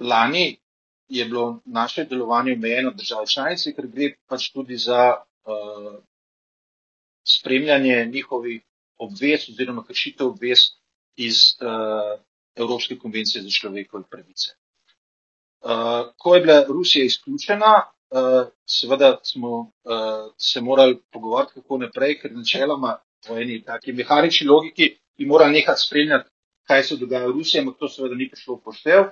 lani 0.00 0.60
je 1.08 1.24
bilo 1.24 1.60
naše 1.64 2.04
delovanje 2.04 2.52
omejeno 2.52 2.90
države 2.90 3.26
članice, 3.26 3.74
ker 3.74 3.86
gre 3.86 4.14
pač 4.28 4.50
tudi 4.52 4.76
za 4.76 5.14
uh, 5.16 5.94
spremljanje 7.24 8.06
njihovih 8.12 8.62
obvez 8.98 9.48
oziroma 9.48 9.84
kršitev 9.84 10.26
obvez 10.26 10.58
iz 11.16 11.36
uh, 11.60 12.20
Evropske 12.56 12.98
konvencije 12.98 13.42
za 13.42 13.50
človekove 13.50 14.04
pravice. 14.10 14.50
Uh, 15.60 15.70
ko 16.18 16.34
je 16.34 16.40
bila 16.40 16.64
Rusija 16.68 17.04
izključena, 17.04 17.72
uh, 18.10 18.48
seveda 18.66 19.18
smo 19.22 19.58
uh, 19.58 20.32
se 20.36 20.60
morali 20.60 21.00
pogovarjati, 21.12 21.54
kako 21.54 21.78
naprej, 21.78 22.18
ker 22.20 22.32
načeloma 22.32 22.98
po 23.26 23.38
eni 23.38 23.62
taki 23.64 23.92
mehanični 23.92 24.46
logiki 24.46 24.98
bi 25.18 25.26
morali 25.26 25.52
nehati 25.52 25.82
spremljati, 25.86 26.30
kaj 26.66 26.82
se 26.82 26.96
dogaja 26.96 27.26
v 27.26 27.32
Rusiji, 27.32 27.60
ampak 27.60 27.78
to 27.78 27.88
seveda 27.88 28.14
ni 28.14 28.28
prišlo 28.30 28.54
v 28.54 28.62
poštev. 28.64 29.10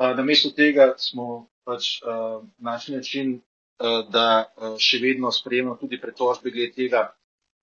Namesto 0.00 0.50
tega 0.56 0.94
smo 0.98 1.50
pač 1.64 2.00
uh, 2.02 2.40
našli 2.58 2.96
način, 2.96 3.34
uh, 3.36 4.00
da 4.08 4.26
uh, 4.56 4.76
še 4.80 5.00
vedno 5.02 5.32
sprejemamo 5.32 5.76
tudi 5.76 6.00
pretožbe 6.00 6.50
glede 6.50 6.72
tega, 6.72 7.02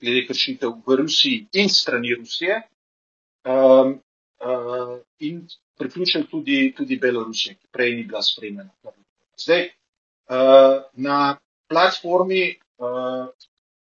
glede 0.01 0.27
kršitev 0.27 0.75
v 0.85 0.99
Rusiji 1.01 1.47
in 1.57 1.69
strani 1.69 2.13
Rusije. 2.13 2.61
Um, 3.47 3.97
uh, 4.45 4.99
in 5.19 5.47
priključen 5.77 6.27
tudi, 6.29 6.73
tudi 6.77 6.99
Belorusije, 7.01 7.55
ki 7.55 7.67
prej 7.71 7.95
ni 7.95 8.03
bila 8.03 8.21
spremljena. 8.21 8.69
Zdaj, 9.37 9.69
uh, 10.29 10.83
na 10.93 11.37
platformi 11.69 12.43
uh, 12.77 13.27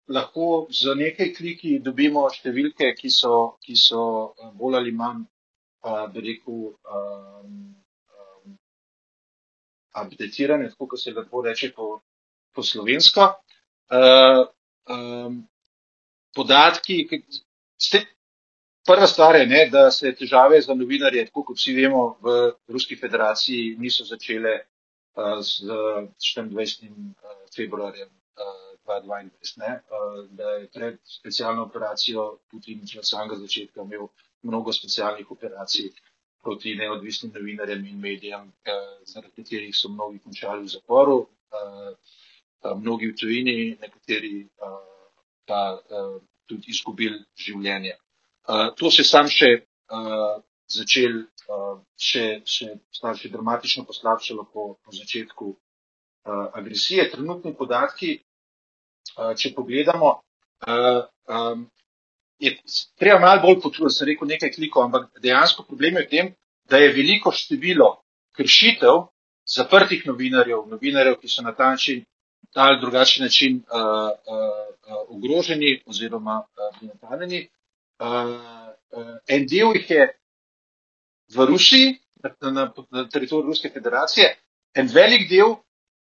lahko 0.08 0.68
z 0.70 0.96
nekaj 0.98 1.34
kliki 1.38 1.78
dobimo 1.80 2.28
številke, 2.30 2.94
ki 2.98 3.10
so, 3.10 3.58
ki 3.64 3.78
so 3.78 4.02
bolj 4.58 4.80
ali 4.82 4.92
manj, 4.92 5.24
uh, 5.86 6.06
bi 6.14 6.26
rekel, 6.28 6.74
um, 6.90 7.72
updatirane, 9.96 10.70
tako 10.70 10.88
kot 10.88 11.00
se 11.00 11.14
lahko 11.14 11.42
reče 11.42 11.72
po, 11.76 12.00
po 12.56 12.64
slovensko. 12.64 13.28
Uh, 13.92 14.46
um, 14.96 15.48
podatki, 16.36 17.08
ste, 17.82 18.06
prva 18.88 19.08
stvar 19.08 19.36
je, 19.36 19.46
ne, 19.48 19.66
da 19.72 19.92
se 19.92 20.14
težave 20.16 20.62
za 20.62 20.74
novinarje, 20.74 21.26
tako 21.26 21.44
kot 21.52 21.60
vsi 21.60 21.76
vemo, 21.76 22.06
v 22.22 22.38
Ruski 22.68 22.96
federaciji 22.96 23.76
niso 23.80 24.06
začele 24.08 24.56
uh, 24.60 25.40
z 25.44 25.68
24. 26.20 27.14
februarjem 27.56 28.08
uh, 28.08 28.72
2022, 28.88 29.58
ne, 29.58 29.74
uh, 29.92 30.24
da 30.30 30.56
je 30.58 30.70
pred 30.74 31.00
specialno 31.04 31.68
operacijo 31.68 32.38
Putin 32.52 32.82
od 32.98 33.08
samega 33.08 33.36
začetka 33.36 33.82
imel 33.82 34.08
mnogo 34.42 34.74
specialnih 34.74 35.32
operacij 35.32 35.92
proti 36.42 36.76
neodvisnim 36.76 37.32
novinarjem 37.36 37.86
in 37.86 38.00
medijem, 38.00 38.52
eh, 38.66 38.72
zaradi 39.06 39.34
katerih 39.36 39.76
so 39.76 39.90
mnogi 39.90 40.20
končali 40.20 40.64
v 40.64 40.68
zaporu, 40.68 41.28
eh, 41.54 41.94
eh, 42.64 42.76
mnogi 42.76 43.08
v 43.12 43.16
tujini, 43.16 43.78
nekateri 43.82 44.48
pa 45.48 45.80
tudi 46.48 46.70
izgubili 46.72 47.20
življenje. 47.36 47.96
To 48.78 48.92
se 48.92 49.04
sam 49.04 49.28
še 49.28 49.50
začel, 50.68 51.26
še, 51.98 52.24
še, 52.46 52.68
še 53.18 53.30
dramatično 53.34 53.84
poslabšalo 53.86 54.46
po, 54.54 54.78
po 54.84 54.92
začetku 54.92 55.50
agresije. 56.54 57.10
Trenutni 57.12 57.52
podatki, 57.58 58.14
če 59.36 59.54
pogledamo, 59.58 60.14
je 62.42 62.58
treba 63.00 63.20
malo 63.20 63.42
bolj 63.42 63.62
potruditi, 63.62 63.98
sem 63.98 64.08
rekel 64.10 64.28
nekaj 64.28 64.52
klikov, 64.56 64.88
ampak 64.88 65.10
dejansko 65.22 65.64
problem 65.64 66.00
je 66.00 66.06
v 66.06 66.10
tem, 66.10 66.32
da 66.70 66.78
je 66.82 66.94
veliko 66.96 67.32
število 67.32 67.90
kršitev 68.38 69.06
zaprtih 69.46 70.06
novinarjev, 70.08 70.66
novinarjev, 70.72 71.20
ki 71.22 71.30
so 71.30 71.46
na 71.46 71.54
ta 71.54 71.70
način 71.76 72.06
ali 72.56 72.80
drugačen 72.82 73.24
način 73.24 73.62
uh, 73.72 73.82
uh, 73.82 74.12
uh, 74.88 75.16
ogroženi 75.16 75.84
oziroma 75.86 76.42
uh, 76.42 76.88
napadeni. 76.88 77.48
Uh, 78.00 78.08
uh, 78.08 79.16
en 79.28 79.46
del 79.48 79.76
jih 79.76 79.90
je 79.90 80.08
v 81.36 81.46
Rusiji, 81.46 82.00
na, 82.24 82.52
na, 82.52 82.74
na 82.92 83.08
teritoriju 83.10 83.48
Ruske 83.48 83.70
federacije, 83.70 84.36
en 84.76 84.90
velik 84.94 85.30
del 85.30 85.56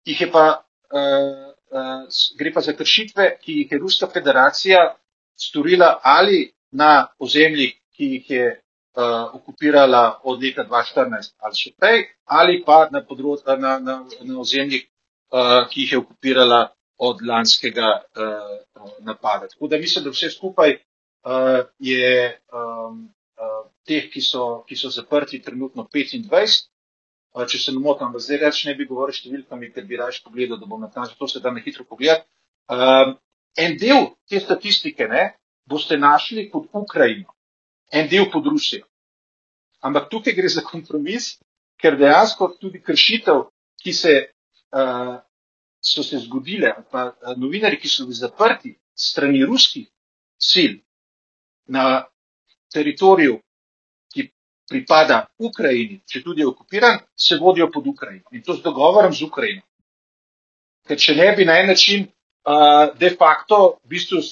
jih 0.04 0.20
je 0.20 0.30
pa, 0.32 0.64
uh, 0.90 1.52
uh, 1.70 2.08
gre 2.38 2.52
pa 2.52 2.60
za 2.60 2.72
kršitve, 2.72 3.36
ki 3.44 3.60
jih 3.60 3.72
je 3.72 3.78
Ruska 3.78 4.08
federacija 4.10 4.96
storila 5.36 6.00
ali 6.02 6.52
na 6.72 7.08
ozemljih, 7.18 7.74
ki 7.96 8.04
jih 8.04 8.30
je 8.30 8.46
uh, 8.96 9.34
okupirala 9.34 10.20
od 10.24 10.42
leta 10.42 10.64
2014 10.64 11.34
ali 11.38 11.56
še 11.56 11.72
prej, 11.78 12.04
ali 12.24 12.62
pa 12.64 12.88
na, 12.92 13.02
področ, 13.04 13.44
na, 13.46 13.78
na, 13.78 13.98
na 14.20 14.38
ozemljih, 14.40 14.86
uh, 15.32 15.68
ki 15.70 15.84
jih 15.84 15.92
je 15.92 15.98
okupirala 15.98 16.62
od 17.02 17.22
lanskega 17.26 18.00
uh, 18.02 18.88
napada. 19.00 19.48
Tako 19.48 19.68
da 19.68 19.78
mislim, 19.78 20.04
da 20.04 20.10
vse 20.10 20.30
skupaj 20.30 20.76
uh, 20.76 21.64
je 21.78 22.38
um, 22.52 23.08
uh, 23.36 23.64
teh, 23.86 24.06
ki 24.12 24.20
so, 24.20 24.62
ki 24.68 24.76
so 24.76 24.90
zaprti, 24.90 25.42
trenutno 25.42 25.88
25. 25.94 26.62
Uh, 27.32 27.46
če 27.48 27.58
se 27.58 27.72
ne 27.72 27.80
motim, 27.80 28.12
zdaj 28.20 28.38
reč 28.44 28.64
ne 28.68 28.76
bi 28.78 28.86
govoril 28.86 29.16
številkami, 29.16 29.72
ker 29.74 29.88
bi 29.88 29.98
raje 29.98 30.20
pogledal, 30.24 30.60
da 30.60 30.68
bom 30.68 30.80
na 30.80 30.90
ta 30.92 31.02
način, 31.02 31.18
to 31.18 31.28
se 31.28 31.40
da 31.40 31.50
na 31.50 31.64
hitro 31.64 31.84
pogledati. 31.88 32.28
Um, 32.70 33.16
en 33.56 33.76
del 33.78 34.08
te 34.28 34.40
statistike 34.40 35.08
ne, 35.08 35.28
boste 35.64 35.96
našli 35.96 36.48
pod 36.50 36.68
Ukrajino, 36.72 37.34
en 37.92 38.08
del 38.08 38.30
pod 38.30 38.46
Rusijo. 38.46 38.86
Ampak 39.82 40.08
tukaj 40.10 40.34
gre 40.34 40.48
za 40.48 40.62
kompromis, 40.62 41.36
ker 41.80 41.96
dejansko 41.98 42.52
tudi 42.60 42.80
kršitev, 42.82 43.48
ki 43.82 43.92
se, 43.92 44.14
uh, 44.78 45.16
so 45.82 46.04
se 46.06 46.20
zgodile, 46.22 46.74
pa 46.90 47.10
uh, 47.10 47.34
novinari, 47.36 47.80
ki 47.80 47.90
so 47.90 48.06
bili 48.06 48.18
zaprti 48.20 48.76
strani 48.94 49.42
ruskih 49.44 49.88
sil 50.38 50.78
na 51.66 52.04
teritoriju, 52.72 53.40
ki 54.14 54.28
pripada 54.70 55.26
Ukrajini, 55.38 56.00
če 56.06 56.22
tudi 56.22 56.42
je 56.42 56.46
okupiran, 56.46 57.02
se 57.16 57.36
vodijo 57.40 57.70
pod 57.70 57.86
Ukrajino 57.86 58.30
in 58.32 58.42
to 58.42 58.54
z 58.54 58.62
dogovorom 58.62 59.12
z 59.12 59.26
Ukrajino. 59.26 59.66
Ker 60.86 60.98
če 60.98 61.14
ne 61.18 61.28
bi 61.36 61.44
na 61.44 61.58
en 61.58 61.66
način 61.70 62.06
uh, 62.46 62.98
de 62.98 63.10
facto 63.10 63.78
v 63.84 63.88
bistvu 63.88 64.22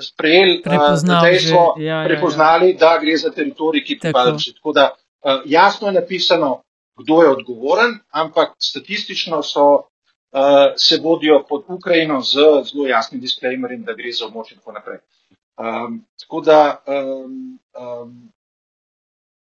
sprejeli 0.00 0.62
dejstvo, 0.62 1.74
uh, 1.76 1.82
ja, 1.82 2.04
prepoznali, 2.06 2.66
ja, 2.66 2.72
ja. 2.72 2.78
da 2.78 2.98
gre 2.98 3.16
za 3.16 3.30
teritorij, 3.30 3.84
ki 3.84 3.98
pripada 3.98 4.30
Rusiji. 4.30 4.54
Tako 4.54 4.72
da 4.72 4.90
uh, 4.90 5.42
jasno 5.46 5.88
je 5.88 5.92
napisano, 6.00 6.62
kdo 6.98 7.22
je 7.22 7.28
odgovoren, 7.28 7.98
ampak 8.10 8.54
statistično 8.58 9.42
so. 9.42 9.88
Uh, 10.34 10.74
se 10.76 10.98
vodijo 10.98 11.44
pod 11.48 11.62
Ukrajino 11.70 12.18
z 12.20 12.42
zelo 12.66 12.88
jasnim 12.88 13.20
disclaimerjem, 13.20 13.84
da 13.86 13.94
gre 13.94 14.10
za 14.12 14.26
območje 14.26 14.56
in 14.56 14.58
tako 14.58 14.72
naprej. 14.74 14.98
Um, 15.54 16.00
tako 16.18 16.40
da 16.40 16.82
um, 16.90 17.58
um, 17.78 18.16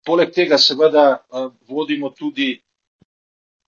Poleg 0.07 0.33
tega, 0.33 0.57
seveda, 0.59 1.21
vodimo 1.69 2.11
tudi 2.17 2.55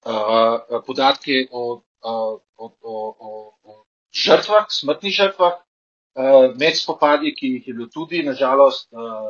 uh, 0.06 0.80
podatke 0.86 1.46
o, 1.52 1.82
o, 2.00 2.14
o, 2.56 2.68
o, 2.82 3.32
o 3.62 3.81
žrtvah, 4.12 4.66
smrtnih 4.70 5.14
žrtvah, 5.16 5.58
uh, 5.58 6.54
med 6.60 6.78
spopadi, 6.78 7.34
ki 7.34 7.56
jih 7.56 7.68
je 7.68 7.74
bilo 7.74 7.88
tudi, 7.92 8.22
nažalost, 8.22 8.88
uh, 8.92 9.28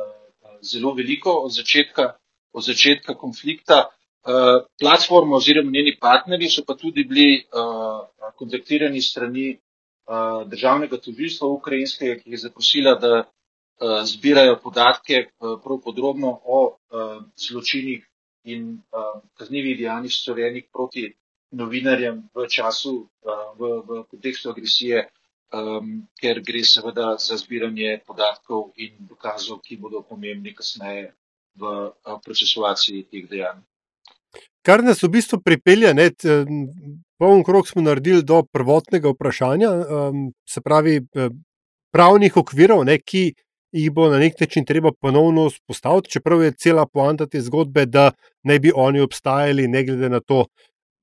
zelo 0.61 0.93
veliko 0.93 1.39
od 1.47 1.51
začetka, 1.55 2.13
od 2.53 2.63
začetka 2.63 3.17
konflikta. 3.17 3.89
Uh, 4.23 4.63
platforma 4.79 5.35
oziroma 5.35 5.71
njeni 5.71 5.97
partnerji 5.99 6.49
so 6.49 6.63
pa 6.67 6.77
tudi 6.79 7.03
bili 7.03 7.45
kontaktirani 8.35 9.01
strani 9.01 9.57
državnega 10.47 10.97
tožilstva 10.97 11.47
ukrajinskega, 11.47 12.15
ki 12.21 12.31
je 12.31 12.37
zaprosila, 12.37 12.95
da 12.95 13.23
Eh, 13.81 14.05
zbirajo 14.05 14.59
podatke 14.63 15.13
eh, 15.13 15.29
prav 15.63 15.79
podrobno 15.83 16.39
o 16.45 16.59
eh, 16.71 17.19
zločinih 17.47 18.05
in 18.43 18.81
kaznjivih 19.39 19.77
dejanjih 19.77 20.13
storjenih 20.13 20.65
proti 20.73 21.03
novinarjem 21.53 22.23
v 22.33 22.47
času, 22.49 23.07
v, 23.59 23.61
v 23.87 24.03
kontekstu 24.11 24.49
agresije, 24.49 25.05
ker 26.19 26.39
gre 26.41 26.63
seveda 26.65 27.13
za 27.21 27.37
zbiranje 27.37 27.99
podatkov 28.07 28.71
in 28.81 28.95
dokazov, 29.05 29.61
ki 29.61 29.77
bodo 29.77 30.01
pomembni 30.01 30.55
kasneje 30.57 31.11
v 31.53 31.91
procesovaciji 32.25 33.05
teh 33.11 33.29
dejanj. 33.29 33.61
Kar 34.65 34.81
nas 34.81 35.03
v 35.03 35.11
bistvu 35.13 35.41
pripelje, 35.43 35.93
da 35.93 36.09
poln 37.21 37.43
krok 37.45 37.67
smo 37.69 37.83
naredili 37.85 38.23
do 38.23 38.41
prvotnega 38.43 39.11
vprašanja, 39.13 39.69
se 40.49 40.61
pravi 40.61 41.01
pravnih 41.93 42.37
okvirov, 42.41 42.85
ne, 42.87 42.97
ki 42.97 43.35
jih 43.73 43.91
bo 43.93 44.07
na 44.09 44.17
nek 44.21 44.39
način 44.41 44.65
treba 44.65 44.91
ponovno 44.91 45.49
vzpostaviti, 45.49 46.15
čeprav 46.15 46.43
je 46.43 46.55
cela 46.57 46.85
poanta 46.85 47.27
te 47.27 47.41
zgodbe, 47.41 47.85
da 47.85 48.11
ne 48.43 48.59
bi 48.59 48.71
oni 48.75 49.01
obstajali, 49.01 49.67
ne 49.67 49.83
glede 49.83 50.09
na 50.09 50.19
to, 50.19 50.45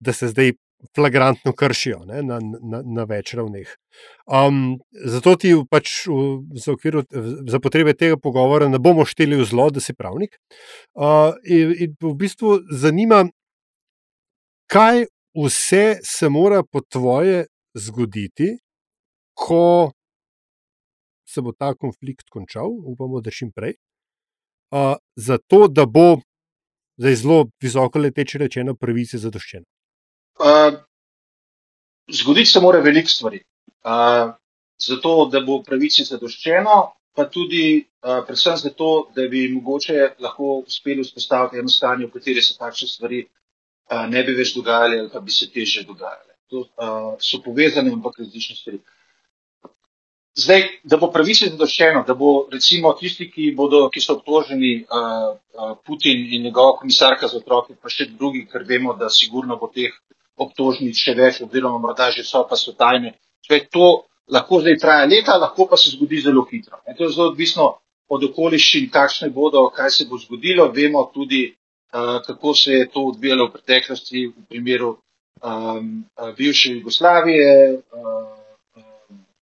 da 0.00 0.12
se 0.12 0.28
zdaj 0.28 0.52
flagrantno 0.94 1.52
kršijo 1.52 1.98
ne, 2.08 2.22
na, 2.22 2.38
na, 2.40 2.82
na 2.84 3.04
več 3.04 3.34
ravneh. 3.36 3.68
Um, 4.24 4.78
zato 5.04 5.34
ti 5.36 5.52
pač 5.70 5.92
za, 6.56 6.72
okviru, 6.72 7.04
za 7.48 7.60
potrebe 7.60 7.94
tega 7.94 8.16
pogovora 8.16 8.68
ne 8.68 8.80
bomo 8.80 9.04
šteli 9.04 9.36
v 9.40 9.46
zlo, 9.48 9.68
da 9.70 9.82
si 9.84 9.94
pravnik. 9.96 10.38
Uh, 10.96 11.36
in, 11.44 11.74
in 11.76 11.94
v 12.00 12.14
bistvu 12.22 12.60
zanima, 12.72 13.26
kaj 14.72 15.04
vse 15.36 16.00
se 16.06 16.32
mora 16.32 16.62
po 16.64 16.80
tvoje 16.80 17.44
zgoditi, 17.76 18.56
ko 19.36 19.92
se 21.28 21.44
bo 21.44 21.52
ta 21.52 21.74
konflikt 21.74 22.32
končal, 22.32 22.72
upamo, 22.90 23.20
da 23.20 23.30
čim 23.30 23.52
prej. 23.54 23.76
Uh, 24.70 24.96
zato, 25.16 25.66
da 25.68 25.86
bo 25.86 26.22
zdaj 27.00 27.14
zelo 27.22 27.44
visoko 27.62 28.02
leteče 28.02 28.38
rečeno, 28.42 28.74
pravice 28.74 29.18
zadoščeno. 29.18 29.69
Uh, 30.40 30.78
zgoditi 32.08 32.50
se 32.50 32.60
mora 32.60 32.80
veliko 32.80 33.08
stvari. 33.08 33.42
Uh, 33.84 34.32
zato, 34.78 35.28
da 35.32 35.40
bo 35.40 35.62
pravice 35.62 36.04
zadoščeno, 36.04 36.76
pa 37.16 37.26
tudi 37.28 37.64
uh, 37.80 38.22
predvsem 38.26 38.56
zato, 38.56 39.10
da 39.16 39.26
bi 39.28 39.48
mogoče 39.52 40.14
lahko 40.18 40.62
uspeli 40.66 41.04
vzpostaviti 41.04 41.60
eno 41.60 41.68
stanje, 41.68 42.06
v 42.06 42.16
kateri 42.16 42.42
se 42.42 42.56
takšne 42.58 42.88
stvari 42.88 43.20
uh, 43.26 44.06
ne 44.08 44.22
bi 44.24 44.36
več 44.38 44.54
dogajale 44.56 45.02
ali 45.02 45.12
pa 45.12 45.20
bi 45.20 45.34
se 45.34 45.50
teže 45.52 45.84
dogajale. 45.84 46.32
To 46.50 46.64
uh, 46.64 47.12
so 47.20 47.42
povezane, 47.44 47.92
ampak 47.92 48.18
različne 48.18 48.56
stvari. 48.56 48.80
Zdaj, 50.40 50.62
da 50.88 50.96
bo 50.96 51.10
pravice 51.12 51.50
zadoščeno, 51.50 52.04
da 52.06 52.14
bo 52.14 52.46
recimo 52.52 52.94
tisti, 52.96 53.26
ki, 53.28 53.50
bodo, 53.58 53.88
ki 53.92 54.00
so 54.00 54.16
obtoženi, 54.16 54.86
uh, 54.86 55.34
uh, 55.58 55.74
Putin 55.84 56.22
in 56.32 56.46
njegova 56.48 56.78
komisarka 56.78 57.28
za 57.28 57.42
otroke, 57.42 57.74
pa 57.76 57.92
še 57.92 58.08
drugi, 58.14 58.46
ker 58.48 58.64
vemo, 58.64 58.94
da 58.96 59.10
sigurno 59.12 59.58
bo 59.60 59.68
teh 59.74 59.92
obtožnic 60.40 60.96
še 60.96 61.14
več, 61.18 61.42
oziroma 61.44 61.78
morda 61.78 62.10
že 62.14 62.24
so, 62.24 62.42
pa 62.48 62.56
so 62.56 62.72
tajne. 62.72 63.14
Zdaj, 63.46 63.66
to 63.74 63.86
lahko 64.30 64.60
zdaj 64.60 64.78
traja 64.80 65.06
leta, 65.06 65.36
lahko 65.36 65.66
pa 65.68 65.76
se 65.76 65.92
zgodi 65.94 66.20
zelo 66.24 66.46
hitro. 66.50 66.80
In 66.88 66.96
to 66.96 67.04
je 67.04 67.14
zelo 67.14 67.30
odvisno 67.32 67.68
od 68.08 68.24
okoliščin, 68.30 68.90
kakšne 68.90 69.30
bodo, 69.30 69.68
kaj 69.74 69.90
se 69.90 70.08
bo 70.10 70.18
zgodilo. 70.18 70.70
Vemo 70.74 71.04
tudi, 71.14 71.44
uh, 71.92 72.18
kako 72.26 72.54
se 72.54 72.72
je 72.72 72.88
to 72.88 73.06
odvijalo 73.12 73.48
v 73.48 73.52
preteklosti 73.58 74.26
v 74.26 74.46
primeru 74.48 74.96
um, 75.42 76.04
bivše 76.36 76.74
Jugoslavije. 76.78 77.82
Uh, 77.92 78.40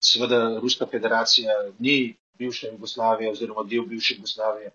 seveda 0.03 0.59
Ruska 0.59 0.87
federacija 0.87 1.53
ni 1.79 2.15
bivša 2.39 2.73
Jugoslavija 2.75 3.31
oziroma 3.31 3.63
del 3.71 3.87
bivše 3.87 4.15
Jugoslavije, 4.15 4.71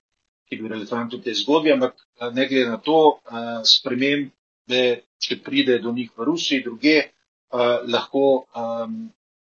ki 0.50 0.56
bi 0.56 0.70
relevanten 0.72 1.20
v 1.20 1.24
tej 1.24 1.36
zgodbi, 1.44 1.72
ampak 1.72 1.96
ne 2.32 2.48
glede 2.48 2.70
na 2.70 2.78
to, 2.78 3.20
spremembe, 3.68 4.84
če 5.20 5.40
pride 5.44 5.80
do 5.84 5.92
njih 5.92 6.12
v 6.18 6.28
Rusiji, 6.30 6.64
druge, 6.64 6.98
lahko 7.88 8.46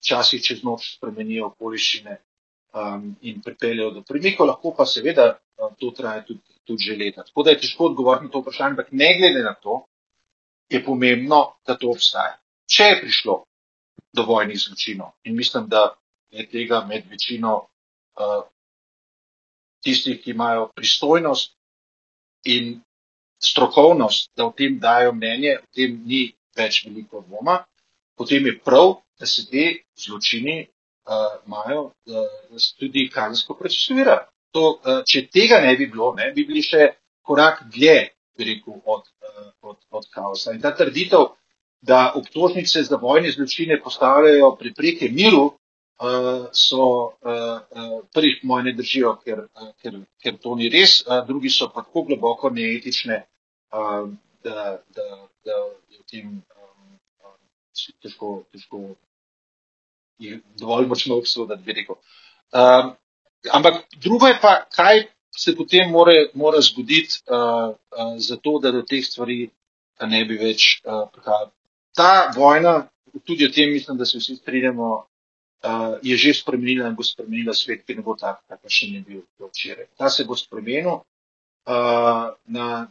včasih 0.01 0.43
čez 0.43 0.63
noč 0.65 0.97
spremenijo 0.97 1.51
okoliščine 1.53 2.17
in 3.27 3.43
pripeljejo 3.43 3.91
do 3.91 4.03
premikov, 4.07 4.51
lahko 4.51 4.75
pa 4.77 4.87
seveda 4.87 5.33
to 5.81 5.91
traja 5.97 6.25
tudi, 6.27 6.43
tudi 6.65 6.85
že 6.85 6.97
leta. 6.97 7.25
Tako 7.25 7.43
da 7.43 7.51
je 7.51 7.61
težko 7.65 7.91
odgovoriti 7.91 8.27
na 8.27 8.31
to 8.31 8.43
vprašanje, 8.45 8.77
ampak 8.77 8.93
ne 8.93 9.11
glede 9.19 9.43
na 9.45 9.55
to, 9.55 9.85
je 10.69 10.85
pomembno, 10.85 11.57
da 11.67 11.77
to 11.79 11.91
obstaja. 11.91 12.37
Če 12.67 12.91
je 12.91 13.01
prišlo 13.01 13.37
do 14.13 14.25
vojnih 14.27 14.59
zločinov. 14.59 15.15
In 15.25 15.37
mislim, 15.37 15.69
da 15.69 15.95
je 16.31 16.47
tega 16.51 16.83
med 16.89 17.07
večino 17.11 17.55
uh, 17.63 18.43
tistih, 19.85 20.19
ki 20.23 20.35
imajo 20.35 20.71
pristojnost 20.75 21.55
in 22.45 22.81
strokovnost, 23.43 24.31
da 24.37 24.47
o 24.47 24.53
tem 24.57 24.79
dajo 24.79 25.13
mnenje, 25.13 25.59
o 25.63 25.67
tem 25.75 25.97
ni 26.07 26.23
več 26.57 26.85
veliko 26.87 27.25
dvoma, 27.27 27.61
potem 28.17 28.47
je 28.47 28.59
prav, 28.65 28.97
da 29.21 29.27
se 29.27 29.47
te 29.51 29.67
zločini 29.97 30.63
uh, 30.63 31.39
imajo 31.47 31.83
uh, 31.85 32.67
tudi 32.79 33.09
kazensko 33.13 33.57
procesirajo. 33.57 34.27
Uh, 34.57 35.03
če 35.05 35.27
tega 35.29 35.61
ne 35.61 35.75
bi 35.77 35.89
bilo, 35.93 36.15
ne, 36.17 36.31
bi 36.33 36.47
bili 36.49 36.63
še 36.65 36.95
korak 37.27 37.67
dlje 37.73 37.97
rekel, 38.41 38.81
od, 38.85 39.05
uh, 39.25 39.51
od, 39.63 39.79
od 39.91 40.09
kaosa. 40.13 40.55
In 40.57 40.63
ta 40.65 40.73
trditev, 40.77 41.35
da 41.87 42.13
obtožnice 42.17 42.83
za 42.83 42.97
vojne 42.97 43.31
zločine 43.31 43.77
postavljajo 43.83 44.55
prepreke 44.61 45.09
miru, 45.13 45.51
uh, 46.01 46.47
so 46.53 47.15
uh, 47.23 47.61
uh, 47.71 48.01
prvi 48.15 48.41
moji 48.43 48.65
ne 48.65 48.73
držijo, 48.73 49.15
ker, 49.25 49.47
uh, 49.55 49.73
ker, 49.83 49.99
ker 50.23 50.37
to 50.43 50.55
ni 50.57 50.69
res, 50.73 51.01
uh, 51.07 51.23
drugi 51.27 51.51
so 51.51 51.71
pa 51.75 51.83
tako 51.83 52.07
globoko 52.11 52.51
neetične, 52.51 53.23
uh, 53.73 54.07
da, 54.45 54.79
da, 54.95 55.09
da 55.45 55.59
je 55.91 55.99
v 55.99 56.05
tem 56.11 56.29
um, 56.29 56.99
um, 57.25 57.91
težko, 58.03 58.45
težko 58.53 58.85
jih 60.19 60.41
dovolj 60.61 60.87
močno 60.93 61.19
obsoditi, 61.21 61.65
bi 61.67 61.77
rekel. 61.81 62.01
Um, 62.53 62.95
ampak 63.53 63.85
drugo 64.01 64.31
je 64.31 64.39
pa, 64.43 64.63
kaj 64.73 65.07
se 65.37 65.57
potem 65.57 65.91
more, 65.93 66.31
mora 66.35 66.61
zgoditi, 66.65 67.21
uh, 67.29 67.75
uh, 67.75 68.17
zato 68.19 68.59
da 68.63 68.73
do 68.73 68.83
teh 68.83 69.05
stvari 69.05 69.51
ne 70.09 70.25
bi 70.25 70.37
več 70.41 70.81
uh, 70.85 71.09
prihajalo 71.13 71.53
ta 71.97 72.33
vojna, 72.37 72.89
tudi 73.25 73.47
o 73.47 73.53
tem 73.53 73.73
mislim, 73.73 73.97
da 73.99 74.05
se 74.05 74.19
vsi 74.19 74.37
strinjamo, 74.37 75.07
uh, 75.65 75.99
je 76.03 76.17
že 76.17 76.35
spremenila 76.35 76.89
in 76.89 76.95
bo 76.95 77.03
spremenila 77.03 77.55
svet, 77.55 77.85
ki 77.87 77.97
ne 77.97 78.03
bo 78.03 78.17
tak, 78.17 78.43
kakor 78.49 78.71
še 78.71 78.91
ni 78.91 79.01
bil 79.01 79.23
včeraj. 79.39 79.89
Ta 79.97 80.11
se 80.11 80.25
bo 80.25 80.37
spremenil 80.37 81.01
uh, 81.01 82.27
na, 82.47 82.89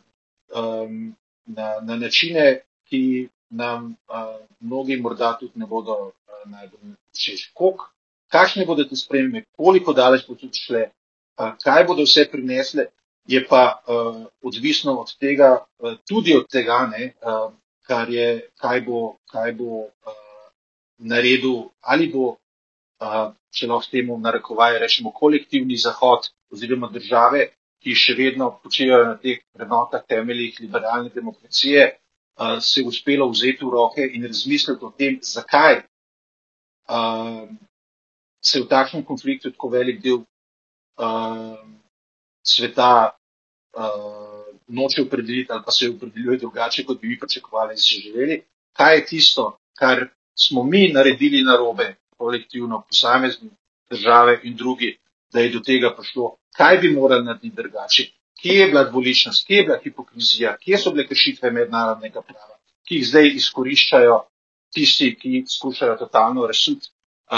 um, 0.56 1.16
na, 1.46 1.68
na 1.82 1.96
načine, 1.96 2.66
ki 2.90 3.30
nam 3.50 3.96
uh, 4.10 4.42
mnogi 4.62 4.98
morda 5.02 5.38
tudi 5.40 5.60
ne 5.60 5.66
bodo 5.66 6.12
uh, 6.12 6.44
najbolj 6.46 6.96
všeč. 7.14 7.52
Kakšne 8.32 8.66
bodo 8.66 8.84
te 8.84 8.98
spremembe, 8.98 9.46
koliko 9.56 9.94
daleč 9.94 10.26
bo 10.28 10.36
tudi 10.36 10.58
šle, 10.58 10.90
uh, 11.40 11.54
kaj 11.62 11.86
bodo 11.88 12.04
vse 12.04 12.26
prinesle, 12.32 12.90
je 13.26 13.42
pa 13.48 13.82
uh, 13.88 14.26
odvisno 14.42 15.00
od 15.02 15.14
tega, 15.18 15.66
uh, 15.80 15.98
tudi 16.08 16.36
od 16.36 16.50
tega, 16.52 16.86
ne, 16.92 17.14
uh, 17.22 17.54
kar 17.86 18.10
je, 18.10 18.50
kaj 18.58 18.82
bo, 18.82 19.18
kaj 19.32 19.54
bo 19.54 19.86
uh, 19.86 20.50
naredil, 20.98 21.70
ali 21.82 22.10
bo, 22.10 22.36
če 23.00 23.68
lahko 23.68 23.84
s 23.84 23.92
tem 23.92 24.10
narekovaj 24.22 24.80
rečemo, 24.80 25.12
kolektivni 25.12 25.78
zahod 25.78 26.30
oziroma 26.52 26.90
države, 26.92 27.50
ki 27.84 27.96
še 27.96 28.16
vedno 28.18 28.50
počivajo 28.64 29.06
na 29.06 29.18
teh 29.22 29.44
vrednotah 29.54 30.04
temeljih 30.08 30.58
liberalne 30.62 31.12
demokracije, 31.14 31.92
se 32.60 32.82
je 32.82 32.88
uspelo 32.88 33.28
vzeti 33.30 33.66
v 33.66 33.72
roke 33.72 34.08
in 34.14 34.26
razmisliti 34.26 34.86
o 34.86 34.92
tem, 34.92 35.20
zakaj 35.22 35.84
se 38.42 38.62
v 38.62 38.68
takšnem 38.70 39.04
konfliktu 39.06 39.52
tako 39.52 39.70
velik 39.70 40.02
del 40.02 40.24
sveta 42.46 43.16
noče 44.68 45.02
opredeliti 45.02 45.52
ali 45.52 45.64
pa 45.66 45.72
se 45.72 45.90
opredeljuje 45.90 46.38
drugače, 46.38 46.86
kot 46.86 47.02
bi 47.02 47.08
mi 47.08 47.20
pričakovali 47.20 47.74
in 47.74 47.78
si 47.78 48.02
želeli. 48.02 48.44
Kaj 48.74 48.96
je 48.96 49.06
tisto, 49.06 49.58
kar 49.78 50.08
smo 50.36 50.64
mi 50.64 50.88
naredili 50.94 51.44
na 51.44 51.56
robe, 51.58 51.96
kolektivno, 52.18 52.84
posamezni 52.90 53.50
države 53.90 54.40
in 54.44 54.56
drugi, 54.56 54.98
da 55.34 55.40
je 55.40 55.50
do 55.50 55.60
tega 55.60 55.94
prišlo, 55.98 56.36
kaj 56.58 56.78
bi 56.78 56.92
morali 56.92 57.26
narediti 57.26 57.56
drugače, 57.56 58.04
kje 58.42 58.60
je 58.60 58.68
bila 58.68 58.84
dvoličnost, 58.84 59.48
kje 59.48 59.56
je 59.56 59.64
bila 59.64 59.80
hipokrizija, 59.84 60.58
kje 60.58 60.78
so 60.78 60.92
bile 60.92 61.08
kršitve 61.08 61.52
mednarodnega 61.52 62.22
prava, 62.22 62.58
ki 62.88 63.00
jih 63.00 63.08
zdaj 63.08 63.32
izkoriščajo 63.42 64.20
tisti, 64.74 65.16
ki 65.20 65.44
skušajo 65.50 65.96
totalno 65.98 66.48
resuti 66.48 66.90
uh, 67.32 67.38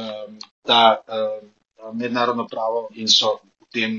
um, 0.00 0.38
ta 0.66 0.82
uh, 1.08 1.94
mednarodno 1.94 2.46
pravo 2.46 2.88
in 2.94 3.08
so 3.08 3.38
v 3.60 3.70
tem 3.72 3.98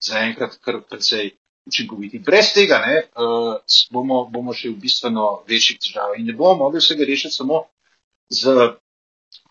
zaenkrat 0.00 0.58
kar 0.64 0.80
precej 0.90 1.32
učinkoviti. 1.66 2.18
Brez 2.18 2.52
tega 2.54 2.78
ne, 2.86 3.02
uh, 3.16 3.56
bomo, 3.92 4.24
bomo 4.32 4.54
še 4.56 4.70
v 4.70 4.80
bistveno 4.84 5.42
večjih 5.48 5.80
težavah 5.80 6.18
in 6.18 6.26
ne 6.30 6.36
bomo 6.36 6.64
mogli 6.64 6.80
vsega 6.80 7.04
rešiti 7.08 7.34
samo 7.34 7.64
z 8.28 8.70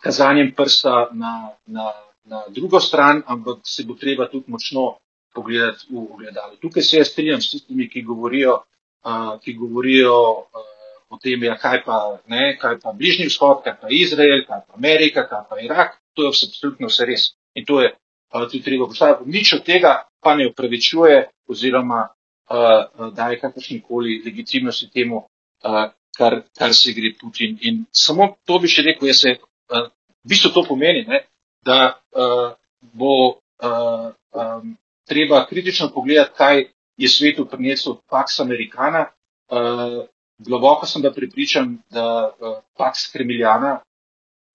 kazanjem 0.03 0.53
prsta 0.55 1.09
na, 1.13 1.51
na, 1.65 1.91
na 2.23 2.43
drugo 2.49 2.79
stran, 2.79 3.23
ampak 3.27 3.59
se 3.63 3.83
bo 3.83 3.93
treba 3.93 4.27
tudi 4.27 4.51
močno 4.51 4.97
pogledati 5.35 5.85
v 5.89 5.97
ogledalo. 6.13 6.55
Tukaj 6.61 6.83
se 6.83 6.97
jaz 6.97 7.07
strinjam 7.07 7.41
s 7.41 7.51
tistimi, 7.51 7.89
ki 7.89 8.01
govorijo, 8.01 8.61
uh, 9.05 9.39
ki 9.43 9.53
govorijo 9.53 10.15
uh, 10.31 10.67
o 11.09 11.17
tem, 11.17 11.43
ja, 11.43 11.57
kaj, 11.57 11.83
pa, 11.85 12.19
ne, 12.27 12.57
kaj 12.61 12.79
pa 12.83 12.93
Bližnji 12.93 13.29
vzhod, 13.29 13.63
kaj 13.63 13.79
pa 13.81 13.87
Izrael, 13.89 14.45
kaj 14.47 14.61
pa 14.67 14.77
Amerika, 14.77 15.25
kaj 15.29 15.43
pa 15.49 15.59
Irak. 15.61 15.97
To 16.13 16.25
je 16.25 16.33
absolutno 16.33 16.89
vse 16.89 17.05
res. 17.05 17.29
In 17.55 17.65
to 17.65 17.81
je 17.81 17.93
tudi 18.31 18.61
treba 18.63 18.87
poštevati. 18.87 19.29
Nič 19.29 19.53
od 19.57 19.63
tega 19.65 19.93
pa 20.21 20.35
ne 20.35 20.49
upravičuje 20.49 21.29
oziroma 21.49 22.07
uh, 22.09 23.09
daje 23.13 23.39
kakršni 23.39 23.81
koli 23.81 24.21
legitimnosti 24.25 24.89
temu, 24.93 25.23
uh, 25.65 25.89
kar, 26.17 26.41
kar 26.57 26.73
se 26.73 26.93
gre 26.93 27.13
Putin. 27.21 27.57
In 27.61 27.85
samo 27.91 28.35
to 28.45 28.59
bi 28.59 28.69
še 28.69 28.85
rekel, 28.85 29.09
jaz 29.09 29.23
se, 29.23 29.35
v 29.69 30.29
bistvu 30.29 30.51
to 30.53 30.63
pomeni, 30.67 31.05
ne, 31.07 31.23
da 31.65 31.99
uh, 32.15 32.51
bo 32.93 33.15
uh, 33.27 34.11
um, 34.33 34.77
treba 35.07 35.45
kritično 35.45 35.91
pogledati, 35.93 36.35
kaj 36.37 36.65
je 36.97 37.09
svetu 37.09 37.45
prinesel 37.45 37.97
Pax 38.09 38.39
Americana. 38.39 39.05
Uh, 39.49 40.05
globoko 40.39 40.85
sem 40.85 41.01
da 41.01 41.11
pripričan, 41.13 41.77
da 41.89 42.31
uh, 42.39 42.57
Pax 42.77 43.11
Kremiljana, 43.11 43.79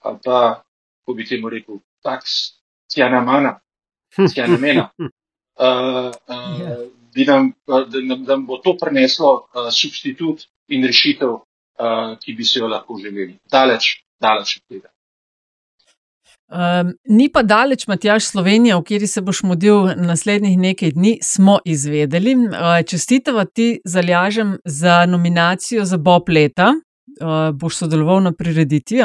ali 0.01 0.19
pa, 0.25 0.63
ko 1.05 1.15
bi 1.15 1.27
temu 1.27 1.49
rekel, 1.49 1.79
Pax 2.03 2.23
Cianamana, 2.95 3.59
Cianamena, 4.35 4.89
uh, 4.99 5.09
uh, 6.29 6.89
nam, 7.27 7.53
da, 7.67 8.01
nam, 8.03 8.25
da 8.25 8.37
nam 8.37 8.47
bo 8.47 8.59
to 8.59 8.77
prineslo 8.81 9.35
uh, 9.35 9.71
substitut 9.71 10.47
in 10.69 10.87
rešitev, 10.87 11.29
uh, 11.29 12.19
ki 12.21 12.33
bi 12.33 12.45
se 12.45 12.59
jo 12.59 12.69
lahko 12.69 12.99
želeli. 13.03 13.39
Daleč, 13.51 14.05
daleč 14.21 14.57
od 14.57 14.63
tega. 14.69 14.94
Um, 16.49 16.93
ni 17.09 17.31
pa 17.33 17.43
daleč, 17.43 17.87
Matjaš, 17.89 18.29
Slovenija, 18.29 18.77
v 18.77 18.85
kateri 18.85 19.07
se 19.09 19.23
boš 19.25 19.43
modil 19.49 19.89
naslednjih 19.97 20.59
nekaj 20.59 20.93
dni, 20.93 21.19
smo 21.23 21.59
izvedeli. 21.65 22.35
Uh, 22.37 22.83
čestitava 22.87 23.45
ti 23.45 23.81
zalažem 23.85 24.59
za 24.65 25.07
nominacijo 25.07 25.85
za 25.85 25.97
Bob 25.97 26.29
leta. 26.29 26.75
Uh, 27.21 27.57
boš 27.57 27.77
sodeloval 27.77 28.21
na 28.23 28.33
prireditvi, 28.33 29.01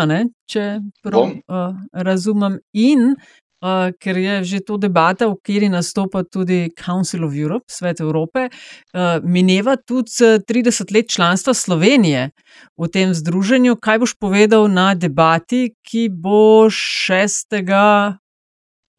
če 0.49 0.79
prav 1.03 1.29
uh, 1.29 1.75
razumem. 1.93 2.59
In 2.73 3.15
uh, 3.61 3.91
ker 3.99 4.17
je 4.17 4.43
že 4.43 4.59
to 4.65 4.77
debata, 4.77 5.27
v 5.27 5.35
kateri 5.39 5.69
nastopa 5.69 6.23
tudi 6.23 6.69
Council 6.75 7.23
of 7.23 7.33
Europe, 7.35 7.65
svet 7.67 7.99
Evrope, 7.99 8.49
uh, 8.49 9.19
mineva 9.23 9.75
tudi 9.75 10.11
30 10.43 10.93
let 10.93 11.09
članstva 11.09 11.53
Slovenije 11.53 12.31
v 12.77 12.87
tem 12.87 13.13
združenju. 13.13 13.75
Kaj 13.75 13.99
boš 13.99 14.13
povedal 14.15 14.67
na 14.67 14.95
debati, 14.95 15.75
ki 15.83 16.09
bo 16.09 16.69
6. 16.69 17.55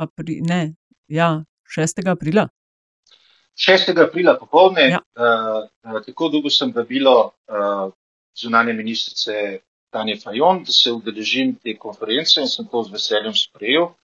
Apri 0.01 0.41
ne, 0.41 0.75
ja, 1.09 1.45
6. 1.69 2.09
aprila? 2.09 2.49
6. 3.57 3.93
aprila 4.01 4.39
popoldne, 4.41 4.97
ja. 4.97 5.01
uh, 5.17 6.01
tako 6.07 6.29
dolgo 6.33 6.51
sem 6.51 6.73
vabilo 6.73 7.33
uh, 7.49 7.93
zunanje 8.33 8.73
ministrice 8.73 9.61
Tanja 9.91 10.17
Fajon, 10.23 10.63
da 10.65 10.73
se 10.73 10.93
udeležim 10.93 11.57
te 11.59 11.75
konference 11.77 12.41
in 12.41 12.49
sem 12.49 12.67
to 12.71 12.83
z 12.87 12.95
veseljem 12.95 13.35
sprejel. 13.35 13.91
Eh, 13.91 13.97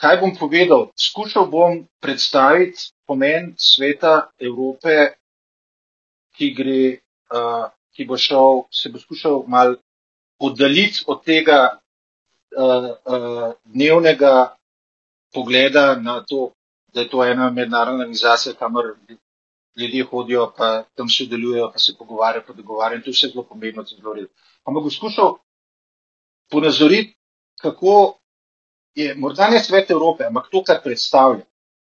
kaj 0.00 0.20
bom 0.20 0.36
povedal? 0.36 0.90
Skušal 0.96 1.46
bom 1.50 1.84
predstaviti 2.00 2.92
pomen 3.06 3.54
sveta 3.58 4.30
Evrope, 4.38 5.14
ki, 6.36 6.50
gre, 6.54 7.00
uh, 7.30 7.70
ki 7.94 8.06
bo 8.08 8.18
šel, 8.18 8.66
se 8.70 8.90
bo 8.90 8.98
skušal 8.98 9.44
mal 9.46 9.76
oddaljiti 10.38 11.04
od 11.06 11.22
tega 11.24 11.78
uh, 11.78 12.90
uh, 13.06 13.52
dnevnega 13.64 14.56
pogleda 15.34 15.94
na 15.96 16.22
to, 16.24 16.50
da 16.94 17.00
je 17.00 17.08
to 17.10 17.24
ena 17.24 17.50
mednarodna 17.50 18.04
organizacija, 18.04 18.54
kamor 18.54 18.94
ljudje 19.76 20.04
hodijo, 20.04 20.52
pa 20.56 20.84
tam 20.94 21.08
sodelujejo, 21.08 21.70
pa 21.72 21.78
se 21.78 21.94
pogovarjajo, 21.98 22.44
pa 22.46 22.52
dogovarjajo. 22.52 23.02
To 23.02 23.10
je 23.10 23.14
vse 23.14 23.28
zelo 23.32 23.42
pomembno, 23.48 23.84
zelo 23.84 24.14
redno. 24.14 24.30
Ampak 24.64 24.82
bom 24.82 24.90
skušal 24.90 25.34
ponazoriti, 26.50 27.16
kako 27.60 28.18
je 28.94 29.14
morda 29.14 29.48
ne 29.50 29.60
svet 29.60 29.90
Evrope, 29.90 30.24
ampak 30.26 30.48
to, 30.50 30.62
kar 30.64 30.82
predstavlja 30.82 31.44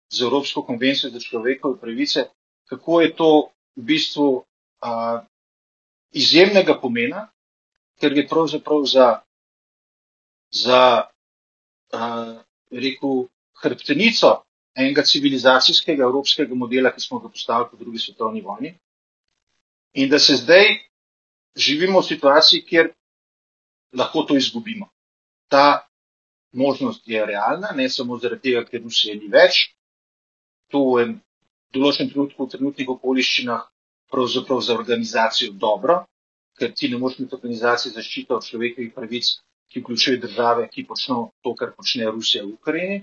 z 0.09 0.21
Evropsko 0.21 0.63
konvencijo 0.63 1.09
za 1.11 1.19
človekove 1.19 1.79
pravice, 1.79 2.25
kako 2.69 3.01
je 3.01 3.15
to 3.15 3.29
v 3.75 3.83
bistvu 3.83 4.43
a, 4.81 5.21
izjemnega 6.11 6.75
pomena, 6.81 7.27
ker 7.99 8.11
je 8.17 8.27
pravzaprav 8.27 8.85
za, 8.85 9.07
za 10.51 11.07
a, 11.93 12.01
rekel, 12.71 13.27
hrbtenico 13.61 14.41
enega 14.75 15.03
civilizacijskega 15.03 16.03
evropskega 16.03 16.55
modela, 16.55 16.91
ki 16.91 17.01
smo 17.01 17.19
ga 17.19 17.29
postavili 17.29 17.69
po 17.71 17.77
drugi 17.77 17.99
svetovni 17.99 18.41
vojni. 18.41 18.75
In 19.93 20.09
da 20.09 20.19
se 20.19 20.35
zdaj 20.35 20.65
živimo 21.55 21.99
v 21.99 22.07
situaciji, 22.07 22.65
kjer 22.65 22.93
lahko 23.93 24.23
to 24.23 24.37
izgubimo. 24.37 24.87
Ta 25.51 25.90
možnost 26.53 27.07
je 27.07 27.25
realna, 27.25 27.71
ne 27.75 27.89
samo 27.89 28.17
zaradi 28.17 28.49
tega, 28.49 28.63
ker 28.65 28.81
Rusije 28.83 29.15
ni 29.15 29.27
več. 29.31 29.61
To 30.71 30.99
je 30.99 31.07
v 31.11 31.19
določenem 31.75 32.11
trenutku, 32.11 32.45
v 32.45 32.53
trenutnih 32.55 32.89
okoliščinah, 32.95 33.67
pravzaprav 34.11 34.59
za 34.61 34.75
organizacijo 34.75 35.53
dobro, 35.55 36.01
ker 36.59 36.73
ti 36.75 36.89
ne 36.91 36.99
moreš 36.99 37.19
imeti 37.19 37.37
organizacije 37.37 37.93
zaščite 37.95 38.39
človekovih 38.47 38.91
pravic, 38.95 39.31
ki 39.71 39.79
vključuje 39.79 40.19
države, 40.19 40.67
ki 40.67 40.83
počnejo 40.87 41.29
to, 41.43 41.55
kar 41.55 41.71
počne 41.77 42.11
Rusija 42.11 42.43
v 42.43 42.53
Ukrajini. 42.57 42.99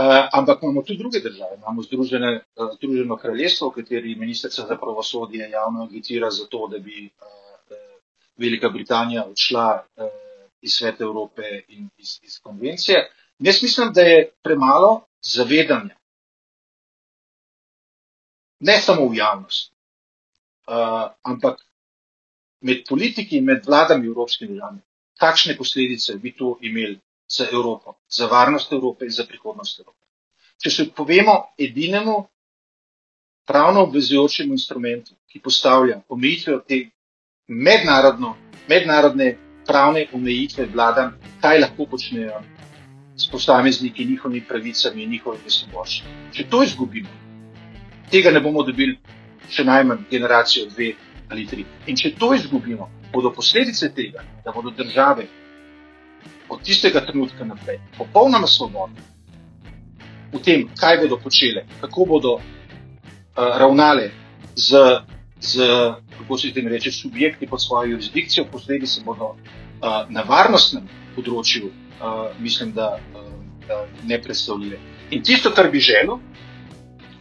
Uh, 0.00 0.28
ampak 0.32 0.62
imamo 0.62 0.82
tudi 0.82 0.98
druge 0.98 1.20
države. 1.20 1.56
Imamo 1.56 1.82
Združene, 1.82 2.30
uh, 2.56 2.70
Združeno 2.76 3.16
kraljestvo, 3.16 3.68
v 3.68 3.80
kateri 3.80 4.14
ministrica 4.16 4.64
za 4.68 4.76
pravosodje 4.76 5.48
javno 5.50 5.84
agitira 5.84 6.30
za 6.30 6.46
to, 6.52 6.68
da 6.72 6.78
bi 6.78 7.08
uh, 7.08 7.76
Velika 8.36 8.68
Britanija 8.68 9.24
odšla 9.28 9.66
uh, 9.96 10.29
iz 10.60 10.72
Svete 10.72 11.04
Evrope 11.04 11.42
in 11.68 11.88
iz, 11.98 12.18
iz 12.22 12.38
konvencije. 12.38 13.10
Jaz 13.38 13.62
mislim, 13.62 13.92
da 13.92 14.00
je 14.02 14.30
premalo 14.42 14.90
zavedanja, 15.22 15.96
ne 18.60 18.78
samo 18.78 19.08
v 19.08 19.16
javnosti, 19.16 19.72
uh, 20.68 20.74
ampak 21.22 21.60
med 22.60 22.84
politiki 22.88 23.36
in 23.36 23.44
med 23.44 23.64
vladami 23.66 24.06
Evropske 24.06 24.46
države, 24.46 24.78
kakšne 25.16 25.56
posledice 25.56 26.14
bi 26.16 26.32
to 26.32 26.58
imeli 26.62 26.98
za 27.28 27.46
Evropo, 27.52 27.94
za 28.08 28.26
varnost 28.26 28.72
Evrope 28.72 29.04
in 29.04 29.10
za 29.10 29.24
prihodnost 29.26 29.80
Evrope. 29.80 29.98
Če 30.58 30.70
se 30.70 30.90
povemo 30.92 31.34
edinemu 31.58 32.26
pravno 33.46 33.82
obvezujočemu 33.82 34.52
instrumentu, 34.52 35.14
ki 35.26 35.40
postavlja 35.40 36.02
omejitve 36.08 36.58
te 36.68 36.82
mednarodne 37.48 39.30
pravne 39.66 40.06
omejitve 40.12 40.66
vladam, 40.72 41.14
kaj 41.40 41.60
lahko 41.60 41.86
počnejo 41.86 42.40
s 43.16 43.28
posamezniki, 43.30 44.04
njihovimi 44.04 44.44
pravicami 44.48 45.02
in 45.02 45.10
njihovimi 45.10 45.50
svoboščinami. 45.50 46.32
Če 46.32 46.46
to 46.50 46.62
izgubimo, 46.62 47.08
tega 48.10 48.30
ne 48.30 48.40
bomo 48.40 48.62
dobili 48.62 48.98
še 49.50 49.64
najmanj 49.64 50.06
generacijo 50.10 50.70
dve 50.70 50.94
ali 51.30 51.46
tri. 51.46 51.66
In 51.86 51.96
če 51.96 52.14
to 52.18 52.32
izgubimo, 52.34 52.88
bodo 53.12 53.32
posledice 53.34 53.92
tega, 53.94 54.24
da 54.44 54.52
bodo 54.52 54.70
države 54.70 55.26
od 56.48 56.62
tistega 56.62 57.04
trenutka 57.06 57.44
naprej 57.44 57.78
popolnoma 57.98 58.46
svobodne 58.46 59.10
v 60.32 60.38
tem, 60.38 60.68
kaj 60.78 61.02
bodo 61.02 61.18
počele, 61.18 61.66
kako 61.82 62.06
bodo 62.06 62.32
uh, 62.38 62.42
ravnale 63.34 64.10
z, 64.54 65.02
z, 65.42 65.66
kako 66.30 66.38
se 66.38 66.48
jim 66.54 66.68
reče, 66.68 66.90
subjekti 66.92 67.46
pod 67.46 67.62
svojo 67.62 67.90
jurisdikcijo, 67.90 68.44
posledice 68.52 69.00
bodo 69.04 69.24
uh, 69.24 69.36
na 70.08 70.22
varnostnem 70.22 70.86
področju, 71.16 71.66
uh, 71.66 72.30
mislim, 72.38 72.70
da, 72.72 73.00
uh, 73.14 73.32
da 73.66 73.80
ne 74.06 74.20
predstavljive. 74.22 74.78
In 75.10 75.24
tisto, 75.26 75.50
kar 75.50 75.70
bi 75.70 75.82
želel, 75.82 76.20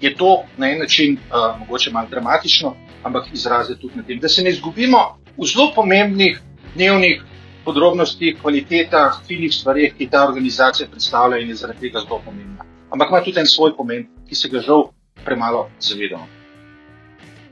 je 0.02 0.14
to 0.16 0.44
na 0.58 0.70
en 0.70 0.80
način 0.86 1.18
uh, 1.18 1.58
mogoče 1.60 1.92
malo 1.92 2.08
dramatično, 2.12 2.76
ampak 3.04 3.34
izraze 3.34 3.80
tudi 3.82 3.98
na 3.98 4.06
tem, 4.06 4.20
da 4.20 4.30
se 4.30 4.46
ne 4.46 4.54
izgubimo 4.54 5.02
v 5.38 5.50
zelo 5.50 5.72
pomembnih 5.74 6.38
dnevnih 6.76 7.24
podrobnostih, 7.66 8.38
kvalitetah, 8.42 9.24
finih 9.26 9.54
stvarih, 9.54 9.96
ki 9.98 10.10
ta 10.10 10.28
organizacija 10.30 10.90
predstavlja 10.92 11.42
in 11.42 11.50
je 11.50 11.64
zaradi 11.66 11.88
tega 11.88 12.06
zelo 12.06 12.22
pomembna. 12.26 12.68
Ampak 12.94 13.10
ima 13.10 13.26
tudi 13.26 13.42
en 13.42 13.50
svoj 13.50 13.74
pomen, 13.78 14.06
ki 14.30 14.36
se 14.36 14.54
ga 14.54 14.62
žal 14.62 14.92
premalo 15.26 15.72
zavedamo. 15.82 16.39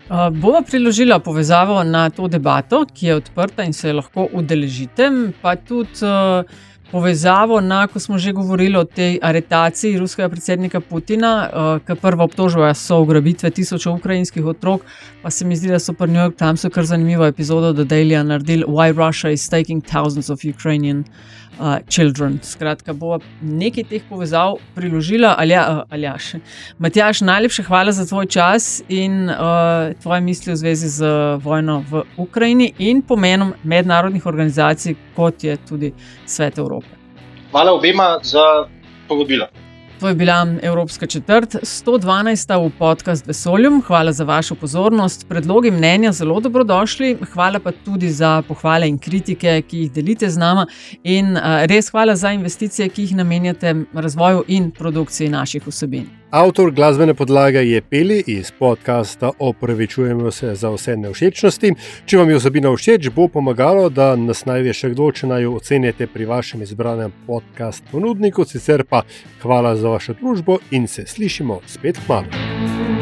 Uh, 0.09 0.29
Bomo 0.31 0.61
priložili 0.61 1.13
povezavo 1.23 1.83
na 1.83 2.09
to 2.09 2.27
debato, 2.27 2.85
ki 2.93 3.05
je 3.05 3.15
odprta 3.15 3.63
in 3.63 3.73
se 3.73 3.93
lahko 3.93 4.27
udeležite, 4.33 5.09
pa 5.41 5.55
tudi 5.55 5.99
uh, 6.01 6.47
povezavo 6.91 7.59
na, 7.61 7.87
ko 7.87 7.99
smo 7.99 8.17
že 8.17 8.31
govorili 8.31 8.77
o 8.77 8.83
tej 8.83 9.19
aretaciji 9.21 9.99
ruskega 9.99 10.29
predsednika 10.29 10.79
Putina, 10.79 11.49
uh, 11.51 11.83
ki 11.83 11.99
prvo 11.99 12.23
obtožuje 12.23 12.71
so 12.75 13.01
ugrabitve 13.03 13.51
tisočev 13.51 13.93
ukrajinskih 13.99 14.45
otrok, 14.45 14.81
pa 15.21 15.29
se 15.29 15.45
mi 15.45 15.55
zdi, 15.55 15.67
da 15.67 15.79
so 15.79 15.93
pri 15.93 16.07
New 16.07 16.21
York 16.21 16.37
Timesu 16.39 16.69
kar 16.69 16.85
zanimivo 16.85 17.25
epizodo 17.25 17.73
The 17.73 17.83
Daily 17.83 18.23
naredili 18.23 18.63
Why 18.63 18.95
Russia 18.95 19.29
is 19.29 19.49
taking 19.49 19.83
thousands 19.83 20.29
of 20.29 20.39
Ukrainian 20.43 21.03
uh, 21.59 21.77
children. 21.89 22.39
Skratka, 22.43 22.93
bo 22.93 23.19
nekaj 23.41 23.87
teh 23.89 24.03
povezav 24.09 24.57
priložila, 24.75 25.35
ali 25.37 25.55
ja, 25.55 25.83
uh, 25.91 26.17
še. 26.21 26.39
Matjaš, 26.79 27.21
najlepša 27.21 27.67
hvala 27.67 27.91
za 27.91 28.05
tvoj 28.05 28.25
čas 28.25 28.81
in 28.89 29.29
uh, 29.29 29.93
tvoje 30.01 30.21
misli 30.21 30.53
v 30.53 30.57
zvezi 30.63 30.89
z 30.89 31.13
vojno 31.43 31.83
v 31.89 32.03
Ukrajini 32.17 32.73
in 32.79 33.01
pomenom 33.01 33.53
mednarodnih 33.63 34.25
organizacij, 34.25 34.95
kot 35.15 35.43
je 35.43 35.57
tudi 35.67 35.93
Svet 36.25 36.57
Evrope. 36.57 36.87
Hvala 37.51 37.73
obema 37.73 38.17
za 38.23 38.67
povabilo. 39.07 39.47
To 39.99 40.07
je 40.07 40.15
bila 40.15 40.47
Evropska 40.61 41.07
četrt, 41.07 41.55
112. 41.61 42.67
v 42.67 42.71
podkastu 42.79 43.27
Vesoljum. 43.27 43.81
Hvala 43.87 44.11
za 44.11 44.23
vašo 44.23 44.55
pozornost. 44.55 45.25
Predlogi 45.29 45.71
mnenja 45.71 46.11
zelo 46.11 46.39
dobrodošli. 46.39 47.17
Hvala 47.33 47.59
pa 47.59 47.71
tudi 47.71 48.09
za 48.09 48.41
pohvale 48.47 48.87
in 48.87 48.97
kritike, 48.97 49.61
ki 49.61 49.77
jih 49.77 49.91
delite 49.91 50.29
z 50.29 50.37
nami. 50.37 50.65
In 51.03 51.37
res 51.65 51.89
hvala 51.89 52.15
za 52.15 52.31
investicije, 52.31 52.89
ki 52.89 53.01
jih 53.01 53.15
namenjate 53.15 53.75
razvoju 53.93 54.43
in 54.47 54.71
produkciji 54.71 55.29
naših 55.29 55.67
vsebin. 55.67 56.05
Avtor 56.31 56.71
glasbene 56.71 57.13
podlage 57.13 57.59
je 57.59 57.81
Peli 57.81 58.23
iz 58.27 58.51
podcasta 58.59 59.31
Opravičujemo 59.39 60.31
se 60.31 60.55
za 60.55 60.69
vse 60.69 60.97
nevšečnosti. 60.97 61.71
Če 62.05 62.17
vam 62.17 62.29
je 62.29 62.39
vsebina 62.41 62.73
všeč, 62.75 63.07
bo 63.15 63.29
pomagalo, 63.31 63.87
da 63.89 64.09
nas 64.19 64.43
najde 64.45 64.73
še 64.75 64.91
kdo, 64.91 65.07
če 65.15 65.31
naj 65.31 65.45
jo 65.47 65.55
ocenite 65.55 66.07
pri 66.11 66.27
vašem 66.27 66.67
izbranem 66.67 67.15
podcast 67.27 67.83
ponudniku. 67.91 68.43
Sicer 68.43 68.83
pa 68.83 69.05
hvala 69.41 69.77
za 69.79 69.95
vašo 69.95 70.19
družbo 70.19 70.59
in 70.71 70.91
se 70.91 71.07
slišimo 71.07 71.61
spet 71.63 72.03
hmalo. 72.03 72.96